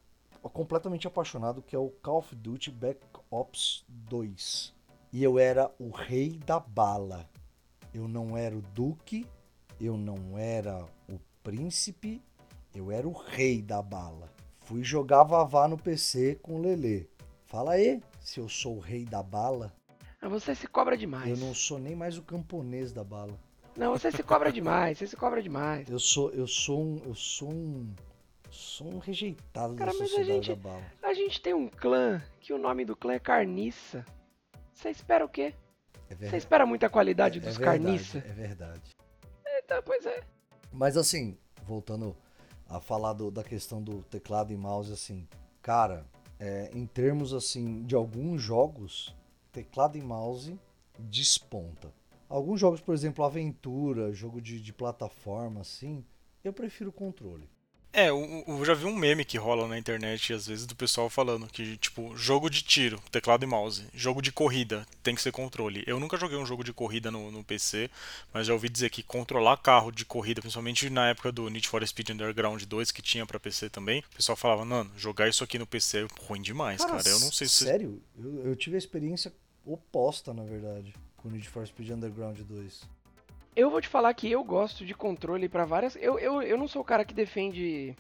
completamente 0.53 1.07
apaixonado, 1.07 1.63
que 1.63 1.75
é 1.75 1.79
o 1.79 1.91
Call 2.03 2.19
of 2.19 2.35
Duty 2.35 2.71
Black 2.71 3.01
Ops 3.31 3.85
2. 3.89 4.75
E 5.13 5.23
eu 5.23 5.39
era 5.39 5.71
o 5.79 5.91
rei 5.91 6.39
da 6.47 6.61
bala. 6.61 7.29
Eu 7.93 8.07
não 8.07 8.37
era 8.37 8.57
o 8.57 8.63
duque, 8.63 9.27
eu 9.81 9.97
não 9.97 10.39
era 10.39 10.85
o 11.09 11.19
príncipe, 11.43 12.23
eu 12.75 12.91
era 12.91 13.09
o 13.09 13.13
rei 13.13 13.63
da 13.63 13.83
bala. 13.83 14.31
Fui 14.59 14.85
jogar 14.85 15.25
Vavá 15.25 15.67
no 15.67 15.79
PC 15.79 16.39
com 16.43 16.57
o 16.57 16.61
Lelê. 16.61 17.07
Fala 17.47 17.73
aí, 17.73 18.03
se 18.21 18.39
eu 18.39 18.49
sou 18.49 18.77
o 18.77 18.81
rei 18.81 19.05
da 19.05 19.23
bala. 19.23 19.73
Você 20.23 20.55
se 20.55 20.67
cobra 20.67 20.97
demais. 20.97 21.29
Eu 21.31 21.37
não 21.39 21.55
sou 21.55 21.79
nem 21.79 21.97
mais 21.97 22.19
o 22.19 22.23
camponês 22.23 22.93
da 22.93 23.03
bala. 23.03 23.39
Não, 23.79 23.93
você 23.93 24.11
se 24.11 24.25
cobra 24.25 24.51
demais, 24.51 24.99
você 24.99 25.07
se 25.07 25.17
cobra 25.17 25.41
demais. 25.41 25.89
Eu 25.89 26.01
sou, 26.01 26.33
eu 26.33 26.49
sou 26.49 26.83
um, 26.83 27.01
eu 27.07 27.15
sou 27.15 27.49
um, 27.49 27.95
sou 28.51 28.93
um 28.93 28.99
rejeitado 28.99 29.77
Cara, 29.77 29.93
da 29.93 29.97
sociedade 29.97 30.31
a 30.31 30.35
gente, 30.35 30.49
da 30.49 30.57
bala. 30.57 30.83
A 31.01 31.15
gente 31.15 31.41
tem 31.41 31.55
um 31.55 31.69
clã 31.69 32.21
que 32.41 32.53
o 32.53 32.59
nome 32.59 32.85
do 32.85 32.97
clã 32.97 33.13
é 33.13 33.21
Carniça. 33.21 34.05
Você 34.75 34.91
espera 34.91 35.25
o 35.25 35.29
quê? 35.29 35.55
É 36.11 36.15
Você 36.17 36.39
espera 36.39 36.67
muita 36.67 36.91
qualidade 36.91 37.39
é, 37.39 37.41
dos 37.41 37.55
é 37.55 37.59
verdade, 37.59 37.85
Carniça? 37.85 38.19
É 38.19 38.33
verdade. 38.33 38.97
Eita, 39.47 39.81
pois 39.81 40.05
é. 40.05 40.25
Mas 40.73 40.97
assim, 40.97 41.39
voltando 41.63 42.17
a 42.69 42.81
falar 42.81 43.13
do, 43.13 43.31
da 43.31 43.45
questão 43.45 43.81
do 43.81 44.03
teclado 44.03 44.53
e 44.53 44.57
mouse, 44.57 44.93
assim, 44.93 45.29
cara, 45.63 46.05
é, 46.41 46.69
em 46.75 46.85
termos 46.85 47.33
assim 47.33 47.85
de 47.85 47.95
alguns 47.95 48.43
jogos, 48.43 49.15
teclado 49.53 49.97
e 49.97 50.03
mouse 50.03 50.59
desponta. 50.99 51.97
Alguns 52.29 52.61
jogos, 52.61 52.81
por 52.81 52.95
exemplo, 52.95 53.25
aventura, 53.25 54.13
jogo 54.13 54.41
de, 54.41 54.61
de 54.61 54.73
plataforma, 54.73 55.63
assim, 55.63 56.05
eu 56.45 56.53
prefiro 56.53 56.93
controle. 56.93 57.49
É, 57.91 58.11
eu, 58.11 58.45
eu, 58.47 58.65
já 58.67 58.75
vi 58.75 58.85
um 58.85 58.95
meme 58.95 59.25
que 59.25 59.39
rola 59.39 59.67
na 59.67 59.79
internet 59.79 60.35
às 60.35 60.47
vezes 60.47 60.67
do 60.67 60.77
pessoal 60.77 61.09
falando 61.09 61.47
que, 61.47 61.79
tipo, 61.79 62.15
jogo 62.17 62.51
de 62.51 62.63
tiro, 62.63 63.03
teclado 63.11 63.45
e 63.45 63.47
mouse, 63.47 63.87
jogo 63.95 64.21
de 64.21 64.31
corrida, 64.31 64.87
tem 65.03 65.15
que 65.15 65.23
ser 65.23 65.33
controle. 65.33 65.85
Eu 65.87 65.99
nunca 65.99 66.19
joguei 66.19 66.37
um 66.37 66.45
jogo 66.45 66.63
de 66.63 66.73
corrida 66.73 67.11
no, 67.11 67.31
no 67.31 67.43
PC, 67.43 67.91
mas 68.33 68.47
já 68.47 68.53
ouvi 68.53 68.69
dizer 68.69 68.91
que 68.91 69.03
controlar 69.03 69.57
carro 69.57 69.91
de 69.91 70.05
corrida, 70.05 70.43
principalmente 70.43 70.91
na 70.91 71.09
época 71.09 71.33
do 71.33 71.49
Need 71.49 71.67
for 71.67 71.87
Speed 71.87 72.11
Underground 72.11 72.63
2, 72.63 72.91
que 72.91 73.01
tinha 73.01 73.25
para 73.25 73.41
PC 73.41 73.71
também, 73.71 74.01
o 74.13 74.17
pessoal 74.17 74.37
falava, 74.37 74.67
mano, 74.67 74.91
jogar 74.95 75.27
isso 75.27 75.43
aqui 75.43 75.59
no 75.59 75.67
PC 75.67 76.05
é 76.05 76.25
ruim 76.27 76.43
demais, 76.43 76.83
cara. 76.85 76.99
cara. 76.99 77.09
Eu 77.09 77.21
não 77.21 77.33
sei 77.33 77.49
se. 77.49 77.65
Sério? 77.65 78.03
Eu, 78.19 78.49
eu 78.49 78.55
tive 78.57 78.77
a 78.77 78.79
experiência 78.79 79.33
oposta, 79.65 80.35
na 80.35 80.45
verdade, 80.45 80.95
com 81.19 81.29
Need 81.29 81.49
for 81.49 81.67
Speed 81.67 81.91
Underground 81.91 82.39
2. 82.39 82.89
Eu 83.55 83.71
vou 83.71 83.81
te 83.81 83.89
falar 83.89 84.15
que 84.15 84.31
eu 84.31 84.43
gosto 84.45 84.85
de 84.85 84.95
controle 84.95 85.49
para 85.49 85.65
várias. 85.65 85.97
Eu, 85.97 86.19
eu, 86.19 86.41
eu 86.43 86.57
não 86.57 86.69
sou 86.69 86.83
o 86.83 86.85
cara 86.85 87.05
que 87.05 87.13
defende. 87.13 87.95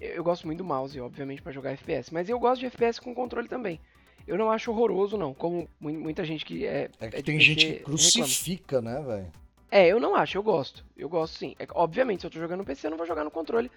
Eu, 0.00 0.10
eu 0.10 0.24
gosto 0.24 0.46
muito 0.46 0.58
do 0.58 0.64
mouse, 0.64 0.98
obviamente, 1.00 1.42
para 1.42 1.52
jogar 1.52 1.72
FPS, 1.72 2.12
mas 2.12 2.28
eu 2.28 2.38
gosto 2.38 2.60
de 2.60 2.66
FPS 2.66 3.00
com 3.00 3.14
controle 3.14 3.48
também. 3.48 3.80
Eu 4.26 4.38
não 4.38 4.50
acho 4.50 4.70
horroroso, 4.70 5.18
não. 5.18 5.34
Como 5.34 5.68
muita 5.80 6.24
gente 6.24 6.44
que 6.44 6.64
é. 6.64 6.88
É 7.00 7.08
que 7.08 7.16
é 7.16 7.22
tem 7.22 7.40
gente 7.40 7.66
que 7.66 7.80
crucifica, 7.80 8.76
reclama. 8.76 9.00
né, 9.00 9.06
velho? 9.06 9.32
É, 9.70 9.86
eu 9.86 10.00
não 10.00 10.14
acho, 10.14 10.36
eu 10.36 10.42
gosto. 10.42 10.84
Eu 10.96 11.08
gosto 11.08 11.38
sim. 11.38 11.54
É, 11.58 11.66
obviamente, 11.74 12.20
se 12.20 12.26
eu 12.26 12.30
tô 12.30 12.38
jogando 12.38 12.60
no 12.60 12.64
PC, 12.64 12.86
eu 12.86 12.90
não 12.90 12.98
vou 12.98 13.06
jogar 13.06 13.24
no 13.24 13.30
controle. 13.30 13.70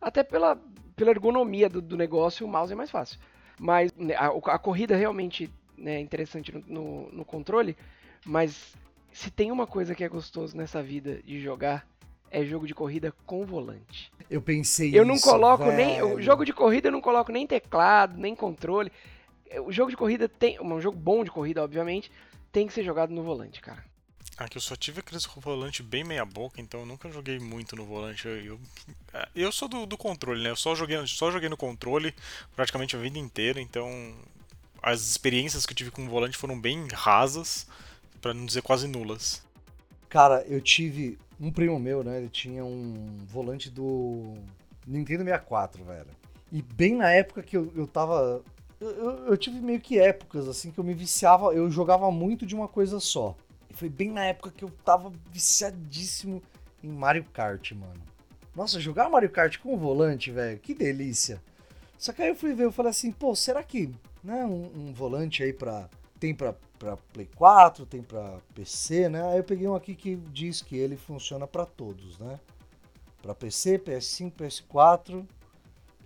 Até 0.00 0.22
pela, 0.22 0.56
pela 0.96 1.10
ergonomia 1.10 1.68
do, 1.68 1.80
do 1.80 1.96
negócio, 1.96 2.46
o 2.46 2.48
mouse 2.48 2.72
é 2.72 2.76
mais 2.76 2.90
fácil. 2.90 3.18
Mas 3.58 3.92
né, 3.94 4.14
a, 4.14 4.28
a 4.28 4.58
corrida 4.58 4.96
realmente 4.96 5.50
né, 5.76 5.96
é 5.96 6.00
interessante 6.00 6.52
no, 6.52 6.62
no, 6.66 7.12
no 7.12 7.24
controle. 7.24 7.76
Mas 8.24 8.74
se 9.12 9.30
tem 9.30 9.50
uma 9.50 9.66
coisa 9.66 9.94
que 9.94 10.04
é 10.04 10.08
gostoso 10.08 10.56
nessa 10.56 10.82
vida 10.82 11.22
de 11.22 11.40
jogar, 11.40 11.86
é 12.30 12.44
jogo 12.44 12.66
de 12.66 12.74
corrida 12.74 13.12
com 13.26 13.44
volante. 13.44 14.12
Eu 14.30 14.40
pensei 14.40 14.96
Eu 14.96 15.04
não 15.04 15.14
isso, 15.14 15.24
coloco 15.28 15.64
velho. 15.64 15.76
nem. 15.76 16.02
O 16.02 16.22
jogo 16.22 16.44
de 16.44 16.52
corrida 16.52 16.88
eu 16.88 16.92
não 16.92 17.00
coloco 17.00 17.32
nem 17.32 17.46
teclado, 17.46 18.16
nem 18.16 18.34
controle. 18.34 18.92
O 19.66 19.72
jogo 19.72 19.90
de 19.90 19.96
corrida 19.96 20.28
tem. 20.28 20.60
Um 20.60 20.80
jogo 20.80 20.96
bom 20.96 21.24
de 21.24 21.30
corrida, 21.30 21.62
obviamente, 21.62 22.10
tem 22.52 22.66
que 22.66 22.72
ser 22.72 22.84
jogado 22.84 23.12
no 23.12 23.22
volante, 23.22 23.60
cara. 23.60 23.84
Ah, 24.38 24.48
que 24.48 24.56
eu 24.56 24.62
só 24.62 24.74
tive 24.74 25.00
aqueles 25.00 25.26
volante 25.36 25.82
bem 25.82 26.02
meia 26.02 26.24
boca, 26.24 26.62
então 26.62 26.80
eu 26.80 26.86
nunca 26.86 27.10
joguei 27.10 27.38
muito 27.38 27.76
no 27.76 27.84
volante. 27.84 28.26
Eu, 28.26 28.42
eu, 28.42 28.60
eu 29.34 29.52
sou 29.52 29.68
do, 29.68 29.84
do, 29.84 29.98
controle, 29.98 30.42
né? 30.42 30.48
Eu 30.48 30.56
só 30.56 30.74
joguei, 30.74 30.96
só 31.06 31.30
joguei 31.30 31.48
no 31.50 31.58
controle 31.58 32.14
praticamente 32.56 32.96
a 32.96 32.98
vida 32.98 33.18
inteira, 33.18 33.60
então 33.60 34.16
as 34.82 35.02
experiências 35.02 35.66
que 35.66 35.72
eu 35.72 35.76
tive 35.76 35.90
com 35.90 36.06
o 36.06 36.08
volante 36.08 36.38
foram 36.38 36.58
bem 36.58 36.88
rasas 36.90 37.66
para 38.20 38.34
não 38.34 38.46
dizer 38.46 38.62
quase 38.62 38.86
nulas. 38.86 39.42
Cara, 40.08 40.44
eu 40.48 40.60
tive 40.60 41.18
um 41.40 41.50
primo 41.50 41.78
meu, 41.78 42.02
né? 42.02 42.18
Ele 42.18 42.28
tinha 42.28 42.64
um 42.64 43.16
volante 43.26 43.70
do 43.70 44.34
Nintendo 44.86 45.24
64, 45.24 45.84
velho. 45.84 46.10
E 46.52 46.60
bem 46.60 46.96
na 46.96 47.10
época 47.10 47.42
que 47.42 47.56
eu, 47.56 47.72
eu 47.76 47.86
tava. 47.86 48.42
Eu, 48.80 49.26
eu, 49.26 49.36
tive 49.36 49.60
meio 49.60 49.80
que 49.80 49.98
épocas, 49.98 50.48
assim, 50.48 50.70
que 50.70 50.78
eu 50.78 50.84
me 50.84 50.94
viciava. 50.94 51.52
Eu 51.54 51.70
jogava 51.70 52.10
muito 52.10 52.46
de 52.46 52.54
uma 52.54 52.66
coisa 52.66 52.98
só. 52.98 53.36
E 53.68 53.74
foi 53.74 53.88
bem 53.88 54.10
na 54.10 54.24
época 54.24 54.50
que 54.50 54.64
eu 54.64 54.70
tava 54.84 55.12
viciadíssimo 55.30 56.42
em 56.82 56.88
Mario 56.88 57.24
Kart, 57.32 57.72
mano. 57.72 58.02
Nossa, 58.54 58.80
jogar 58.80 59.08
Mario 59.08 59.30
Kart 59.30 59.58
com 59.58 59.76
volante, 59.76 60.30
velho, 60.30 60.58
que 60.58 60.74
delícia. 60.74 61.40
Só 61.96 62.12
que 62.12 62.22
aí 62.22 62.28
eu 62.28 62.34
fui 62.34 62.54
ver, 62.54 62.64
eu 62.64 62.72
falei 62.72 62.90
assim, 62.90 63.12
pô, 63.12 63.36
será 63.36 63.62
que 63.62 63.92
né, 64.24 64.44
um, 64.44 64.70
um 64.74 64.92
volante 64.92 65.42
aí 65.42 65.52
pra. 65.52 65.88
Tem 66.20 66.34
para 66.34 66.54
Play 67.12 67.28
4, 67.34 67.86
tem 67.86 68.02
para 68.02 68.38
PC, 68.54 69.08
né? 69.08 69.32
Aí 69.32 69.38
eu 69.38 69.44
peguei 69.44 69.66
um 69.66 69.74
aqui 69.74 69.94
que 69.94 70.16
diz 70.16 70.60
que 70.60 70.76
ele 70.76 70.96
funciona 70.96 71.46
para 71.46 71.64
todos, 71.64 72.18
né? 72.18 72.38
Para 73.22 73.34
PC, 73.34 73.78
PS5, 73.78 74.32
PS4, 74.34 75.26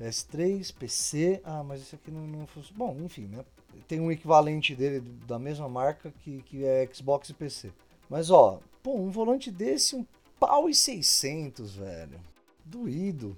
PS3, 0.00 0.72
PC. 0.72 1.40
Ah, 1.44 1.64
mas 1.64 1.82
esse 1.82 1.96
aqui 1.96 2.12
não, 2.12 2.26
não 2.26 2.46
funciona. 2.46 2.78
Bom, 2.78 2.96
enfim, 3.04 3.26
né? 3.26 3.44
Tem 3.88 4.00
um 4.00 4.10
equivalente 4.10 4.74
dele 4.74 5.00
da 5.26 5.38
mesma 5.38 5.68
marca 5.68 6.12
que, 6.20 6.42
que 6.42 6.64
é 6.64 6.88
Xbox 6.92 7.28
e 7.28 7.34
PC. 7.34 7.72
Mas 8.08 8.30
ó, 8.30 8.60
pô, 8.82 8.94
um 8.94 9.10
volante 9.10 9.50
desse, 9.50 9.96
um 9.96 10.06
pau 10.38 10.68
e 10.68 10.74
600, 10.74 11.74
velho. 11.74 12.20
Doído. 12.64 13.36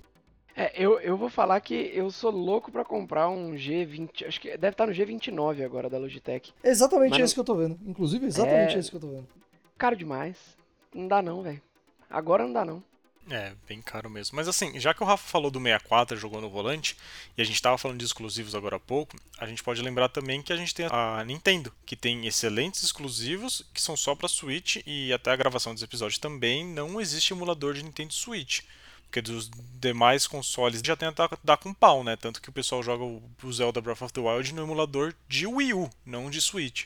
É, 0.56 0.72
eu, 0.74 0.98
eu 1.00 1.18
vou 1.18 1.28
falar 1.28 1.60
que 1.60 1.74
eu 1.74 2.10
sou 2.10 2.30
louco 2.30 2.72
para 2.72 2.82
comprar 2.82 3.28
um 3.28 3.52
G20, 3.52 4.26
acho 4.26 4.40
que 4.40 4.56
deve 4.56 4.72
estar 4.72 4.86
no 4.86 4.92
G29 4.92 5.62
agora 5.62 5.90
da 5.90 5.98
Logitech. 5.98 6.54
Exatamente 6.64 7.10
Mas 7.10 7.20
esse 7.20 7.34
que 7.34 7.40
eu 7.40 7.44
tô 7.44 7.54
vendo. 7.54 7.78
Inclusive, 7.86 8.24
exatamente 8.24 8.74
é... 8.74 8.78
esse 8.78 8.88
que 8.88 8.96
eu 8.96 9.00
tô 9.00 9.08
vendo. 9.08 9.28
Caro 9.76 9.94
demais. 9.94 10.56
Não 10.94 11.06
dá 11.06 11.20
não, 11.20 11.42
velho. 11.42 11.60
Agora 12.08 12.44
não 12.44 12.52
dá 12.54 12.64
não. 12.64 12.82
É, 13.28 13.52
bem 13.68 13.82
caro 13.82 14.08
mesmo. 14.08 14.36
Mas 14.36 14.46
assim, 14.48 14.78
já 14.78 14.94
que 14.94 15.02
o 15.02 15.06
Rafa 15.06 15.28
falou 15.28 15.50
do 15.50 15.60
64 15.60 16.16
jogou 16.16 16.40
no 16.40 16.48
volante, 16.48 16.96
e 17.36 17.42
a 17.42 17.44
gente 17.44 17.60
tava 17.60 17.76
falando 17.76 17.98
de 17.98 18.04
exclusivos 18.04 18.54
agora 18.54 18.76
há 18.76 18.80
pouco, 18.80 19.16
a 19.38 19.46
gente 19.46 19.62
pode 19.62 19.82
lembrar 19.82 20.08
também 20.08 20.40
que 20.40 20.52
a 20.52 20.56
gente 20.56 20.74
tem 20.74 20.86
a 20.88 21.22
Nintendo, 21.24 21.72
que 21.84 21.96
tem 21.96 22.26
excelentes 22.26 22.82
exclusivos 22.82 23.66
que 23.74 23.82
são 23.82 23.96
só 23.96 24.14
para 24.14 24.28
Switch 24.28 24.76
e 24.86 25.12
até 25.12 25.32
a 25.32 25.36
gravação 25.36 25.74
dos 25.74 25.82
episódios 25.82 26.18
também 26.18 26.64
não 26.64 27.00
existe 27.00 27.32
emulador 27.32 27.74
de 27.74 27.82
Nintendo 27.82 28.14
Switch. 28.14 28.62
Porque 29.06 29.22
dos 29.22 29.50
demais 29.80 30.26
consoles 30.26 30.82
já 30.84 30.96
tenta 30.96 31.28
dar 31.42 31.56
com 31.56 31.72
pau, 31.72 32.04
né? 32.04 32.16
Tanto 32.16 32.42
que 32.42 32.48
o 32.48 32.52
pessoal 32.52 32.82
joga 32.82 33.04
o 33.04 33.52
Zelda 33.52 33.80
Breath 33.80 34.02
of 34.02 34.12
the 34.12 34.20
Wild 34.20 34.52
no 34.52 34.62
emulador 34.62 35.14
de 35.28 35.46
Wii 35.46 35.74
U, 35.74 35.90
não 36.04 36.28
de 36.28 36.40
Switch. 36.40 36.84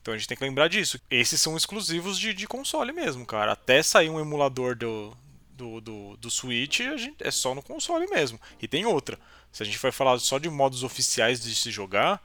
Então 0.00 0.14
a 0.14 0.16
gente 0.16 0.28
tem 0.28 0.36
que 0.36 0.44
lembrar 0.44 0.68
disso. 0.68 1.00
Esses 1.10 1.40
são 1.40 1.56
exclusivos 1.56 2.18
de, 2.18 2.32
de 2.32 2.46
console 2.46 2.92
mesmo, 2.92 3.26
cara. 3.26 3.52
Até 3.52 3.82
sair 3.82 4.08
um 4.08 4.20
emulador 4.20 4.76
do, 4.76 5.16
do, 5.50 5.80
do, 5.80 6.16
do 6.16 6.30
Switch, 6.30 6.80
a 6.80 6.96
gente, 6.96 7.16
é 7.20 7.30
só 7.30 7.54
no 7.54 7.62
console 7.62 8.06
mesmo. 8.08 8.40
E 8.62 8.68
tem 8.68 8.86
outra. 8.86 9.18
Se 9.50 9.62
a 9.62 9.66
gente 9.66 9.78
for 9.78 9.92
falar 9.92 10.18
só 10.18 10.38
de 10.38 10.48
modos 10.48 10.82
oficiais 10.82 11.42
de 11.42 11.54
se 11.54 11.70
jogar, 11.70 12.22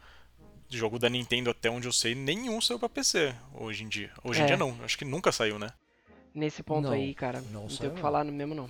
jogo 0.69 0.99
da 0.99 1.09
Nintendo 1.09 1.49
até 1.49 1.69
onde 1.69 1.87
eu 1.87 1.91
sei, 1.91 2.13
nenhum 2.13 2.61
saiu 2.61 2.79
pra 2.79 2.89
PC 2.89 3.33
hoje 3.53 3.83
em 3.83 3.89
dia. 3.89 4.11
Hoje 4.23 4.41
é. 4.41 4.43
em 4.43 4.47
dia 4.47 4.57
não, 4.57 4.77
acho 4.83 4.97
que 4.97 5.05
nunca 5.05 5.31
saiu, 5.31 5.57
né? 5.57 5.69
Nesse 6.33 6.63
ponto 6.63 6.83
não, 6.85 6.91
aí, 6.91 7.13
cara, 7.13 7.41
não, 7.51 7.67
não 7.67 7.75
tem 7.75 7.89
o 7.89 7.93
que 7.93 8.01
falar 8.01 8.23
no 8.23 8.31
mesmo 8.31 8.55
não. 8.55 8.69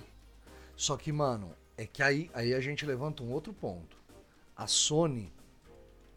Só 0.76 0.96
que, 0.96 1.12
mano, 1.12 1.54
é 1.76 1.86
que 1.86 2.02
aí, 2.02 2.30
aí 2.34 2.54
a 2.54 2.60
gente 2.60 2.86
levanta 2.86 3.22
um 3.22 3.32
outro 3.32 3.52
ponto. 3.52 3.96
A 4.56 4.66
Sony. 4.66 5.32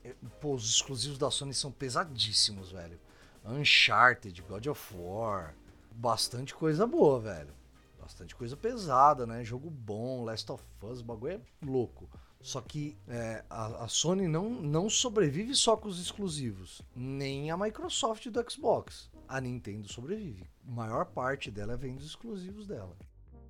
É, 0.03 0.13
pô, 0.39 0.53
os 0.53 0.69
exclusivos 0.69 1.17
da 1.17 1.31
Sony 1.31 1.53
são 1.53 1.71
pesadíssimos, 1.71 2.71
velho. 2.71 2.99
Uncharted, 3.43 4.41
God 4.43 4.67
of 4.67 4.95
War. 4.95 5.55
Bastante 5.91 6.53
coisa 6.53 6.85
boa, 6.85 7.19
velho. 7.19 7.53
Bastante 7.99 8.35
coisa 8.35 8.55
pesada, 8.55 9.25
né? 9.25 9.43
Jogo 9.43 9.69
bom, 9.69 10.23
Last 10.23 10.51
of 10.51 10.63
Us, 10.83 10.99
o 10.99 11.03
bagulho 11.03 11.33
é 11.33 11.65
louco. 11.65 12.09
Só 12.45 12.61
que 12.61 12.95
é, 13.07 13.43
a, 13.49 13.85
a, 13.85 13.87
Sony 13.87 14.27
não, 14.27 14.49
não 14.49 14.87
sobrevive 14.87 15.55
só 15.55 15.75
com 15.75 15.87
os 15.87 15.99
exclusivos. 15.99 16.83
Nem 16.95 17.49
a 17.49 17.57
Microsoft 17.57 18.27
do 18.27 18.51
Xbox. 18.51 19.09
A 19.27 19.41
Nintendo 19.41 19.91
sobrevive. 19.91 20.47
A 20.67 20.71
maior 20.71 21.05
parte 21.05 21.49
dela 21.49 21.75
vem 21.75 21.95
dos 21.95 22.05
exclusivos 22.05 22.67
dela. 22.67 22.95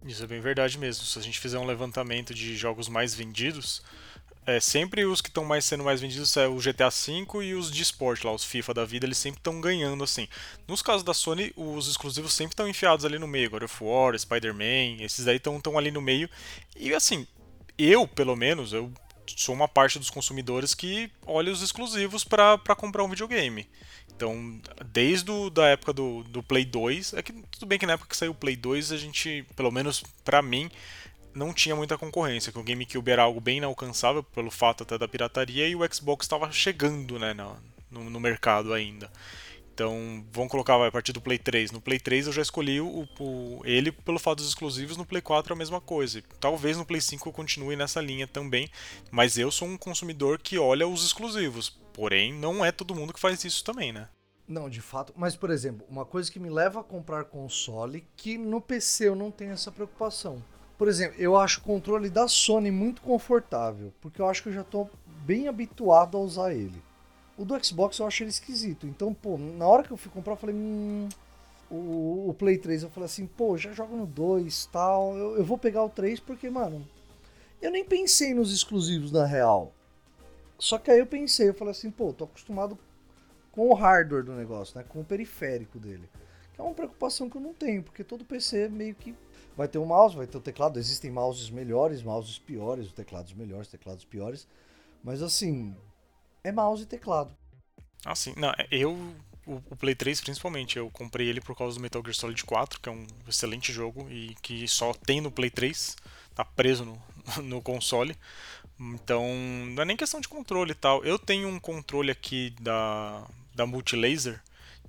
Isso 0.04 0.24
é 0.24 0.28
bem 0.28 0.40
verdade 0.40 0.78
mesmo. 0.78 1.06
Se 1.06 1.18
a 1.18 1.22
gente 1.22 1.40
fizer 1.40 1.58
um 1.60 1.66
levantamento 1.66 2.34
de 2.34 2.56
jogos 2.56 2.88
mais 2.88 3.14
vendidos, 3.14 3.82
é, 4.46 4.60
sempre 4.60 5.04
os 5.06 5.22
que 5.22 5.30
estão 5.30 5.44
mais 5.44 5.66
sendo 5.66 5.84
mais 5.84 6.00
vendidos 6.00 6.38
é 6.38 6.48
o 6.48 6.58
GTA 6.58 6.90
V 6.90 7.44
e 7.44 7.56
os 7.56 7.72
de 7.72 7.82
esporte 7.82 8.26
lá, 8.26 8.32
os 8.32 8.44
FIFA 8.44 8.76
da 8.76 8.86
vida, 8.86 9.06
eles 9.06 9.18
sempre 9.18 9.40
estão 9.40 9.60
ganhando 9.60 10.04
assim. 10.04 10.28
Nos 10.68 10.84
casos 10.84 11.04
da 11.04 11.16
Sony, 11.16 11.52
os 11.56 11.88
exclusivos 11.88 12.32
sempre 12.32 12.54
estão 12.54 12.70
enfiados 12.70 13.06
ali 13.06 13.18
no 13.18 13.28
meio, 13.28 13.50
God 13.50 13.64
of 13.64 13.84
War, 13.84 14.18
Spider-Man, 14.18 15.04
esses 15.04 15.28
aí 15.28 15.38
estão 15.38 15.78
ali 15.78 15.90
no 15.90 16.02
meio. 16.02 16.30
E 16.76 16.94
assim, 16.94 17.26
eu, 17.76 18.08
pelo 18.08 18.36
menos, 18.36 18.72
eu 18.72 18.92
sou 19.36 19.56
uma 19.56 19.68
parte 19.68 19.98
dos 19.98 20.12
consumidores 20.12 20.76
que 20.76 21.10
olha 21.26 21.52
os 21.52 21.64
exclusivos 21.64 22.24
para 22.24 22.58
comprar 22.78 23.04
um 23.04 23.10
videogame. 23.10 23.68
Então, 24.16 24.60
desde 24.86 25.30
a 25.30 25.50
da 25.50 25.68
época 25.68 25.92
do, 25.92 26.24
do 26.24 26.42
Play 26.42 26.64
2, 26.64 27.14
é 27.14 27.22
que 27.22 27.34
tudo 27.34 27.66
bem 27.66 27.78
que 27.78 27.86
na 27.86 27.94
época 27.94 28.10
que 28.10 28.16
saiu 28.16 28.32
o 28.32 28.36
Play 28.36 28.56
2, 28.56 28.94
a 28.94 28.98
gente, 28.98 29.46
pelo 29.56 29.72
menos 29.72 30.04
para 30.24 30.42
mim, 30.42 30.72
não 31.34 31.54
tinha 31.54 31.76
muita 31.76 31.98
concorrência, 31.98 32.52
que 32.52 32.58
o 32.58 32.64
GameCube 32.64 33.12
era 33.12 33.24
algo 33.24 33.42
bem 33.42 33.58
inalcançável 33.58 34.24
pelo 34.24 34.50
fato 34.50 34.84
até 34.84 34.98
da 34.98 35.08
pirataria 35.08 35.68
e 35.68 35.76
o 35.76 35.94
Xbox 35.94 36.26
estava 36.26 36.50
chegando 36.52 37.20
né, 37.20 37.34
no, 37.92 38.10
no, 38.10 38.20
mercado 38.20 38.74
ainda. 38.74 39.12
Então, 39.76 40.26
vamos 40.32 40.50
colocar 40.50 40.78
vai, 40.78 40.88
a 40.88 40.92
partir 40.92 41.12
do 41.12 41.20
Play 41.20 41.38
3. 41.38 41.72
No 41.72 41.82
Play 41.82 42.00
3 42.00 42.28
eu 42.28 42.34
já 42.34 42.42
escolhi 42.42 42.80
o, 42.80 43.06
o, 43.20 43.62
ele 43.66 43.92
pelo 43.92 44.18
fato 44.18 44.38
dos 44.38 44.48
exclusivos, 44.48 44.96
no 44.96 45.06
Play 45.06 45.22
4 45.22 45.52
é 45.52 45.54
a 45.54 45.58
mesma 45.58 45.82
coisa. 45.82 46.24
Talvez 46.40 46.78
no 46.78 46.86
Play 46.86 47.02
5 47.02 47.28
eu 47.28 47.34
continue 47.34 47.76
nessa 47.76 48.00
linha 48.00 48.26
também, 48.26 48.70
mas 49.12 49.38
eu 49.38 49.52
sou 49.52 49.68
um 49.68 49.78
consumidor 49.78 50.40
que 50.40 50.58
olha 50.58 50.88
os 50.88 51.06
exclusivos. 51.06 51.78
Porém, 51.92 52.34
não 52.34 52.64
é 52.64 52.72
todo 52.72 52.96
mundo 52.96 53.12
que 53.12 53.20
faz 53.20 53.44
isso 53.44 53.66
também, 53.66 53.92
né? 53.92 54.08
Não, 54.48 54.70
de 54.70 54.80
fato. 54.80 55.12
Mas, 55.18 55.36
por 55.36 55.50
exemplo, 55.50 55.86
uma 55.90 56.06
coisa 56.06 56.32
que 56.32 56.40
me 56.40 56.50
leva 56.50 56.80
a 56.80 56.84
comprar 56.84 57.26
console, 57.26 58.08
que 58.16 58.38
no 58.38 58.62
PC 58.62 59.10
eu 59.10 59.16
não 59.16 59.30
tenho 59.30 59.52
essa 59.52 59.74
preocupação. 59.74 60.42
Por 60.78 60.88
exemplo, 60.88 61.20
eu 61.20 61.36
acho 61.36 61.60
o 61.60 61.64
controle 61.64 62.10
da 62.10 62.30
Sony 62.30 62.72
muito 62.72 63.02
confortável, 63.02 63.92
porque 64.00 64.22
eu 64.22 64.30
acho 64.30 64.42
que 64.42 64.48
eu 64.48 64.54
já 64.54 64.62
estou 64.62 64.90
bem 65.26 65.50
habituado 65.50 66.16
a 66.16 66.22
usar 66.22 66.54
ele. 66.54 66.82
O 67.38 67.44
do 67.44 67.64
Xbox 67.64 68.00
eu 68.00 68.08
acho 68.08 68.24
ele 68.24 68.30
esquisito. 68.30 68.88
Então, 68.88 69.14
pô, 69.14 69.38
na 69.38 69.68
hora 69.68 69.84
que 69.84 69.92
eu 69.92 69.98
fui 69.98 70.12
comprar, 70.12 70.34
eu 70.34 70.38
falei, 70.38 70.56
hum, 70.56 71.10
o, 71.70 72.30
o 72.30 72.36
Play 72.38 72.58
3, 72.58 72.84
eu 72.84 72.90
falei 72.90 73.06
assim, 73.06 73.26
pô, 73.26 73.58
já 73.58 73.74
jogo 73.74 73.96
no 73.96 74.06
2 74.06 74.68
tal, 74.68 75.16
eu, 75.18 75.38
eu 75.38 75.44
vou 75.44 75.58
pegar 75.58 75.84
o 75.84 75.90
3 75.90 76.20
porque, 76.20 76.50
mano, 76.50 76.88
eu 77.62 77.72
nem 77.72 77.84
pensei 77.84 78.34
nos 78.34 78.54
exclusivos 78.54 79.12
na 79.12 79.26
real. 79.26 79.74
Só 80.58 80.78
que 80.78 80.90
aí 80.90 81.00
eu 81.00 81.06
pensei, 81.06 81.50
eu 81.50 81.54
falei 81.54 81.72
assim, 81.72 81.92
pô, 81.92 82.14
tô 82.14 82.24
acostumado 82.24 82.78
com 83.52 83.70
o 83.70 83.74
hardware 83.74 84.24
do 84.24 84.34
negócio, 84.34 84.78
né? 84.78 84.86
Com 84.88 85.02
o 85.02 85.06
periférico 85.06 85.80
dele. 85.80 86.10
Que 86.54 86.62
é 86.62 86.64
uma 86.64 86.74
preocupação 86.74 87.30
que 87.30 87.38
eu 87.38 87.42
não 87.42 87.54
tenho, 87.54 87.84
porque 87.84 88.04
todo 88.04 88.24
PC 88.24 88.70
meio 88.70 88.96
que 88.96 89.16
vai 89.58 89.68
ter 89.68 89.78
um 89.78 89.86
mouse, 89.86 90.16
vai 90.16 90.28
ter 90.28 90.38
o 90.38 90.40
um 90.40 90.44
teclado. 90.44 90.80
Existem 90.80 91.12
mouses 91.12 91.50
melhores, 91.50 92.04
mouses 92.04 92.38
piores, 92.38 92.92
teclados 92.92 93.34
melhores, 93.34 93.68
teclados 93.68 94.06
piores. 94.06 94.48
Mas 95.04 95.22
assim, 95.22 95.76
é 96.46 96.52
mouse 96.52 96.84
e 96.84 96.86
teclado. 96.86 97.36
Ah, 98.06 98.16
sim. 98.16 98.34
Não, 98.38 98.54
eu, 98.70 98.92
o, 99.46 99.56
o, 99.70 99.76
Play 99.76 99.96
3 99.96 100.22
principalmente, 100.22 100.78
eu 100.78 100.90
comprei 100.92 101.28
ele 101.28 101.42
por 101.42 101.58
causa 101.58 101.76
do 101.76 101.82
Metal 101.82 102.02
Gear 102.04 102.14
Solid 102.14 102.44
4, 102.44 102.80
que 102.80 102.88
é 102.88 102.92
um 102.92 103.06
excelente 103.28 103.74
jogo 103.74 104.08
e 104.10 104.36
que 104.42 104.68
só 104.68 104.94
tem 104.94 105.20
no 105.20 105.32
Play 105.32 105.50
3, 105.50 105.96
tá 106.36 106.46
preso 106.46 106.86
no, 106.86 107.02
no 107.44 107.62
console. 107.62 108.16
Então, 108.80 109.24
não 109.74 109.82
é 109.82 109.86
nem 109.86 109.98
questão 109.98 110.20
de 110.20 110.28
controle 110.28 110.72
e 110.72 110.76
tal. 110.76 111.04
Eu 111.04 111.18
tenho 111.18 111.48
um 111.48 111.60
controle 111.60 112.12
aqui 112.12 112.54
da, 112.60 113.26
da 113.56 113.66
Multilaser, 113.66 114.42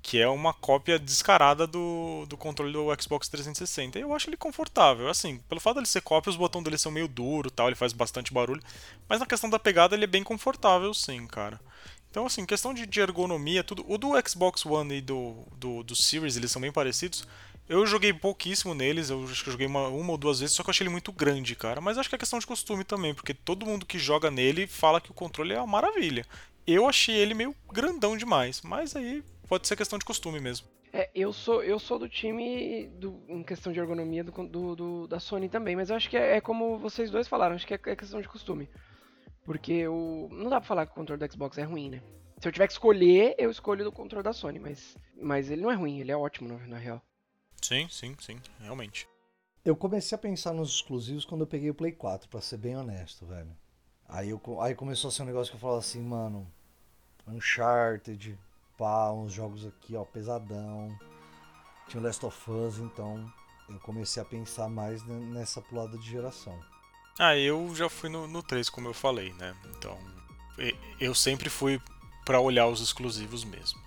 que 0.06 0.20
é 0.20 0.28
uma 0.28 0.54
cópia 0.54 1.00
descarada 1.00 1.66
do, 1.66 2.26
do 2.28 2.36
controle 2.36 2.72
do 2.72 2.86
Xbox 3.02 3.28
360. 3.28 3.98
E 3.98 4.02
eu 4.02 4.14
acho 4.14 4.30
ele 4.30 4.36
confortável. 4.36 5.08
Assim, 5.08 5.38
pelo 5.48 5.60
fato 5.60 5.74
dele 5.74 5.86
ser 5.88 6.00
cópia, 6.00 6.30
os 6.30 6.36
botões 6.36 6.62
dele 6.62 6.78
são 6.78 6.92
meio 6.92 7.08
duros 7.08 7.50
tal, 7.50 7.66
ele 7.66 7.74
faz 7.74 7.92
bastante 7.92 8.32
barulho. 8.32 8.62
Mas 9.08 9.18
na 9.18 9.26
questão 9.26 9.50
da 9.50 9.58
pegada, 9.58 9.96
ele 9.96 10.04
é 10.04 10.06
bem 10.06 10.22
confortável, 10.22 10.94
sim, 10.94 11.26
cara. 11.26 11.60
Então, 12.08 12.24
assim, 12.24 12.46
questão 12.46 12.72
de, 12.72 12.86
de 12.86 13.00
ergonomia, 13.00 13.64
tudo. 13.64 13.84
O 13.88 13.98
do 13.98 14.12
Xbox 14.28 14.64
One 14.64 14.94
e 14.94 15.00
do, 15.00 15.44
do, 15.56 15.82
do 15.82 15.96
Series, 15.96 16.36
eles 16.36 16.52
são 16.52 16.62
bem 16.62 16.70
parecidos. 16.70 17.26
Eu 17.68 17.84
joguei 17.84 18.12
pouquíssimo 18.12 18.74
neles, 18.74 19.10
eu 19.10 19.24
acho 19.24 19.42
que 19.42 19.48
eu 19.48 19.52
joguei 19.52 19.66
uma, 19.66 19.88
uma 19.88 20.12
ou 20.12 20.16
duas 20.16 20.38
vezes, 20.38 20.54
só 20.54 20.62
que 20.62 20.68
eu 20.68 20.70
achei 20.70 20.84
ele 20.84 20.92
muito 20.92 21.10
grande, 21.10 21.56
cara. 21.56 21.80
Mas 21.80 21.98
acho 21.98 22.08
que 22.08 22.14
é 22.14 22.18
questão 22.18 22.38
de 22.38 22.46
costume 22.46 22.84
também, 22.84 23.12
porque 23.12 23.34
todo 23.34 23.66
mundo 23.66 23.84
que 23.84 23.98
joga 23.98 24.30
nele 24.30 24.68
fala 24.68 25.00
que 25.00 25.10
o 25.10 25.14
controle 25.14 25.52
é 25.52 25.58
uma 25.58 25.66
maravilha. 25.66 26.24
Eu 26.64 26.88
achei 26.88 27.14
ele 27.16 27.34
meio 27.34 27.54
grandão 27.72 28.16
demais, 28.16 28.60
mas 28.62 28.94
aí 28.94 29.22
pode 29.48 29.66
ser 29.66 29.76
questão 29.76 29.98
de 29.98 30.04
costume 30.04 30.40
mesmo. 30.40 30.66
É, 30.92 31.10
eu 31.14 31.32
sou, 31.32 31.62
eu 31.62 31.78
sou 31.78 31.98
do 31.98 32.08
time 32.08 32.88
do, 32.98 33.22
em 33.28 33.42
questão 33.42 33.72
de 33.72 33.78
ergonomia 33.78 34.24
do, 34.24 34.32
do, 34.46 34.76
do, 34.76 35.06
da 35.06 35.20
Sony 35.20 35.48
também, 35.48 35.76
mas 35.76 35.90
eu 35.90 35.96
acho 35.96 36.08
que 36.08 36.16
é, 36.16 36.36
é, 36.36 36.40
como 36.40 36.78
vocês 36.78 37.10
dois 37.10 37.28
falaram, 37.28 37.54
acho 37.54 37.66
que 37.66 37.74
é, 37.74 37.80
é 37.86 37.96
questão 37.96 38.20
de 38.20 38.28
costume. 38.28 38.68
Porque 39.44 39.86
o. 39.86 40.28
Não 40.32 40.50
dá 40.50 40.60
pra 40.60 40.66
falar 40.66 40.86
que 40.86 40.92
o 40.92 40.94
controle 40.94 41.24
do 41.24 41.32
Xbox 41.32 41.56
é 41.58 41.62
ruim, 41.62 41.90
né? 41.90 42.02
Se 42.38 42.48
eu 42.48 42.52
tiver 42.52 42.66
que 42.66 42.72
escolher, 42.72 43.34
eu 43.38 43.50
escolho 43.50 43.84
do 43.84 43.92
controle 43.92 44.24
da 44.24 44.32
Sony, 44.32 44.58
mas, 44.58 44.96
mas 45.20 45.50
ele 45.50 45.62
não 45.62 45.70
é 45.70 45.74
ruim, 45.74 46.00
ele 46.00 46.10
é 46.10 46.16
ótimo 46.16 46.48
na, 46.48 46.66
na 46.66 46.78
real. 46.78 47.00
Sim, 47.62 47.88
sim, 47.88 48.14
sim, 48.20 48.38
realmente. 48.60 49.08
Eu 49.64 49.74
comecei 49.74 50.14
a 50.14 50.18
pensar 50.18 50.52
nos 50.52 50.70
exclusivos 50.70 51.24
quando 51.24 51.40
eu 51.40 51.46
peguei 51.46 51.70
o 51.70 51.74
Play 51.74 51.92
4, 51.92 52.28
para 52.28 52.40
ser 52.40 52.58
bem 52.58 52.76
honesto, 52.76 53.26
velho. 53.26 53.56
Aí, 54.08 54.30
eu, 54.30 54.40
aí 54.60 54.74
começou 54.74 55.08
a 55.08 55.10
ser 55.10 55.22
um 55.22 55.26
negócio 55.26 55.50
que 55.50 55.56
eu 55.56 55.60
falava 55.60 55.80
assim, 55.80 56.00
mano, 56.00 56.46
Uncharted, 57.26 58.38
pá, 58.76 59.10
uns 59.12 59.32
jogos 59.32 59.66
aqui, 59.66 59.96
ó, 59.96 60.04
pesadão. 60.04 60.96
Tinha 61.88 62.00
o 62.00 62.04
Last 62.04 62.24
of 62.24 62.50
Us, 62.50 62.78
então 62.78 63.32
eu 63.68 63.78
comecei 63.80 64.22
a 64.22 64.26
pensar 64.26 64.68
mais 64.68 65.02
nessa 65.04 65.60
pulada 65.60 65.96
de 65.98 66.08
geração. 66.08 66.58
Ah, 67.18 67.36
eu 67.36 67.74
já 67.74 67.88
fui 67.88 68.08
no, 68.08 68.26
no 68.26 68.42
3, 68.42 68.68
como 68.68 68.88
eu 68.88 68.94
falei, 68.94 69.32
né? 69.34 69.56
Então, 69.76 69.98
eu 71.00 71.14
sempre 71.14 71.48
fui 71.48 71.80
para 72.24 72.40
olhar 72.40 72.66
os 72.66 72.80
exclusivos 72.80 73.44
mesmo. 73.44 73.80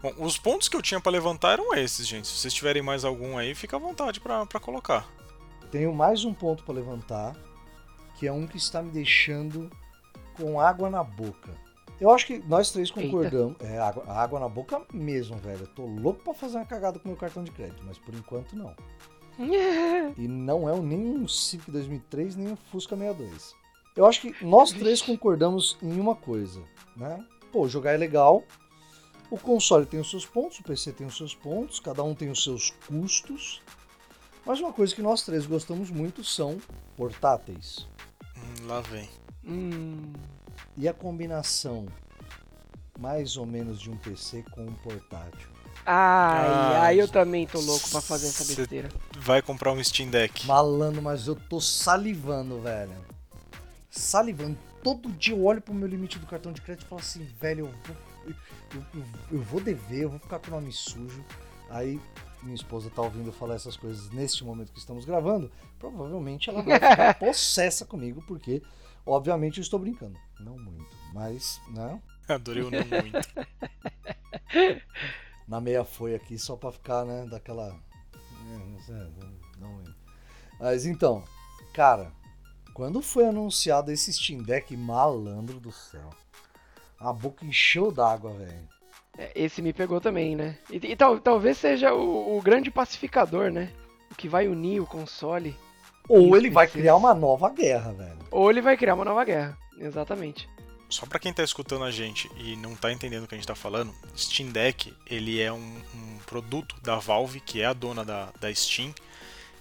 Bom, 0.00 0.12
os 0.18 0.38
pontos 0.38 0.68
que 0.68 0.76
eu 0.76 0.82
tinha 0.82 1.00
para 1.00 1.10
levantar 1.10 1.52
eram 1.52 1.74
esses, 1.74 2.06
gente. 2.06 2.28
Se 2.28 2.38
vocês 2.38 2.54
tiverem 2.54 2.82
mais 2.82 3.04
algum 3.04 3.36
aí, 3.36 3.54
fica 3.54 3.76
à 3.76 3.80
vontade 3.80 4.20
para 4.20 4.60
colocar. 4.60 5.08
Tenho 5.72 5.92
mais 5.92 6.24
um 6.24 6.32
ponto 6.32 6.62
para 6.62 6.74
levantar, 6.74 7.36
que 8.16 8.26
é 8.26 8.32
um 8.32 8.46
que 8.46 8.56
está 8.56 8.80
me 8.80 8.90
deixando 8.90 9.68
com 10.34 10.60
água 10.60 10.88
na 10.88 11.02
boca. 11.02 11.52
Eu 12.00 12.10
acho 12.10 12.26
que 12.26 12.38
nós 12.46 12.70
três 12.70 12.90
concordamos. 12.90 13.56
Eita. 13.60 13.66
É, 13.66 13.78
água, 13.78 14.04
água 14.06 14.40
na 14.40 14.48
boca 14.48 14.82
mesmo, 14.92 15.36
velho. 15.38 15.62
Eu 15.62 15.66
tô 15.68 15.84
louco 15.84 16.22
pra 16.22 16.34
fazer 16.34 16.56
uma 16.56 16.66
cagada 16.66 16.98
com 16.98 17.08
meu 17.08 17.16
cartão 17.16 17.42
de 17.42 17.50
crédito, 17.50 17.82
mas 17.84 17.98
por 17.98 18.14
enquanto 18.14 18.54
não. 18.54 18.74
e 20.16 20.28
não 20.28 20.68
é 20.68 20.78
nem 20.80 21.00
um 21.00 21.28
Civic 21.28 21.70
2003, 21.70 22.36
nem 22.36 22.52
um 22.52 22.56
Fusca 22.56 22.96
62. 22.96 23.54
Eu 23.96 24.06
acho 24.06 24.20
que 24.20 24.44
nós 24.44 24.70
três 24.70 25.02
concordamos 25.02 25.76
em 25.82 25.98
uma 25.98 26.14
coisa, 26.14 26.62
né? 26.96 27.24
Pô, 27.50 27.66
jogar 27.66 27.92
é 27.92 27.96
legal, 27.96 28.44
o 29.30 29.38
console 29.38 29.84
tem 29.84 30.00
os 30.00 30.08
seus 30.08 30.24
pontos, 30.24 30.58
o 30.60 30.62
PC 30.62 30.92
tem 30.92 31.06
os 31.06 31.16
seus 31.16 31.34
pontos, 31.34 31.80
cada 31.80 32.02
um 32.02 32.14
tem 32.14 32.30
os 32.30 32.42
seus 32.42 32.70
custos. 32.86 33.60
Mas 34.46 34.60
uma 34.60 34.72
coisa 34.72 34.94
que 34.94 35.02
nós 35.02 35.22
três 35.22 35.46
gostamos 35.46 35.90
muito 35.90 36.24
são 36.24 36.58
portáteis. 36.96 37.86
Hum, 38.36 38.66
lá 38.66 38.80
vem. 38.80 39.08
Hum. 39.44 40.12
E 40.78 40.88
a 40.88 40.94
combinação 40.94 41.86
mais 42.98 43.36
ou 43.36 43.44
menos 43.44 43.80
de 43.80 43.90
um 43.90 43.96
PC 43.96 44.44
com 44.50 44.62
um 44.62 44.74
portátil. 44.74 45.48
Ai, 45.84 46.46
ah, 46.48 46.82
ai, 46.82 47.00
eu 47.00 47.08
também 47.08 47.46
tô 47.46 47.60
louco 47.60 47.88
pra 47.90 48.00
fazer 48.00 48.28
essa 48.28 48.44
besteira. 48.44 48.88
Vai 49.18 49.40
comprar 49.40 49.72
um 49.72 49.82
Steam 49.82 50.10
Deck. 50.10 50.46
Malando, 50.46 51.00
mas 51.00 51.26
eu 51.26 51.34
tô 51.34 51.60
salivando, 51.60 52.60
velho. 52.60 52.92
Salivando. 53.90 54.58
Todo 54.82 55.10
dia 55.10 55.34
eu 55.34 55.44
olho 55.44 55.60
pro 55.60 55.74
meu 55.74 55.88
limite 55.88 56.18
do 56.18 56.26
cartão 56.26 56.52
de 56.52 56.60
crédito 56.60 56.86
e 56.86 56.88
falo 56.88 57.00
assim, 57.00 57.24
velho, 57.40 57.66
eu 57.66 57.72
vou 57.86 57.96
eu, 58.74 58.82
eu, 58.94 59.04
eu, 59.32 59.42
vou 59.42 59.60
dever, 59.60 60.02
eu 60.02 60.10
vou 60.10 60.18
ficar 60.18 60.38
com 60.38 60.48
o 60.48 60.50
nome 60.50 60.72
sujo. 60.72 61.24
Aí 61.70 62.00
minha 62.42 62.54
esposa 62.54 62.90
tá 62.90 63.02
ouvindo 63.02 63.32
falar 63.32 63.54
essas 63.54 63.76
coisas 63.76 64.10
neste 64.10 64.44
momento 64.44 64.72
que 64.72 64.78
estamos 64.78 65.04
gravando. 65.04 65.50
Provavelmente 65.78 66.50
ela 66.50 66.62
vai 66.62 66.78
ficar 66.78 67.14
possessa 67.18 67.84
comigo, 67.84 68.22
porque, 68.26 68.62
obviamente, 69.08 69.58
eu 69.58 69.62
estou 69.62 69.78
brincando. 69.78 70.18
Não 70.40 70.58
muito, 70.58 70.94
mas, 71.12 71.60
né? 71.68 72.00
Adorei 72.28 72.62
o 72.62 72.70
não 72.70 72.80
muito. 72.80 73.18
Na 75.48 75.60
meia 75.60 75.84
foi 75.84 76.14
aqui 76.14 76.38
só 76.38 76.56
pra 76.56 76.70
ficar, 76.70 77.04
né, 77.04 77.26
daquela. 77.26 77.74
Não, 79.58 79.82
mas 80.60 80.84
então, 80.86 81.24
cara, 81.72 82.12
quando 82.74 83.00
foi 83.00 83.26
anunciado 83.26 83.92
esse 83.92 84.12
Steam 84.12 84.42
Deck 84.42 84.76
malandro 84.76 85.60
do 85.60 85.70
céu, 85.70 86.10
a 86.98 87.12
boca 87.12 87.44
encheu 87.44 87.92
d'água, 87.92 88.32
velho. 88.34 88.68
É, 89.16 89.32
esse 89.34 89.62
me 89.62 89.72
pegou 89.72 90.00
também, 90.00 90.34
né? 90.34 90.58
E, 90.70 90.76
e 90.76 90.96
tal, 90.96 91.20
talvez 91.20 91.58
seja 91.58 91.94
o, 91.94 92.36
o, 92.36 92.42
grande 92.42 92.70
pacificador, 92.70 93.50
né? 93.50 93.72
O 94.10 94.14
que 94.14 94.28
vai 94.28 94.48
unir 94.48 94.80
o 94.80 94.86
console. 94.86 95.56
Ou 96.08 96.36
ele 96.36 96.50
vai 96.50 96.66
criar 96.66 96.96
uma 96.96 97.14
nova 97.14 97.50
guerra, 97.50 97.92
velho. 97.92 98.18
Ou 98.30 98.50
ele 98.50 98.62
vai 98.62 98.76
criar 98.76 98.94
uma 98.94 99.04
nova 99.04 99.24
guerra, 99.24 99.56
exatamente. 99.78 100.48
Só 100.88 101.04
para 101.04 101.18
quem 101.18 101.32
tá 101.32 101.44
escutando 101.44 101.84
a 101.84 101.90
gente 101.90 102.30
e 102.38 102.56
não 102.56 102.74
tá 102.74 102.90
entendendo 102.90 103.24
o 103.24 103.28
que 103.28 103.34
a 103.34 103.38
gente 103.38 103.46
tá 103.46 103.54
falando, 103.54 103.94
Steam 104.16 104.50
Deck 104.50 104.94
ele 105.06 105.40
é 105.40 105.52
um, 105.52 105.82
um 105.94 106.18
produto 106.24 106.74
da 106.80 106.96
Valve, 106.96 107.40
que 107.40 107.60
é 107.60 107.66
a 107.66 107.74
dona 107.74 108.04
da, 108.04 108.30
da 108.40 108.52
Steam, 108.54 108.94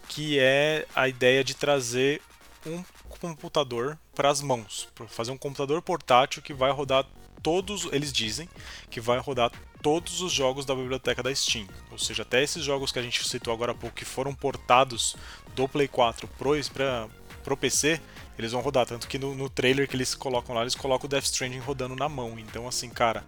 que 0.07 0.39
é 0.39 0.85
a 0.95 1.09
ideia 1.09 1.43
de 1.43 1.53
trazer 1.53 2.21
um 2.65 2.81
computador 3.09 3.97
para 4.15 4.29
as 4.29 4.41
mãos, 4.41 4.87
para 4.95 5.05
fazer 5.07 5.31
um 5.31 5.37
computador 5.37 5.81
portátil 5.81 6.41
que 6.41 6.53
vai 6.53 6.71
rodar 6.71 7.05
todos, 7.43 7.87
eles 7.91 8.11
dizem 8.11 8.49
que 8.89 9.01
vai 9.01 9.19
rodar 9.19 9.51
todos 9.82 10.21
os 10.21 10.32
jogos 10.32 10.65
da 10.65 10.75
biblioteca 10.75 11.23
da 11.23 11.34
Steam. 11.34 11.67
Ou 11.91 11.97
seja, 11.97 12.23
até 12.23 12.43
esses 12.43 12.63
jogos 12.63 12.91
que 12.91 12.99
a 12.99 13.01
gente 13.01 13.28
citou 13.28 13.53
agora 13.53 13.71
há 13.71 13.75
pouco 13.75 13.95
que 13.95 14.05
foram 14.05 14.34
portados 14.34 15.15
do 15.55 15.67
Play 15.67 15.88
4 15.88 16.28
para 16.73 17.07
pro 17.43 17.55
PC, 17.55 18.01
eles 18.38 18.51
vão 18.51 18.61
rodar. 18.61 18.86
Tanto 18.86 19.07
que 19.07 19.17
no, 19.17 19.34
no, 19.34 19.49
trailer 19.49 19.88
que 19.88 19.95
eles 19.95 20.13
colocam 20.13 20.53
lá, 20.53 20.61
eles 20.61 20.75
colocam 20.75 21.05
o 21.05 21.09
Death 21.09 21.25
Stranding 21.25 21.59
rodando 21.59 21.95
na 21.95 22.09
mão. 22.09 22.38
Então, 22.38 22.67
assim, 22.67 22.89
cara, 22.89 23.23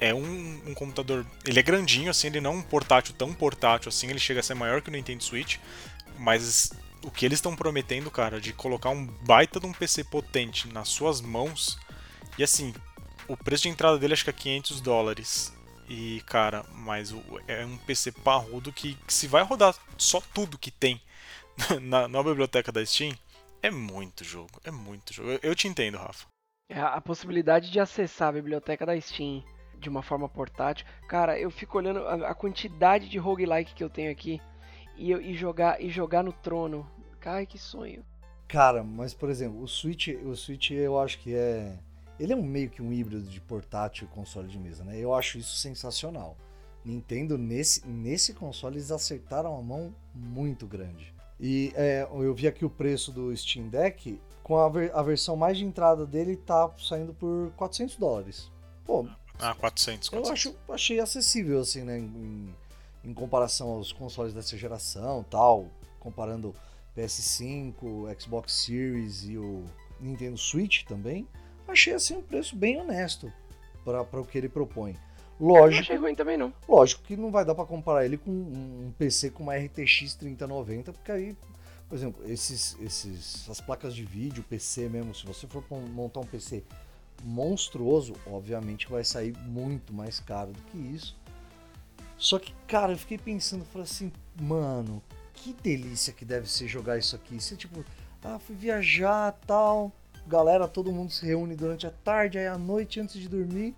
é 0.00 0.14
um, 0.14 0.62
um 0.66 0.74
computador. 0.74 1.26
Ele 1.44 1.58
é 1.58 1.62
grandinho, 1.62 2.10
assim, 2.10 2.28
ele 2.28 2.40
não 2.40 2.52
é 2.52 2.56
um 2.56 2.62
portátil 2.62 3.14
tão 3.16 3.32
portátil 3.34 3.88
assim, 3.88 4.08
ele 4.08 4.18
chega 4.18 4.40
a 4.40 4.42
ser 4.42 4.54
maior 4.54 4.80
que 4.80 4.88
o 4.88 4.92
Nintendo 4.92 5.22
Switch, 5.22 5.58
mas 6.18 6.72
o 7.02 7.10
que 7.10 7.24
eles 7.26 7.38
estão 7.38 7.54
prometendo, 7.54 8.10
cara, 8.10 8.40
de 8.40 8.52
colocar 8.52 8.90
um 8.90 9.04
baita 9.06 9.60
de 9.60 9.66
um 9.66 9.72
PC 9.72 10.04
potente 10.04 10.68
nas 10.68 10.88
suas 10.88 11.20
mãos. 11.20 11.78
E 12.38 12.42
assim, 12.42 12.74
o 13.28 13.36
preço 13.36 13.64
de 13.64 13.68
entrada 13.68 13.98
dele 13.98 14.14
acho 14.14 14.24
que 14.24 14.30
é 14.30 14.32
500 14.32 14.80
dólares. 14.80 15.52
E, 15.90 16.20
cara, 16.20 16.64
mas 16.72 17.12
é 17.48 17.66
um 17.66 17.76
PC 17.78 18.12
parrudo 18.12 18.72
que, 18.72 18.94
que 18.94 19.12
se 19.12 19.26
vai 19.26 19.42
rodar 19.42 19.74
só 19.98 20.20
tudo 20.32 20.56
que 20.56 20.70
tem 20.70 21.02
na, 21.82 22.06
na, 22.06 22.22
biblioteca 22.22 22.70
da 22.70 22.86
Steam, 22.86 23.12
é 23.60 23.72
muito 23.72 24.22
jogo. 24.22 24.60
É 24.62 24.70
muito 24.70 25.12
jogo. 25.12 25.30
Eu, 25.30 25.40
eu 25.42 25.54
te 25.54 25.66
entendo, 25.66 25.98
Rafa. 25.98 26.28
É, 26.68 26.80
a 26.80 27.00
possibilidade 27.00 27.72
de 27.72 27.80
acessar 27.80 28.28
a 28.28 28.32
biblioteca 28.32 28.86
da 28.86 28.98
Steam 29.00 29.42
de 29.80 29.88
uma 29.88 30.00
forma 30.00 30.28
portátil. 30.28 30.86
Cara, 31.08 31.36
eu 31.36 31.50
fico 31.50 31.76
olhando 31.76 32.06
a, 32.06 32.30
a 32.30 32.34
quantidade 32.36 33.08
de 33.08 33.18
roguelike 33.18 33.74
que 33.74 33.82
eu 33.82 33.90
tenho 33.90 34.12
aqui 34.12 34.40
e, 34.96 35.12
e, 35.12 35.34
jogar, 35.34 35.82
e 35.82 35.90
jogar 35.90 36.22
no 36.22 36.32
trono. 36.32 36.88
Cara, 37.18 37.44
que 37.44 37.58
sonho. 37.58 38.04
Cara, 38.46 38.84
mas 38.84 39.12
por 39.12 39.28
exemplo, 39.28 39.60
o 39.60 39.66
Switch, 39.66 40.06
o 40.22 40.36
Switch 40.36 40.70
eu 40.70 41.00
acho 41.00 41.18
que 41.18 41.34
é 41.34 41.76
ele 42.20 42.34
é 42.34 42.36
um 42.36 42.42
meio 42.42 42.68
que 42.68 42.82
um 42.82 42.92
híbrido 42.92 43.22
de 43.22 43.40
portátil 43.40 44.06
e 44.06 44.14
console 44.14 44.46
de 44.46 44.58
mesa, 44.58 44.84
né? 44.84 44.98
Eu 44.98 45.14
acho 45.14 45.38
isso 45.38 45.56
sensacional. 45.56 46.36
Nintendo, 46.84 47.38
nesse, 47.38 47.86
nesse 47.88 48.34
console, 48.34 48.76
eles 48.76 48.90
acertaram 48.90 49.56
a 49.56 49.62
mão 49.62 49.94
muito 50.14 50.66
grande. 50.66 51.14
E 51.40 51.72
é, 51.74 52.06
eu 52.10 52.34
vi 52.34 52.46
aqui 52.46 52.64
o 52.64 52.70
preço 52.70 53.10
do 53.10 53.34
Steam 53.34 53.68
Deck, 53.68 54.20
com 54.42 54.58
a, 54.58 54.68
ver, 54.68 54.94
a 54.94 55.02
versão 55.02 55.34
mais 55.34 55.56
de 55.56 55.64
entrada 55.64 56.06
dele 56.06 56.36
tá 56.36 56.70
saindo 56.78 57.14
por 57.14 57.50
400 57.56 57.96
dólares. 57.96 58.50
Pô, 58.84 59.06
ah, 59.38 59.54
400, 59.54 60.10
400. 60.10 60.12
eu 60.12 60.32
acho, 60.32 60.58
achei 60.68 61.00
acessível, 61.00 61.60
assim, 61.60 61.82
né? 61.82 61.98
Em, 61.98 62.54
em 63.02 63.14
comparação 63.14 63.70
aos 63.70 63.92
consoles 63.92 64.34
dessa 64.34 64.56
geração 64.58 65.24
tal, 65.30 65.68
comparando 65.98 66.54
PS5, 66.94 68.20
Xbox 68.20 68.52
Series 68.52 69.24
e 69.24 69.38
o 69.38 69.64
Nintendo 69.98 70.36
Switch 70.36 70.84
também, 70.84 71.26
achei 71.70 71.94
assim 71.94 72.16
um 72.16 72.22
preço 72.22 72.56
bem 72.56 72.80
honesto 72.80 73.32
para 73.84 74.20
o 74.20 74.24
que 74.24 74.38
ele 74.38 74.48
propõe. 74.48 74.96
Lógico, 75.40 75.70
não 75.70 75.80
achei 75.80 75.96
ruim 75.96 76.14
também 76.14 76.36
não. 76.36 76.52
Lógico 76.68 77.02
que 77.02 77.16
não 77.16 77.30
vai 77.30 77.44
dar 77.44 77.54
para 77.54 77.64
comparar 77.64 78.04
ele 78.04 78.18
com 78.18 78.30
um 78.30 78.92
PC 78.98 79.30
com 79.30 79.42
uma 79.42 79.56
RTX 79.56 80.14
3090, 80.14 80.92
porque 80.92 81.10
aí, 81.10 81.36
por 81.88 81.94
exemplo, 81.94 82.30
esses, 82.30 82.76
esses, 82.80 83.48
as 83.48 83.60
placas 83.60 83.94
de 83.94 84.04
vídeo, 84.04 84.44
PC 84.48 84.88
mesmo, 84.88 85.14
se 85.14 85.24
você 85.24 85.46
for 85.46 85.64
montar 85.70 86.20
um 86.20 86.26
PC 86.26 86.62
monstruoso, 87.24 88.14
obviamente 88.26 88.88
vai 88.88 89.02
sair 89.02 89.36
muito 89.46 89.94
mais 89.94 90.20
caro 90.20 90.52
do 90.52 90.60
que 90.64 90.76
isso. 90.76 91.18
Só 92.18 92.38
que, 92.38 92.52
cara, 92.66 92.92
eu 92.92 92.98
fiquei 92.98 93.16
pensando, 93.16 93.64
falei 93.64 93.84
assim, 93.84 94.12
mano, 94.38 95.02
que 95.32 95.54
delícia 95.54 96.12
que 96.12 96.24
deve 96.24 96.50
ser 96.50 96.68
jogar 96.68 96.98
isso 96.98 97.16
aqui. 97.16 97.40
Você 97.40 97.56
tipo, 97.56 97.82
ah, 98.22 98.38
fui 98.38 98.54
viajar 98.54 99.32
tal, 99.46 99.90
galera, 100.26 100.68
todo 100.68 100.92
mundo 100.92 101.10
se 101.12 101.24
reúne 101.26 101.56
durante 101.56 101.86
a 101.86 101.90
tarde, 101.90 102.38
aí 102.38 102.46
à 102.46 102.58
noite 102.58 103.00
antes 103.00 103.20
de 103.20 103.28
dormir. 103.28 103.74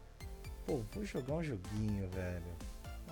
Pô, 0.67 0.83
vou 0.93 1.05
jogar 1.05 1.35
um 1.35 1.43
joguinho, 1.43 2.09
velho. 2.11 2.57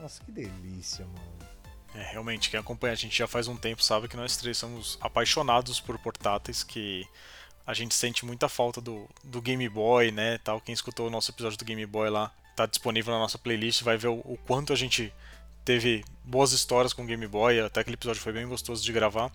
Nossa, 0.00 0.22
que 0.24 0.32
delícia, 0.32 1.04
mano. 1.04 1.50
É, 1.94 2.02
realmente, 2.12 2.50
quem 2.50 2.60
acompanha 2.60 2.92
a 2.92 2.96
gente 2.96 3.16
já 3.16 3.26
faz 3.26 3.48
um 3.48 3.56
tempo 3.56 3.82
sabe 3.82 4.06
que 4.08 4.16
nós 4.16 4.36
três 4.36 4.56
somos 4.56 4.96
apaixonados 5.00 5.80
por 5.80 5.98
portáteis, 5.98 6.62
que 6.62 7.06
a 7.66 7.74
gente 7.74 7.94
sente 7.94 8.24
muita 8.24 8.48
falta 8.48 8.80
do, 8.80 9.08
do 9.24 9.42
Game 9.42 9.68
Boy, 9.68 10.10
né, 10.10 10.38
tal. 10.38 10.60
Quem 10.60 10.72
escutou 10.72 11.08
o 11.08 11.10
nosso 11.10 11.30
episódio 11.30 11.58
do 11.58 11.64
Game 11.64 11.84
Boy 11.86 12.08
lá, 12.08 12.32
tá 12.54 12.66
disponível 12.66 13.12
na 13.12 13.18
nossa 13.18 13.38
playlist, 13.38 13.82
vai 13.82 13.96
ver 13.96 14.08
o, 14.08 14.18
o 14.18 14.38
quanto 14.46 14.72
a 14.72 14.76
gente 14.76 15.12
teve 15.70 16.04
boas 16.24 16.50
histórias 16.50 16.92
com 16.92 17.02
o 17.02 17.06
Game 17.06 17.24
Boy, 17.28 17.60
até 17.60 17.80
aquele 17.80 17.94
episódio 17.94 18.20
foi 18.20 18.32
bem 18.32 18.44
gostoso 18.44 18.82
de 18.82 18.92
gravar. 18.92 19.30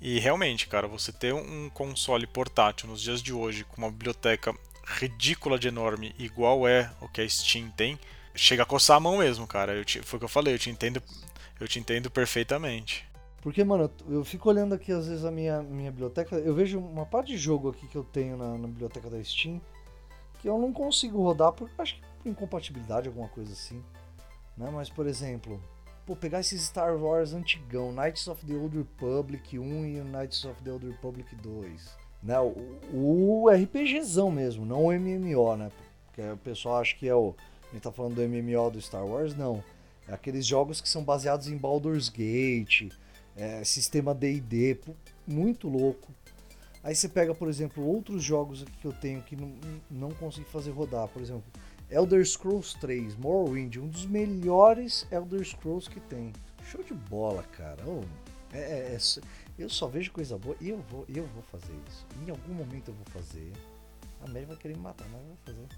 E 0.00 0.18
realmente, 0.18 0.66
cara, 0.68 0.88
você 0.88 1.12
ter 1.12 1.34
um 1.34 1.68
console 1.68 2.26
portátil 2.26 2.88
nos 2.88 3.02
dias 3.02 3.22
de 3.22 3.30
hoje 3.30 3.62
com 3.64 3.76
uma 3.76 3.90
biblioteca 3.90 4.54
ridícula 4.86 5.58
de 5.58 5.68
enorme, 5.68 6.14
igual 6.18 6.66
é 6.66 6.90
o 6.98 7.08
que 7.08 7.20
a 7.20 7.28
Steam 7.28 7.70
tem, 7.76 7.98
chega 8.34 8.62
a 8.62 8.66
coçar 8.66 8.96
a 8.96 9.00
mão 9.00 9.18
mesmo, 9.18 9.46
cara. 9.46 9.84
Te, 9.84 10.00
foi 10.00 10.16
o 10.16 10.20
que 10.20 10.24
eu 10.24 10.30
falei, 10.30 10.54
eu 10.54 10.58
te 10.58 10.70
entendo, 10.70 11.02
eu 11.60 11.68
te 11.68 11.78
entendo 11.78 12.10
perfeitamente. 12.10 13.06
Porque, 13.42 13.62
mano, 13.62 13.90
eu 14.08 14.24
fico 14.24 14.48
olhando 14.48 14.74
aqui 14.74 14.92
às 14.92 15.06
vezes 15.06 15.26
a 15.26 15.30
minha, 15.30 15.62
minha 15.62 15.90
biblioteca, 15.90 16.36
eu 16.36 16.54
vejo 16.54 16.78
uma 16.78 17.04
parte 17.04 17.32
de 17.32 17.36
jogo 17.36 17.68
aqui 17.68 17.86
que 17.86 17.96
eu 17.96 18.04
tenho 18.04 18.34
na, 18.38 18.56
na 18.56 18.66
biblioteca 18.66 19.10
da 19.10 19.22
Steam 19.22 19.60
que 20.40 20.48
eu 20.48 20.58
não 20.58 20.72
consigo 20.72 21.22
rodar 21.22 21.52
por 21.52 21.70
acho 21.76 21.96
que 21.96 22.00
por 22.22 22.30
incompatibilidade, 22.30 23.08
alguma 23.08 23.28
coisa 23.28 23.52
assim. 23.52 23.84
Né? 24.56 24.70
Mas, 24.72 24.88
por 24.88 25.06
exemplo, 25.06 25.62
pô, 26.06 26.16
pegar 26.16 26.40
esses 26.40 26.62
Star 26.62 26.96
Wars 26.96 27.32
antigão, 27.32 27.92
Knights 27.92 28.26
of 28.28 28.44
the 28.46 28.54
Old 28.54 28.76
Republic 28.76 29.58
1 29.58 29.86
e 29.86 30.00
Knights 30.00 30.44
of 30.44 30.62
the 30.62 30.72
Old 30.72 30.86
Republic 30.86 31.34
2. 31.36 31.96
Né? 32.22 32.38
O, 32.40 33.44
o 33.44 33.50
RPGzão 33.50 34.30
mesmo, 34.30 34.64
não 34.64 34.86
o 34.86 34.92
MMO, 34.92 35.56
né? 35.56 35.70
Porque 36.06 36.22
o 36.22 36.36
pessoal 36.38 36.80
acha 36.80 36.96
que 36.96 37.06
é 37.06 37.14
o. 37.14 37.34
A 37.68 37.74
gente 37.74 37.82
tá 37.82 37.92
falando 37.92 38.14
do 38.14 38.22
MMO 38.22 38.70
do 38.70 38.80
Star 38.80 39.04
Wars, 39.04 39.34
não. 39.36 39.62
É 40.08 40.14
aqueles 40.14 40.46
jogos 40.46 40.80
que 40.80 40.88
são 40.88 41.02
baseados 41.02 41.48
em 41.48 41.56
Baldur's 41.56 42.08
Gate, 42.08 42.92
é, 43.36 43.62
sistema 43.64 44.14
DD, 44.14 44.78
muito 45.26 45.68
louco. 45.68 46.12
Aí 46.82 46.94
você 46.94 47.08
pega, 47.08 47.34
por 47.34 47.48
exemplo, 47.48 47.84
outros 47.84 48.22
jogos 48.22 48.64
que 48.80 48.86
eu 48.86 48.92
tenho 48.92 49.20
que 49.20 49.34
não, 49.34 49.52
não 49.90 50.10
consegui 50.12 50.48
fazer 50.48 50.70
rodar. 50.70 51.08
Por 51.08 51.20
exemplo, 51.20 51.42
Elder 51.90 52.24
Scrolls 52.26 52.76
3, 52.80 53.16
Morrowind, 53.16 53.76
um 53.76 53.88
dos 53.88 54.06
melhores 54.06 55.06
Elder 55.10 55.44
Scrolls 55.44 55.88
que 55.88 56.00
tem. 56.00 56.32
Show 56.70 56.82
de 56.82 56.94
bola, 56.94 57.44
cara. 57.44 57.82
Oh, 57.86 58.02
é, 58.52 58.58
é, 58.58 58.96
é, 58.96 58.98
eu 59.58 59.68
só 59.68 59.86
vejo 59.86 60.10
coisa 60.10 60.36
boa 60.36 60.56
e 60.60 60.68
eu 60.68 60.78
vou, 60.90 61.04
eu 61.08 61.24
vou 61.26 61.42
fazer 61.44 61.72
isso. 61.88 62.04
Em 62.26 62.30
algum 62.30 62.54
momento 62.54 62.88
eu 62.88 62.94
vou 62.94 63.06
fazer. 63.12 63.52
A 64.22 64.28
Mary 64.28 64.46
vai 64.46 64.56
querer 64.56 64.74
me 64.74 64.82
matar, 64.82 65.06
mas 65.08 65.20
eu 65.20 65.26
vou 65.26 65.68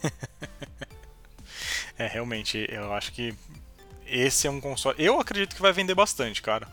fazer. 0.00 0.88
é, 1.98 2.06
realmente, 2.06 2.66
eu 2.68 2.92
acho 2.92 3.12
que 3.12 3.34
esse 4.06 4.46
é 4.46 4.50
um 4.50 4.60
console. 4.60 4.96
Eu 4.98 5.20
acredito 5.20 5.54
que 5.54 5.62
vai 5.62 5.72
vender 5.72 5.94
bastante, 5.94 6.42
cara. 6.42 6.66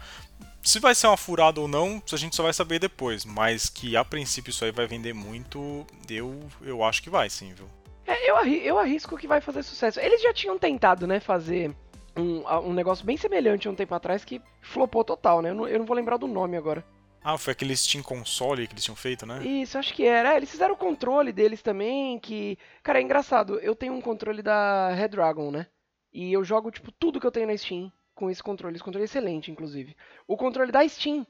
Se 0.63 0.79
vai 0.79 0.95
ser 0.95 1.05
uma 1.05 1.17
furada 1.17 1.61
ou 1.61 1.67
não, 1.67 2.01
a 2.11 2.17
gente 2.17 2.35
só 2.35 2.41
vai 2.41 2.53
saber 2.53 2.79
depois. 2.79 3.23
Mas 3.25 3.69
que 3.69 3.95
a 3.95 4.03
princípio 4.03 4.49
isso 4.49 4.65
aí 4.65 4.71
vai 4.71 4.87
vender 4.87 5.13
muito, 5.13 5.85
eu, 6.09 6.49
eu 6.61 6.83
acho 6.83 7.03
que 7.03 7.09
vai 7.09 7.29
sim, 7.29 7.53
viu? 7.53 7.69
É, 8.07 8.29
eu, 8.29 8.37
eu 8.37 8.79
arrisco 8.79 9.17
que 9.17 9.27
vai 9.27 9.41
fazer 9.41 9.63
sucesso. 9.63 9.99
Eles 9.99 10.21
já 10.21 10.33
tinham 10.33 10.57
tentado, 10.59 11.07
né, 11.07 11.19
fazer 11.19 11.75
um, 12.15 12.43
um 12.69 12.73
negócio 12.73 13.05
bem 13.05 13.17
semelhante 13.17 13.67
um 13.67 13.75
tempo 13.75 13.93
atrás 13.93 14.23
que 14.23 14.41
flopou 14.61 15.03
total, 15.03 15.41
né? 15.41 15.49
Eu 15.49 15.55
não, 15.55 15.67
eu 15.67 15.79
não 15.79 15.85
vou 15.85 15.95
lembrar 15.95 16.17
do 16.17 16.27
nome 16.27 16.55
agora. 16.55 16.85
Ah, 17.23 17.39
foi 17.39 17.53
aquele 17.53 17.75
Steam 17.75 18.03
Console 18.03 18.67
que 18.67 18.73
eles 18.73 18.83
tinham 18.83 18.95
feito, 18.95 19.25
né? 19.25 19.43
Isso, 19.43 19.79
acho 19.79 19.93
que 19.95 20.05
era. 20.05 20.33
É, 20.33 20.37
eles 20.37 20.51
fizeram 20.51 20.75
o 20.75 20.77
controle 20.77 21.33
deles 21.33 21.59
também, 21.59 22.19
que... 22.19 22.55
Cara, 22.83 22.99
é 22.99 23.01
engraçado. 23.01 23.59
Eu 23.59 23.75
tenho 23.75 23.93
um 23.93 24.01
controle 24.01 24.43
da 24.43 24.89
Red 24.93 25.07
Dragon, 25.09 25.49
né? 25.49 25.65
E 26.13 26.31
eu 26.31 26.43
jogo, 26.43 26.69
tipo, 26.69 26.91
tudo 26.91 27.19
que 27.19 27.25
eu 27.25 27.31
tenho 27.31 27.47
na 27.47 27.57
Steam 27.57 27.91
com 28.13 28.29
esse 28.29 28.43
controle. 28.43 28.75
Esse 28.75 28.83
controle 28.83 29.03
é 29.03 29.05
excelente, 29.05 29.49
inclusive. 29.49 29.95
O 30.27 30.37
controle 30.37 30.71
da 30.71 30.87
Steam 30.87 31.25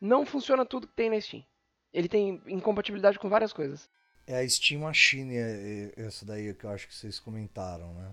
não 0.00 0.24
funciona 0.24 0.64
tudo 0.64 0.86
que 0.86 0.94
tem 0.94 1.10
na 1.10 1.20
Steam. 1.20 1.44
Ele 1.92 2.08
tem 2.08 2.42
incompatibilidade 2.46 3.18
com 3.18 3.28
várias 3.28 3.52
coisas. 3.52 3.90
É 4.26 4.38
a 4.38 4.48
Steam 4.48 4.80
Machine, 4.80 5.36
é, 5.36 5.92
é, 5.96 6.02
essa 6.02 6.24
daí 6.24 6.52
que 6.52 6.64
eu 6.64 6.70
acho 6.70 6.88
que 6.88 6.94
vocês 6.94 7.20
comentaram, 7.20 7.94
né? 7.94 8.10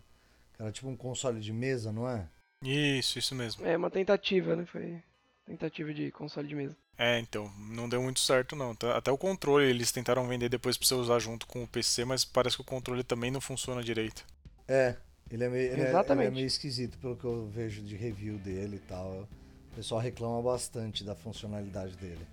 Era 0.60 0.72
tipo 0.72 0.88
um 0.88 0.96
console 0.96 1.40
de 1.40 1.52
mesa, 1.52 1.92
não 1.92 2.08
é? 2.08 2.28
Isso, 2.62 3.18
isso 3.18 3.34
mesmo. 3.34 3.66
É 3.66 3.76
uma 3.76 3.90
tentativa, 3.90 4.56
né? 4.56 4.66
Foi 4.66 5.02
tentativa 5.46 5.94
de 5.94 6.12
console 6.12 6.48
de 6.48 6.56
mesa. 6.56 6.78
É, 6.98 7.20
então, 7.20 7.52
não 7.58 7.90
deu 7.90 8.02
muito 8.02 8.20
certo 8.20 8.56
não. 8.56 8.76
Até 8.96 9.12
o 9.12 9.18
controle 9.18 9.66
eles 9.66 9.92
tentaram 9.92 10.28
vender 10.28 10.48
depois 10.48 10.78
pra 10.78 10.88
você 10.88 10.94
usar 10.94 11.20
junto 11.20 11.48
com 11.48 11.64
o 11.64 11.68
PC, 11.68 12.06
mas 12.06 12.24
parece 12.24 12.56
que 12.56 12.62
o 12.62 12.66
controle 12.66 13.04
também 13.04 13.32
não 13.32 13.42
funciona 13.42 13.84
direito. 13.84 14.24
É, 14.68 14.96
ele 15.32 15.44
é 15.44 15.50
meio, 15.50 15.74
ele 15.74 15.82
Exatamente. 15.82 16.26
É, 16.26 16.28
ele 16.28 16.36
é 16.36 16.36
meio 16.36 16.48
esquisito 16.48 16.98
pelo 17.00 17.18
que 17.18 17.26
eu 17.26 17.48
vejo 17.48 17.82
de 17.82 17.96
review 17.96 18.38
dele 18.38 18.76
e 18.76 18.88
tal. 18.88 19.28
O 19.72 19.76
pessoal 19.76 20.00
reclama 20.00 20.42
bastante 20.42 21.04
da 21.04 21.16
funcionalidade 21.16 21.96
dele. 21.98 22.26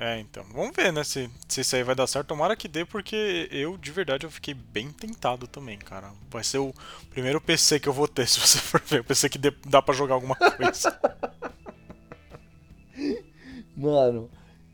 É, 0.00 0.18
então. 0.18 0.42
Vamos 0.44 0.74
ver, 0.74 0.90
né? 0.90 1.04
Se, 1.04 1.30
se 1.46 1.60
isso 1.60 1.76
aí 1.76 1.82
vai 1.82 1.94
dar 1.94 2.06
certo. 2.06 2.28
Tomara 2.28 2.56
que 2.56 2.66
dê, 2.66 2.86
porque 2.86 3.46
eu, 3.52 3.76
de 3.76 3.92
verdade, 3.92 4.24
eu 4.24 4.30
fiquei 4.30 4.54
bem 4.54 4.90
tentado 4.90 5.46
também, 5.46 5.78
cara. 5.78 6.10
Vai 6.30 6.42
ser 6.42 6.56
o 6.56 6.72
primeiro 7.10 7.38
PC 7.38 7.78
que 7.78 7.86
eu 7.86 7.92
vou 7.92 8.08
ter, 8.08 8.24
se 8.26 8.40
você 8.40 8.58
for 8.58 8.80
ver. 8.80 9.02
O 9.02 9.04
PC 9.04 9.28
que 9.28 9.36
dê, 9.36 9.52
dá 9.66 9.82
pra 9.82 9.94
jogar 9.94 10.14
alguma 10.14 10.36
coisa. 10.36 10.98
Mano, 13.76 14.30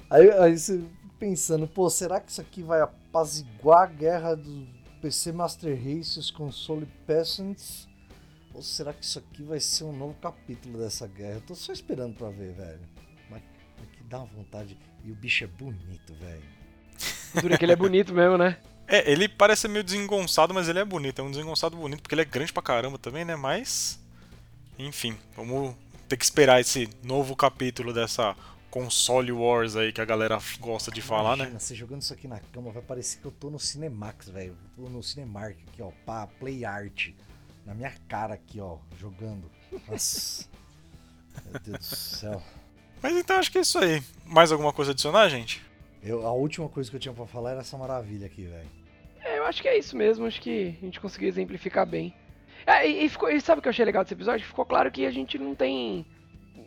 aí, 0.08 0.30
aí 0.30 0.56
você 0.56 0.84
pensando, 1.18 1.66
pô, 1.66 1.90
será 1.90 2.20
que 2.20 2.30
isso 2.30 2.40
aqui 2.40 2.62
vai 2.62 2.80
apaziguar 2.80 3.82
a 3.82 3.86
guerra 3.86 4.36
do 4.36 4.68
PC 5.02 5.32
Master 5.32 5.76
Race, 5.76 6.20
os 6.20 6.30
console 6.30 6.86
peasants? 7.04 7.88
Ou 8.54 8.62
será 8.62 8.92
que 8.92 9.04
isso 9.04 9.18
aqui 9.18 9.42
vai 9.42 9.58
ser 9.58 9.84
um 9.84 9.92
novo 9.92 10.14
capítulo 10.20 10.78
dessa 10.78 11.08
guerra? 11.08 11.34
Eu 11.34 11.40
tô 11.40 11.54
só 11.56 11.72
esperando 11.72 12.16
pra 12.16 12.30
ver, 12.30 12.52
velho. 12.52 12.80
Mas, 13.28 13.42
mas 13.78 13.90
que 13.90 14.04
dá 14.04 14.18
uma 14.18 14.26
vontade. 14.26 14.78
E 15.06 15.12
o 15.12 15.14
bicho 15.14 15.44
é 15.44 15.46
bonito, 15.46 16.14
velho. 16.14 16.42
Dura 17.40 17.56
que 17.56 17.64
ele 17.64 17.72
é 17.72 17.76
bonito 17.76 18.12
mesmo, 18.12 18.36
né? 18.36 18.58
É, 18.88 19.10
ele 19.10 19.28
parece 19.28 19.66
meio 19.66 19.82
desengonçado, 19.82 20.54
mas 20.54 20.68
ele 20.68 20.78
é 20.78 20.84
bonito. 20.84 21.18
É 21.20 21.24
um 21.24 21.30
desengonçado 21.32 21.76
bonito, 21.76 22.02
porque 22.02 22.14
ele 22.14 22.22
é 22.22 22.24
grande 22.24 22.52
pra 22.52 22.62
caramba 22.62 22.96
também, 22.96 23.24
né? 23.24 23.34
Mas. 23.34 23.98
Enfim, 24.78 25.18
vamos 25.34 25.74
ter 26.08 26.16
que 26.16 26.24
esperar 26.24 26.60
esse 26.60 26.88
novo 27.02 27.34
capítulo 27.34 27.92
dessa 27.92 28.36
console 28.70 29.32
wars 29.32 29.74
aí 29.74 29.92
que 29.92 30.00
a 30.00 30.04
galera 30.04 30.38
gosta 30.60 30.92
de 30.92 31.02
falar, 31.02 31.34
Imagina, 31.34 31.50
né? 31.50 31.58
Você 31.58 31.74
jogando 31.74 32.02
isso 32.02 32.12
aqui 32.12 32.28
na 32.28 32.38
cama, 32.38 32.70
vai 32.70 32.82
parecer 32.82 33.18
que 33.18 33.24
eu 33.24 33.32
tô 33.32 33.50
no 33.50 33.58
Cinemax, 33.58 34.28
velho. 34.28 34.56
Tô 34.76 34.82
no 34.82 35.02
Cinemark 35.02 35.56
aqui, 35.66 35.82
ó, 35.82 35.90
pá, 36.04 36.28
Play 36.38 36.64
Art. 36.64 37.08
Na 37.64 37.74
minha 37.74 37.92
cara 38.06 38.34
aqui, 38.34 38.60
ó, 38.60 38.78
jogando. 39.00 39.50
Nossa. 39.88 40.46
Meu 41.50 41.60
Deus 41.60 41.78
do 41.78 41.84
céu. 41.84 42.42
Mas 43.02 43.16
então 43.16 43.36
acho 43.36 43.50
que 43.50 43.58
é 43.58 43.60
isso 43.60 43.78
aí. 43.78 44.02
Mais 44.24 44.50
alguma 44.50 44.72
coisa 44.72 44.90
a 44.90 44.92
adicionar, 44.92 45.28
gente? 45.28 45.64
Eu, 46.02 46.26
a 46.26 46.32
última 46.32 46.68
coisa 46.68 46.88
que 46.88 46.96
eu 46.96 47.00
tinha 47.00 47.14
pra 47.14 47.26
falar 47.26 47.52
era 47.52 47.60
essa 47.60 47.76
maravilha 47.76 48.26
aqui, 48.26 48.44
velho. 48.44 48.68
É, 49.24 49.38
eu 49.38 49.44
acho 49.44 49.60
que 49.60 49.68
é 49.68 49.78
isso 49.78 49.96
mesmo. 49.96 50.26
Acho 50.26 50.40
que 50.40 50.76
a 50.80 50.84
gente 50.84 51.00
conseguiu 51.00 51.28
exemplificar 51.28 51.86
bem. 51.86 52.14
É, 52.66 52.88
e, 52.88 53.04
e, 53.04 53.08
ficou, 53.08 53.30
e 53.30 53.40
sabe 53.40 53.58
o 53.58 53.62
que 53.62 53.68
eu 53.68 53.70
achei 53.70 53.84
legal 53.84 54.02
desse 54.02 54.14
episódio? 54.14 54.46
Ficou 54.46 54.64
claro 54.64 54.90
que 54.90 55.06
a 55.06 55.10
gente 55.10 55.38
não 55.38 55.54
tem. 55.54 56.06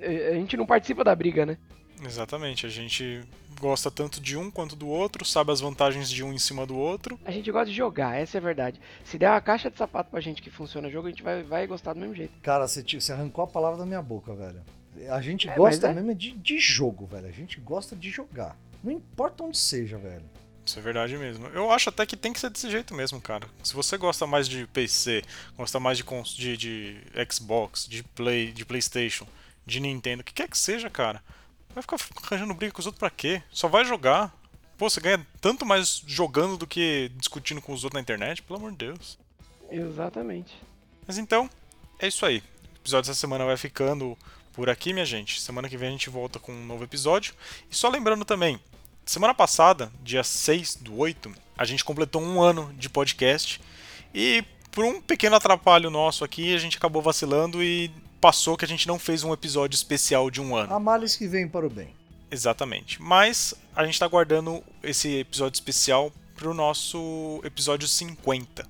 A 0.01 0.33
gente 0.33 0.55
não 0.55 0.65
participa 0.65 1.03
da 1.03 1.15
briga, 1.15 1.45
né? 1.45 1.57
Exatamente, 2.01 2.65
a 2.65 2.69
gente 2.69 3.21
gosta 3.59 3.91
tanto 3.91 4.21
de 4.21 4.37
um 4.37 4.49
quanto 4.49 4.73
do 4.73 4.87
outro, 4.87 5.25
sabe 5.25 5.51
as 5.51 5.59
vantagens 5.59 6.09
de 6.09 6.23
um 6.23 6.31
em 6.31 6.37
cima 6.37 6.65
do 6.65 6.77
outro. 6.77 7.19
A 7.25 7.31
gente 7.31 7.51
gosta 7.51 7.69
de 7.69 7.75
jogar, 7.75 8.17
essa 8.17 8.37
é 8.37 8.39
a 8.39 8.41
verdade. 8.41 8.79
Se 9.03 9.17
der 9.17 9.29
uma 9.29 9.41
caixa 9.41 9.69
de 9.69 9.77
sapato 9.77 10.09
pra 10.09 10.21
gente 10.21 10.41
que 10.41 10.49
funciona 10.49 10.87
o 10.87 10.91
jogo, 10.91 11.07
a 11.07 11.09
gente 11.09 11.23
vai, 11.23 11.43
vai 11.43 11.67
gostar 11.67 11.93
do 11.93 11.99
mesmo 11.99 12.15
jeito. 12.15 12.31
Cara, 12.41 12.67
você, 12.67 12.81
você 12.81 13.11
arrancou 13.11 13.43
a 13.43 13.47
palavra 13.47 13.77
da 13.77 13.85
minha 13.85 14.01
boca, 14.01 14.33
velho. 14.33 14.61
A 15.09 15.21
gente 15.21 15.47
É, 15.49 15.55
gosta 15.55 15.87
é. 15.87 15.93
mesmo 15.93 16.13
de, 16.15 16.31
de 16.31 16.59
jogo, 16.59 17.05
velho. 17.05 17.27
A 17.27 17.31
gente 17.31 17.59
gosta 17.59 17.95
de 17.95 18.09
jogar. 18.09 18.55
Não 18.83 18.91
importa 18.91 19.43
onde 19.43 19.57
seja, 19.57 19.97
velho. 19.97 20.23
Isso 20.65 20.77
é 20.77 20.81
verdade 20.81 21.17
mesmo. 21.17 21.47
Eu 21.47 21.71
acho 21.71 21.89
até 21.89 22.05
que 22.05 22.15
tem 22.15 22.31
que 22.31 22.39
ser 22.39 22.49
desse 22.49 22.69
jeito 22.69 22.93
mesmo, 22.93 23.19
cara. 23.19 23.47
Se 23.63 23.73
você 23.73 23.97
gosta 23.97 24.27
mais 24.27 24.47
de 24.47 24.67
PC, 24.67 25.23
gosta 25.57 25.79
mais 25.79 25.97
de, 25.97 26.03
de, 26.35 26.57
de 26.57 27.01
Xbox, 27.31 27.87
de 27.87 28.03
Play, 28.03 28.51
de 28.51 28.65
PlayStation, 28.65 29.27
de 29.65 29.79
Nintendo, 29.79 30.21
o 30.21 30.23
que 30.23 30.33
quer 30.33 30.47
que 30.47 30.57
seja, 30.57 30.89
cara, 30.89 31.23
vai 31.73 31.81
ficar 31.81 31.97
arranjando 32.25 32.53
briga 32.53 32.71
com 32.71 32.79
os 32.79 32.85
outros 32.85 32.99
pra 32.99 33.09
quê? 33.09 33.41
Só 33.49 33.67
vai 33.67 33.83
jogar. 33.83 34.31
Pô, 34.77 34.89
você 34.89 35.01
ganha 35.01 35.25
tanto 35.41 35.65
mais 35.65 36.03
jogando 36.05 36.55
do 36.55 36.67
que 36.67 37.11
discutindo 37.15 37.61
com 37.61 37.73
os 37.73 37.83
outros 37.83 37.97
na 37.97 38.01
internet, 38.01 38.41
pelo 38.43 38.59
amor 38.59 38.71
de 38.71 38.77
Deus. 38.77 39.17
Exatamente. 39.71 40.55
Mas 41.07 41.17
então, 41.17 41.49
é 41.99 42.07
isso 42.07 42.25
aí. 42.25 42.37
O 42.75 42.77
episódio 42.81 43.09
dessa 43.09 43.19
semana 43.19 43.43
vai 43.43 43.57
ficando 43.57 44.17
por 44.53 44.69
aqui, 44.69 44.93
minha 44.93 45.05
gente. 45.05 45.41
Semana 45.41 45.69
que 45.69 45.77
vem 45.77 45.89
a 45.89 45.91
gente 45.91 46.09
volta 46.09 46.39
com 46.39 46.51
um 46.51 46.65
novo 46.65 46.83
episódio. 46.83 47.33
E 47.69 47.75
só 47.75 47.89
lembrando 47.89 48.25
também, 48.25 48.59
semana 49.05 49.33
passada, 49.33 49.91
dia 50.03 50.23
6 50.23 50.75
do 50.75 50.97
8, 50.97 51.31
a 51.57 51.65
gente 51.65 51.83
completou 51.83 52.21
um 52.21 52.41
ano 52.41 52.73
de 52.77 52.89
podcast. 52.89 53.61
E 54.13 54.43
por 54.71 54.85
um 54.85 55.01
pequeno 55.01 55.35
atrapalho 55.35 55.89
nosso 55.89 56.23
aqui, 56.23 56.53
a 56.53 56.59
gente 56.59 56.77
acabou 56.77 57.01
vacilando 57.01 57.63
e 57.63 57.91
passou 58.19 58.57
que 58.57 58.65
a 58.65 58.67
gente 58.67 58.87
não 58.87 58.99
fez 58.99 59.23
um 59.23 59.33
episódio 59.33 59.75
especial 59.75 60.29
de 60.29 60.41
um 60.41 60.55
ano. 60.55 60.73
Há 60.73 60.79
males 60.79 61.15
que 61.15 61.27
vêm 61.27 61.47
para 61.47 61.65
o 61.65 61.69
bem. 61.69 61.93
Exatamente. 62.31 63.01
Mas 63.01 63.53
a 63.75 63.83
gente 63.85 63.93
está 63.93 64.07
guardando 64.07 64.63
esse 64.83 65.19
episódio 65.19 65.55
especial 65.55 66.11
para 66.35 66.49
o 66.49 66.53
nosso 66.53 67.41
episódio 67.43 67.87
50. 67.87 68.65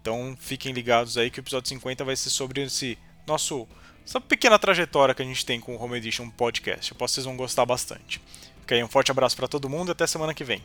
Então 0.00 0.36
fiquem 0.38 0.72
ligados 0.72 1.16
aí 1.16 1.30
que 1.30 1.40
o 1.40 1.42
episódio 1.42 1.68
50 1.68 2.04
vai 2.04 2.14
ser 2.14 2.30
sobre 2.30 2.62
esse 2.62 2.96
nosso 3.26 3.66
essa 4.06 4.20
pequena 4.20 4.58
trajetória 4.58 5.14
que 5.14 5.22
a 5.22 5.24
gente 5.24 5.44
tem 5.44 5.58
com 5.60 5.74
o 5.74 5.82
Home 5.82 5.96
Edition 5.96 6.28
Podcast. 6.30 6.92
Eu 6.92 6.98
posso 6.98 7.12
que 7.12 7.14
vocês 7.16 7.26
vão 7.26 7.36
gostar 7.36 7.64
bastante. 7.64 8.20
Fica 8.60 8.74
aí, 8.74 8.84
um 8.84 8.88
forte 8.88 9.10
abraço 9.10 9.36
para 9.36 9.48
todo 9.48 9.68
mundo 9.68 9.88
e 9.88 9.92
até 9.92 10.06
semana 10.06 10.34
que 10.34 10.44
vem. 10.44 10.62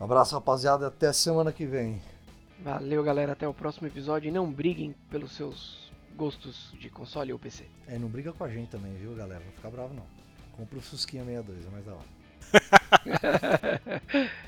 Um 0.00 0.04
abraço, 0.04 0.34
rapaziada. 0.34 0.86
Até 0.86 1.12
semana 1.12 1.52
que 1.52 1.66
vem. 1.66 2.00
Valeu, 2.60 3.02
galera. 3.02 3.32
Até 3.32 3.46
o 3.46 3.54
próximo 3.54 3.86
episódio. 3.86 4.28
E 4.28 4.32
não 4.32 4.50
briguem 4.50 4.94
pelos 5.10 5.32
seus 5.32 5.90
gostos 6.16 6.72
de 6.80 6.88
console 6.88 7.32
ou 7.32 7.38
PC. 7.38 7.64
É, 7.86 7.98
não 7.98 8.08
briga 8.08 8.32
com 8.32 8.42
a 8.44 8.48
gente 8.48 8.70
também, 8.70 8.92
viu, 8.94 9.14
galera? 9.14 9.42
Não 9.44 9.52
fica 9.52 9.70
bravo, 9.70 9.94
não. 9.94 10.06
Compra 10.52 10.78
o 10.78 10.82
Fusquinha 10.82 11.24
62, 11.24 11.66
é 11.66 11.70
mais 11.70 11.84
da 11.84 11.92
hora. 11.92 12.18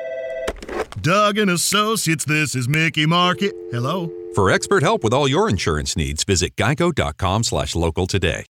Doug 0.99 1.37
and 1.37 1.49
Associates, 1.49 2.25
this 2.25 2.53
is 2.53 2.67
Mickey 2.67 3.05
Market. 3.05 3.53
Hello? 3.71 4.11
For 4.35 4.51
expert 4.51 4.83
help 4.83 5.03
with 5.03 5.13
all 5.13 5.27
your 5.27 5.49
insurance 5.49 5.95
needs, 5.95 6.23
visit 6.23 6.55
geico.com 6.55 7.43
slash 7.43 7.75
local 7.75 8.07
today. 8.07 8.45